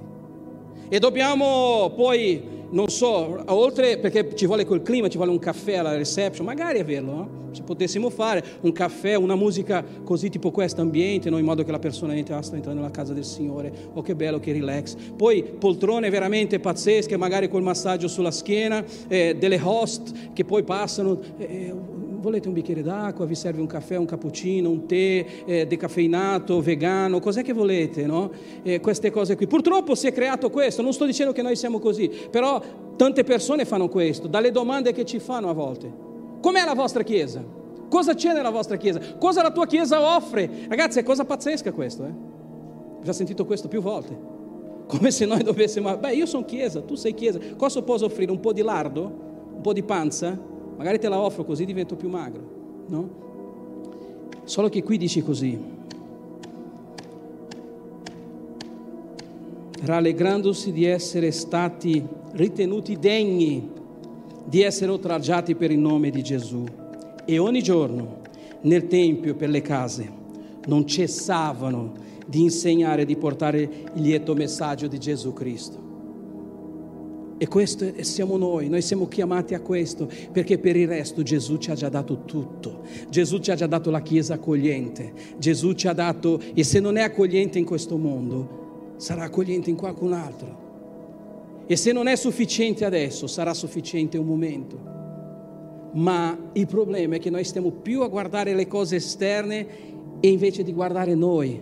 E 0.88 0.99
dobbiamo 0.99 1.91
poi 1.97 2.62
non 2.74 2.90
so, 2.90 3.44
oltre 3.46 3.98
perché 4.00 4.36
ci 4.36 4.46
vuole 4.46 4.66
quel 4.66 4.82
clima, 4.82 5.08
ci 5.08 5.18
vuole 5.18 5.32
un 5.32 5.40
caffè 5.40 5.76
alla 5.76 5.96
reception, 5.96 6.46
magari 6.46 6.80
averlo, 6.80 7.12
no? 7.12 7.42
se 7.52 7.62
potessimo 7.62 8.10
fare 8.10 8.44
un 8.62 8.72
caffè, 8.72 9.14
una 9.16 9.36
musica 9.36 9.86
così 10.04 10.30
tipo 10.30 10.50
questo 10.50 10.82
ambiente, 10.82 11.30
no? 11.30 11.38
in 11.38 11.46
modo 11.46 11.64
che 11.64 11.72
la 11.72 11.78
persona 11.78 12.16
entra, 12.16 12.42
sta 12.42 12.56
entrando 12.56 12.82
nella 12.82 12.92
casa 12.92 13.14
del 13.14 13.26
Signore, 13.26 13.72
oh 13.94 14.02
che 14.02 14.16
bello, 14.16 14.40
che 14.40 14.52
relax. 14.52 14.96
Poi 15.16 15.44
poltrone 15.44 16.10
veramente 16.10 16.60
pazzesche, 16.60 17.16
magari 17.16 17.48
col 17.48 17.62
massaggio 17.62 18.08
sulla 18.08 18.32
schiena, 18.32 18.84
eh, 19.08 19.36
delle 19.38 19.60
host 19.62 20.34
che 20.34 20.44
poi 20.44 20.64
passano, 20.64 21.20
eh 21.38 21.93
volete 22.24 22.48
un 22.48 22.54
bicchiere 22.54 22.82
d'acqua, 22.82 23.26
vi 23.26 23.36
serve 23.36 23.60
un 23.60 23.68
caffè, 23.68 23.98
un 23.98 24.06
cappuccino, 24.06 24.70
un 24.70 24.88
tè 24.88 25.26
eh, 25.46 25.68
decaffeinato, 25.68 26.62
vegano, 26.62 27.20
cos'è 27.20 27.44
che 27.44 27.52
volete, 27.52 28.06
no? 28.06 28.32
Eh, 28.64 28.80
queste 28.80 29.12
cose 29.12 29.36
qui. 29.36 29.46
Purtroppo 29.46 29.94
si 29.94 30.08
è 30.08 30.14
creato 30.14 30.50
questo, 30.50 30.82
non 30.82 30.94
sto 30.94 31.06
dicendo 31.06 31.34
che 31.34 31.42
noi 31.42 31.58
siamo 31.58 31.80
così, 31.80 32.10
però 32.32 32.62
tante 32.96 33.24
persone 33.24 33.66
fanno 33.66 33.90
questo, 33.90 34.28
dalle 34.28 34.52
domande 34.52 34.94
che 34.94 35.04
ci 35.04 35.20
fanno 35.20 35.50
a 35.50 35.54
volte. 35.54 35.92
Com'è 36.40 36.64
la 36.64 36.74
vostra 36.74 37.04
chiesa? 37.04 37.44
Cosa 37.90 38.16
c'è 38.16 38.34
nella 38.34 38.50
vostra 38.50 38.78
chiesa? 38.78 39.02
Cosa 39.20 39.42
la 39.42 39.52
tua 39.52 39.68
chiesa 39.68 40.16
offre? 40.16 40.50
Ragazzi, 40.70 41.00
è 41.00 41.04
cosa 41.04 41.26
pazzesca 41.26 41.74
questo, 41.74 42.06
eh? 42.06 42.14
Ho 43.00 43.04
già 43.04 43.12
sentito 43.12 43.46
questo 43.46 43.68
più 43.68 43.82
volte. 43.82 44.18
Come 44.88 45.12
se 45.12 45.26
noi 45.26 45.44
dovessimo, 45.44 45.98
beh, 45.98 46.14
io 46.14 46.26
sono 46.26 46.46
chiesa, 46.46 46.82
tu 46.82 46.96
sei 46.96 47.14
chiesa, 47.14 47.38
cosa 47.58 47.82
posso 47.82 48.06
offrire? 48.06 48.32
Un 48.32 48.40
po' 48.40 48.54
di 48.54 48.62
lardo? 48.62 49.02
Un 49.56 49.62
po' 49.62 49.74
di 49.74 49.84
panza? 49.84 50.52
Magari 50.76 51.00
te 51.00 51.10
la 51.10 51.20
offro 51.20 51.44
così 51.44 51.66
divento 51.66 51.96
più 51.96 52.10
magro, 52.10 52.42
no? 52.88 53.22
Solo 54.44 54.70
che 54.70 54.84
qui 54.84 54.98
dici 54.98 55.22
così, 55.22 55.58
rallegrandosi 59.82 60.72
di 60.72 60.86
essere 60.86 61.32
stati 61.32 62.06
ritenuti 62.32 62.98
degni 62.98 63.70
di 64.46 64.62
essere 64.62 64.92
oltraggiati 64.92 65.56
per 65.56 65.72
il 65.72 65.80
nome 65.80 66.10
di 66.10 66.22
Gesù. 66.22 66.64
E 67.26 67.38
ogni 67.38 67.62
giorno 67.62 68.22
nel 68.62 68.88
Tempio 68.88 69.36
per 69.36 69.50
le 69.50 69.62
case 69.62 70.12
non 70.66 70.86
cessavano 70.86 71.94
di 72.26 72.42
insegnare 72.42 73.02
e 73.02 73.06
di 73.06 73.16
portare 73.16 73.62
il 73.62 74.02
lieto 74.02 74.34
messaggio 74.34 74.88
di 74.88 75.00
Gesù 75.00 75.34
Cristo. 75.34 75.83
E 77.38 77.48
questo 77.48 77.86
siamo 78.02 78.38
noi, 78.38 78.70
noi 78.70 78.82
siamo 78.82 79.08
chiamati 79.08 79.54
a 79.54 79.60
questo, 79.60 80.08
perché 80.32 80.60
per 80.60 80.76
il 80.76 80.88
resto 80.88 81.24
Gesù 81.24 81.58
ci 81.58 81.72
ha 81.72 81.76
già 81.76 81.90
dato 81.90 82.24
tutto. 82.26 82.82
Gesù 83.10 83.40
ci 83.40 83.52
ha 83.52 83.56
già 83.56 83.68
dato 83.68 83.90
la 83.90 84.02
Chiesa 84.02 84.36
accogliente. 84.36 85.14
Gesù 85.38 85.74
ci 85.74 85.88
ha 85.88 85.94
dato, 85.94 86.40
e 86.54 86.64
se 86.64 86.80
non 86.80 86.96
è 86.96 87.02
accogliente 87.02 87.58
in 87.60 87.66
questo 87.66 87.98
mondo, 87.98 88.94
sarà 88.98 89.24
accogliente 89.24 89.70
in 89.70 89.76
qualcun 89.76 90.14
altro. 90.14 90.62
E 91.66 91.76
se 91.76 91.92
non 91.92 92.08
è 92.08 92.16
sufficiente 92.16 92.86
adesso, 92.86 93.28
sarà 93.28 93.54
sufficiente 93.54 94.18
un 94.18 94.26
momento. 94.26 94.92
Ma 95.94 96.38
il 96.54 96.68
problema 96.68 97.16
è 97.16 97.20
che 97.20 97.30
noi 97.30 97.44
stiamo 97.44 97.72
più 97.72 98.02
a 98.02 98.08
guardare 98.08 98.54
le 98.54 98.68
cose 98.68 98.98
esterne 98.98 99.68
e 100.20 100.28
invece 100.30 100.64
di 100.64 100.74
guardare 100.74 101.16
noi. 101.16 101.62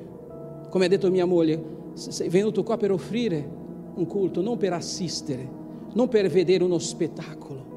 Come 0.69 0.86
ha 0.86 0.88
detto 0.88 1.09
mia 1.09 1.26
moglie, 1.26 1.61
sei 1.93 2.30
venuto 2.30 2.63
qua 2.63 2.78
per 2.78 2.91
offrire 2.91 3.59
un 3.93 4.05
culto, 4.05 4.41
non 4.41 4.57
per 4.57 4.74
assistere, 4.74 5.59
non 5.93 6.07
per 6.07 6.29
vedere 6.29 6.63
uno 6.63 6.79
spettacolo. 6.79 7.69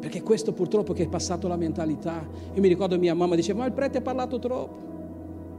Perché 0.00 0.22
questo 0.22 0.52
purtroppo 0.52 0.92
che 0.92 1.04
è 1.04 1.08
passato 1.08 1.48
la 1.48 1.56
mentalità. 1.56 2.26
Io 2.54 2.60
mi 2.60 2.68
ricordo 2.68 2.98
mia 2.98 3.14
mamma 3.14 3.34
diceva, 3.34 3.60
ma 3.60 3.66
il 3.66 3.72
prete 3.72 3.98
ha 3.98 4.02
parlato 4.02 4.38
troppo 4.38 4.86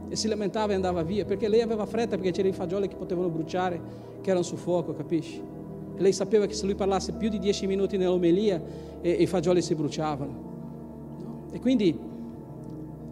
e 0.08 0.16
si 0.16 0.26
lamentava 0.26 0.72
e 0.72 0.74
andava 0.74 1.02
via 1.02 1.24
perché 1.24 1.48
lei 1.48 1.60
aveva 1.60 1.84
fretta 1.86 2.16
perché 2.16 2.30
c'erano 2.30 2.54
i 2.54 2.56
fagioli 2.56 2.88
che 2.88 2.96
potevano 2.96 3.28
bruciare, 3.28 3.80
che 4.20 4.30
erano 4.30 4.44
su 4.44 4.56
fuoco, 4.56 4.94
capisci? 4.94 5.40
E 5.96 6.00
lei 6.00 6.12
sapeva 6.12 6.46
che 6.46 6.54
se 6.54 6.64
lui 6.64 6.74
parlasse 6.74 7.12
più 7.12 7.28
di 7.28 7.38
dieci 7.38 7.66
minuti 7.66 7.96
nell'omelia 7.96 8.62
e, 9.00 9.10
e 9.10 9.22
i 9.22 9.26
fagioli 9.26 9.60
si 9.60 9.74
bruciavano. 9.74 10.46
E 11.52 11.60
quindi 11.60 11.98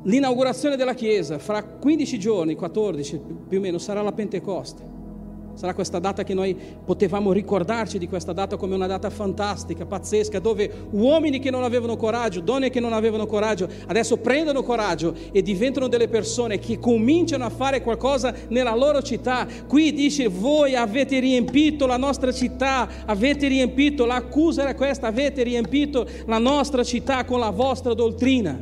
l'inaugurazione 0.03 0.77
della 0.77 0.95
Chiesa 0.95 1.39
fra 1.39 1.63
15 1.63 2.19
giorni, 2.19 2.55
14 2.55 3.21
più 3.49 3.59
o 3.59 3.61
meno, 3.61 3.79
sarà 3.79 4.03
la 4.03 4.13
Pentecoste. 4.13 4.96
Sarà 5.57 5.73
questa 5.73 5.99
data 5.99 6.23
che 6.23 6.35
noi 6.35 6.55
potevamo 6.55 7.33
ricordarci 7.33 7.97
di 7.97 8.07
questa 8.07 8.35
data 8.35 8.59
come 8.59 8.75
una 8.75 8.87
data 8.87 9.09
fantastica, 9.09 9.87
pazzesca, 9.87 10.39
dove 10.39 10.71
uomini 10.91 11.39
che 11.39 11.51
non 11.51 11.65
avevano 11.65 11.97
coraggio, 11.97 12.41
donne 12.41 12.69
che 12.69 12.79
non 12.79 12.93
avevano 12.93 13.25
coraggio, 13.25 13.67
adesso 13.87 14.19
prendono 14.19 14.63
coraggio 14.63 15.15
e 15.33 15.41
diventano 15.41 15.89
delle 15.89 16.09
persone 16.09 16.59
che 16.59 16.79
cominciano 16.79 17.47
a 17.47 17.49
fare 17.49 17.81
qualcosa 17.81 18.35
nella 18.49 18.77
loro 18.77 19.01
città. 19.01 19.47
Qui 19.67 19.95
dice, 19.95 20.29
voi 20.29 20.75
avete 20.75 21.21
riempito 21.21 21.87
la 21.87 21.97
nostra 21.97 22.33
città, 22.33 22.87
avete 23.07 23.49
riempito, 23.49 24.05
l'accusa 24.05 24.61
era 24.61 24.75
questa, 24.75 25.07
avete 25.07 25.43
riempito 25.43 26.07
la 26.27 26.39
nostra 26.39 26.85
città 26.85 27.25
con 27.25 27.41
la 27.41 27.51
vostra 27.51 27.95
dottrina. 27.95 28.61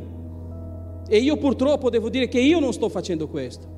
E 1.09 1.17
io 1.17 1.35
purtroppo 1.35 1.89
devo 1.89 2.07
dire 2.07 2.29
che 2.29 2.39
io 2.39 2.61
non 2.61 2.71
sto 2.71 2.87
facendo 2.87 3.27
questo. 3.27 3.74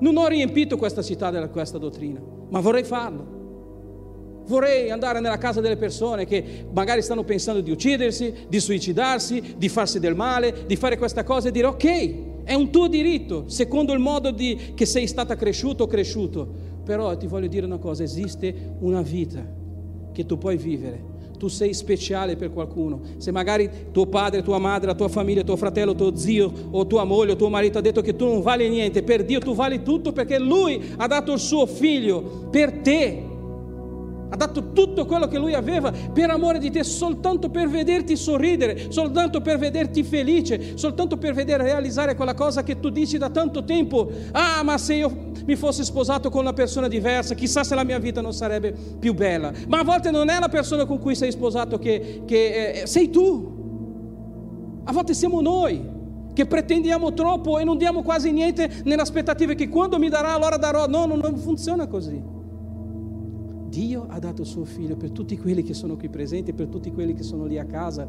Non 0.00 0.16
ho 0.16 0.26
riempito 0.26 0.76
questa 0.76 1.02
città 1.02 1.30
di 1.30 1.48
questa 1.50 1.78
dottrina, 1.78 2.20
ma 2.48 2.60
vorrei 2.60 2.84
farlo. 2.84 3.42
Vorrei 4.46 4.90
andare 4.90 5.20
nella 5.20 5.38
casa 5.38 5.60
delle 5.60 5.76
persone 5.76 6.26
che 6.26 6.66
magari 6.70 7.00
stanno 7.00 7.24
pensando 7.24 7.60
di 7.60 7.70
uccidersi, 7.70 8.34
di 8.46 8.60
suicidarsi, 8.60 9.54
di 9.56 9.68
farsi 9.68 9.98
del 10.00 10.14
male, 10.14 10.64
di 10.66 10.76
fare 10.76 10.98
questa 10.98 11.24
cosa 11.24 11.48
e 11.48 11.50
dire 11.50 11.66
ok, 11.68 12.44
è 12.44 12.52
un 12.52 12.70
tuo 12.70 12.88
diritto, 12.88 13.48
secondo 13.48 13.94
il 13.94 14.00
modo 14.00 14.30
di, 14.30 14.72
che 14.74 14.84
sei 14.84 15.06
stata 15.06 15.34
cresciuto 15.34 15.84
o 15.84 15.86
cresciuto. 15.86 16.72
Però 16.84 17.16
ti 17.16 17.26
voglio 17.26 17.46
dire 17.46 17.64
una 17.64 17.78
cosa, 17.78 18.02
esiste 18.02 18.76
una 18.80 19.00
vita 19.00 19.42
che 20.12 20.26
tu 20.26 20.36
puoi 20.36 20.58
vivere 20.58 21.12
tu 21.38 21.48
sei 21.48 21.74
speciale 21.74 22.36
per 22.36 22.52
qualcuno. 22.52 23.00
Se 23.18 23.30
magari 23.30 23.70
tuo 23.92 24.06
padre, 24.06 24.42
tua 24.42 24.58
madre, 24.58 24.86
la 24.86 24.94
tua 24.94 25.08
famiglia, 25.08 25.42
tuo 25.42 25.56
fratello, 25.56 25.94
tuo 25.94 26.16
zio 26.16 26.52
o 26.70 26.86
tua 26.86 27.04
moglie 27.04 27.32
o 27.32 27.36
tuo 27.36 27.48
marito 27.48 27.78
ha 27.78 27.82
detto 27.82 28.00
che 28.00 28.16
tu 28.16 28.26
non 28.26 28.42
vali 28.42 28.68
niente, 28.68 29.02
per 29.02 29.24
Dio 29.24 29.40
tu 29.40 29.54
vali 29.54 29.82
tutto 29.82 30.12
perché 30.12 30.38
Lui 30.38 30.92
ha 30.96 31.06
dato 31.06 31.32
il 31.32 31.38
suo 31.38 31.66
figlio 31.66 32.48
per 32.50 32.72
te. 32.78 33.32
Ha 34.28 34.36
dato 34.36 34.72
tutto 34.72 35.06
quello 35.06 35.28
che 35.28 35.38
lui 35.38 35.54
aveva 35.54 35.92
per 35.92 36.30
amore 36.30 36.58
di 36.58 36.70
te, 36.70 36.82
soltanto 36.82 37.50
per 37.50 37.68
vederti 37.68 38.16
sorridere, 38.16 38.90
soltanto 38.90 39.40
per 39.40 39.58
vederti 39.58 40.02
felice, 40.02 40.76
soltanto 40.76 41.16
per 41.18 41.34
vedere 41.34 41.62
realizzare 41.62 42.14
quella 42.16 42.34
cosa 42.34 42.62
che 42.62 42.80
tu 42.80 42.88
dici 42.88 43.18
da 43.18 43.30
tanto 43.30 43.64
tempo. 43.64 44.10
Ah, 44.32 44.62
ma 44.62 44.78
se 44.78 44.94
io 44.94 45.32
mi 45.44 45.56
fossi 45.56 45.84
sposato 45.84 46.30
con 46.30 46.40
una 46.40 46.52
persona 46.52 46.88
diversa, 46.88 47.34
chissà 47.34 47.64
se 47.64 47.74
la 47.74 47.84
mia 47.84 47.98
vita 47.98 48.20
non 48.20 48.32
sarebbe 48.32 48.74
più 48.98 49.14
bella. 49.14 49.52
Ma 49.68 49.80
a 49.80 49.84
volte 49.84 50.10
non 50.10 50.28
è 50.28 50.38
la 50.38 50.48
persona 50.48 50.84
con 50.84 50.98
cui 50.98 51.14
sei 51.14 51.30
sposato 51.30 51.78
che, 51.78 52.22
che 52.24 52.80
eh, 52.82 52.86
sei 52.86 53.10
tu. 53.10 53.52
A 54.84 54.92
volte 54.92 55.14
siamo 55.14 55.40
noi 55.40 55.92
che 56.34 56.46
pretendiamo 56.46 57.14
troppo 57.14 57.58
e 57.58 57.64
non 57.64 57.78
diamo 57.78 58.02
quasi 58.02 58.32
niente 58.32 58.82
nell'aspettativa 58.84 59.54
che 59.54 59.68
quando 59.68 59.98
mi 59.98 60.08
darà 60.08 60.34
allora 60.34 60.56
darò. 60.56 60.86
No, 60.86 61.06
no 61.06 61.14
non 61.16 61.36
funziona 61.36 61.86
così. 61.86 62.33
Dio 63.68 64.06
ha 64.08 64.18
dato 64.18 64.44
suo 64.44 64.64
figlio 64.64 64.96
per 64.96 65.10
tutti 65.10 65.36
quelli 65.38 65.62
che 65.62 65.74
sono 65.74 65.96
qui 65.96 66.08
presenti, 66.08 66.52
per 66.52 66.68
tutti 66.68 66.92
quelli 66.92 67.14
che 67.14 67.22
sono 67.22 67.44
lì 67.44 67.58
a 67.58 67.64
casa 67.64 68.08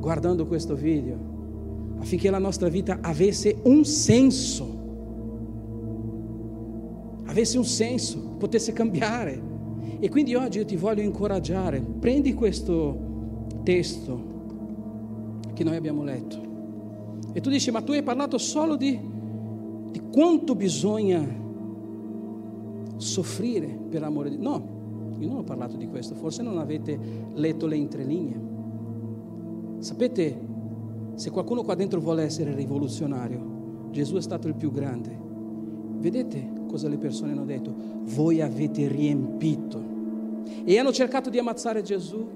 guardando 0.00 0.46
questo 0.46 0.74
video, 0.74 1.18
affinché 1.98 2.30
la 2.30 2.38
nostra 2.38 2.68
vita 2.68 2.98
avesse 3.02 3.58
un 3.64 3.84
senso, 3.84 4.78
avesse 7.26 7.58
un 7.58 7.64
senso, 7.64 8.18
potesse 8.38 8.72
cambiare. 8.72 9.48
E 10.00 10.08
quindi 10.08 10.34
oggi 10.34 10.58
io 10.58 10.64
ti 10.64 10.76
voglio 10.76 11.02
incoraggiare, 11.02 11.80
prendi 11.80 12.32
questo 12.32 13.08
testo 13.62 14.28
che 15.52 15.62
noi 15.62 15.76
abbiamo 15.76 16.02
letto. 16.02 16.48
E 17.32 17.40
tu 17.40 17.50
dici, 17.50 17.70
ma 17.70 17.82
tu 17.82 17.92
hai 17.92 18.02
parlato 18.02 18.38
solo 18.38 18.76
di, 18.76 18.98
di 19.90 20.00
quanto 20.10 20.54
bisogna 20.54 21.22
soffrire 23.00 23.66
per 23.66 24.02
amore 24.02 24.30
di 24.30 24.38
Dio. 24.38 24.48
No, 24.48 24.78
io 25.18 25.28
non 25.28 25.38
ho 25.38 25.42
parlato 25.42 25.76
di 25.76 25.88
questo, 25.88 26.14
forse 26.14 26.42
non 26.42 26.58
avete 26.58 26.98
letto 27.34 27.66
le 27.66 27.76
entrelinee. 27.76 28.40
Sapete, 29.78 30.38
se 31.14 31.30
qualcuno 31.30 31.62
qua 31.62 31.74
dentro 31.74 32.00
vuole 32.00 32.22
essere 32.22 32.54
rivoluzionario, 32.54 33.88
Gesù 33.90 34.16
è 34.16 34.22
stato 34.22 34.48
il 34.48 34.54
più 34.54 34.70
grande. 34.70 35.18
Vedete 35.98 36.58
cosa 36.66 36.88
le 36.88 36.98
persone 36.98 37.32
hanno 37.32 37.44
detto? 37.44 37.74
Voi 38.14 38.40
avete 38.40 38.88
riempito. 38.88 39.82
E 40.64 40.78
hanno 40.78 40.92
cercato 40.92 41.28
di 41.30 41.38
ammazzare 41.38 41.82
Gesù, 41.82 42.26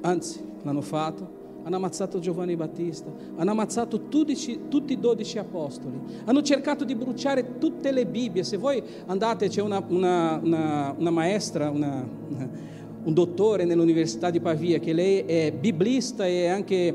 anzi 0.00 0.40
l'hanno 0.62 0.80
fatto, 0.80 1.42
hanno 1.64 1.76
ammazzato 1.76 2.18
Giovanni 2.18 2.56
Battista, 2.56 3.10
hanno 3.36 3.50
ammazzato 3.50 4.08
tutti, 4.08 4.68
tutti 4.68 4.92
i 4.92 5.00
dodici 5.00 5.38
apostoli, 5.38 5.98
hanno 6.24 6.42
cercato 6.42 6.84
di 6.84 6.94
bruciare 6.94 7.58
tutte 7.58 7.90
le 7.90 8.06
Bibbie. 8.06 8.44
Se 8.44 8.58
voi 8.58 8.82
andate, 9.06 9.48
c'è 9.48 9.62
una, 9.62 9.82
una, 9.88 10.38
una, 10.42 10.94
una 10.96 11.10
maestra, 11.10 11.70
un 11.70 13.12
dottore 13.12 13.64
nell'Università 13.64 14.28
di 14.30 14.40
Pavia, 14.40 14.78
che 14.78 14.92
lei 14.92 15.20
è 15.20 15.52
biblista 15.58 16.26
e 16.26 16.48
anche 16.48 16.94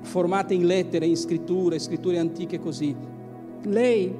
formata 0.00 0.54
in 0.54 0.66
lettere, 0.66 1.04
in 1.04 1.16
scritture, 1.16 1.78
scritture 1.78 2.18
antiche 2.18 2.58
così. 2.58 2.96
Lei, 3.64 4.14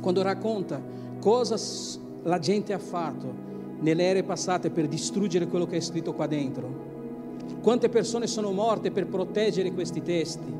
quando 0.00 0.22
racconta 0.22 0.80
cosa 1.20 1.56
la 2.22 2.38
gente 2.38 2.72
ha 2.72 2.78
fatto 2.78 3.50
nelle 3.80 4.04
ere 4.04 4.22
passate 4.22 4.70
per 4.70 4.88
distruggere 4.88 5.48
quello 5.48 5.66
che 5.66 5.76
è 5.76 5.80
scritto 5.80 6.14
qua 6.14 6.26
dentro, 6.26 6.91
quante 7.62 7.88
persone 7.88 8.26
sono 8.26 8.50
morte 8.50 8.90
per 8.90 9.06
proteggere 9.06 9.72
questi 9.72 10.02
testi, 10.02 10.52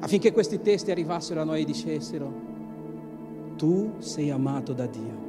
affinché 0.00 0.32
questi 0.32 0.60
testi 0.60 0.90
arrivassero 0.90 1.40
a 1.40 1.44
noi 1.44 1.62
e 1.62 1.64
dicessero, 1.64 2.32
tu 3.56 3.92
sei 3.98 4.30
amato 4.30 4.72
da 4.72 4.86
Dio, 4.86 5.24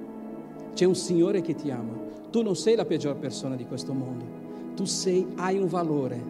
c'è 0.74 0.86
un 0.86 0.96
Signore 0.96 1.42
che 1.42 1.56
ti 1.56 1.70
ama, 1.70 1.94
tu 2.30 2.42
non 2.42 2.56
sei 2.56 2.76
la 2.76 2.86
peggior 2.86 3.18
persona 3.18 3.56
di 3.56 3.66
questo 3.66 3.94
mondo, 3.94 4.26
tu 4.76 4.86
sei, 4.86 5.26
hai 5.36 5.58
un 5.58 5.68
valore, 5.68 6.22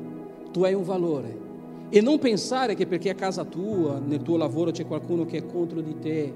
tu 0.51 0.63
hai 0.63 0.73
un 0.73 0.83
valore. 0.83 1.45
E 1.89 2.01
non 2.01 2.19
pensare 2.19 2.75
che 2.75 2.85
perché 2.85 3.09
a 3.09 3.15
casa 3.15 3.45
tua, 3.45 3.99
nel 3.99 4.21
tuo 4.21 4.37
lavoro 4.37 4.71
c'è 4.71 4.85
qualcuno 4.85 5.25
che 5.25 5.37
è 5.37 5.45
contro 5.45 5.81
di 5.81 5.99
te, 5.99 6.33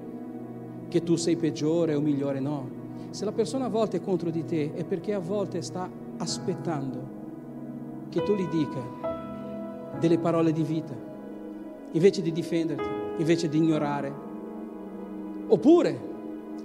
che 0.88 1.04
tu 1.04 1.16
sei 1.16 1.36
peggiore 1.36 1.96
o 1.96 2.02
migliore, 2.02 2.40
no. 2.40 2.80
Se 3.10 3.26
la 3.26 3.32
persona 3.32 3.66
a 3.66 3.70
volte 3.70 3.98
è 3.98 4.02
contro 4.02 4.30
di 4.30 4.46
te 4.46 4.74
è 4.74 4.86
perché 4.86 5.14
a 5.14 5.20
volte 5.20 5.62
sta 5.62 5.90
aspettando 6.18 7.20
che 8.12 8.22
tu 8.24 8.36
gli 8.36 8.48
dica 8.48 8.80
delle 9.98 10.20
parole 10.20 10.52
di 10.52 10.64
vita, 10.64 10.94
invece 11.92 12.22
di 12.22 12.32
difenderti, 12.32 12.88
invece 13.18 13.48
di 13.48 13.58
ignorare. 13.58 14.14
Oppure 15.48 16.10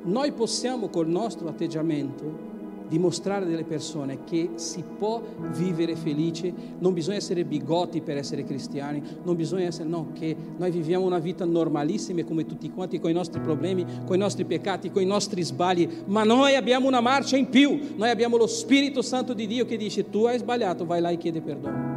noi 0.03 0.33
possiamo 0.33 0.89
col 0.89 1.09
nostro 1.09 1.49
atteggiamento 1.49 2.46
dimostrare 2.89 3.47
delle 3.47 3.65
persone 3.65 4.25
che 4.25 4.51
si 4.55 4.83
può 4.99 5.23
vivere 5.53 5.97
felice, 5.97 6.53
non 6.79 6.95
bisogna 6.95 7.17
essere 7.17 7.45
bigotti 7.45 8.01
per 8.01 8.17
essere 8.17 8.45
cristiani, 8.45 9.03
non 9.23 9.37
bisogna 9.37 9.65
essere, 9.65 9.89
no, 9.89 10.13
che 10.13 10.37
noi 10.57 10.71
viviamo 10.71 11.05
una 11.05 11.19
vita 11.19 11.45
normalissima 11.45 12.25
come 12.25 12.47
tutti 12.47 12.71
quanti, 12.71 12.99
con 12.99 13.11
i 13.11 13.15
nostri 13.15 13.41
problemi, 13.41 13.85
con 14.05 14.17
i 14.17 14.19
nostri 14.19 14.45
peccati, 14.45 14.91
con 14.91 15.03
i 15.03 15.07
nostri 15.07 15.43
sbagli, 15.43 15.89
ma 16.07 16.25
noi 16.25 16.55
abbiamo 16.55 16.87
una 16.87 17.01
marcia 17.01 17.37
in 17.37 17.49
più, 17.49 17.79
noi 17.97 18.11
abbiamo 18.11 18.37
lo 18.37 18.47
Spirito 18.47 19.03
Santo 19.03 19.35
di 19.35 19.47
Dio 19.47 19.65
che 19.65 19.77
dice 19.77 20.09
tu 20.09 20.25
hai 20.25 20.39
sbagliato, 20.39 20.87
vai 20.87 21.01
là 21.01 21.11
e 21.11 21.17
chiede 21.17 21.41
perdono. 21.41 21.96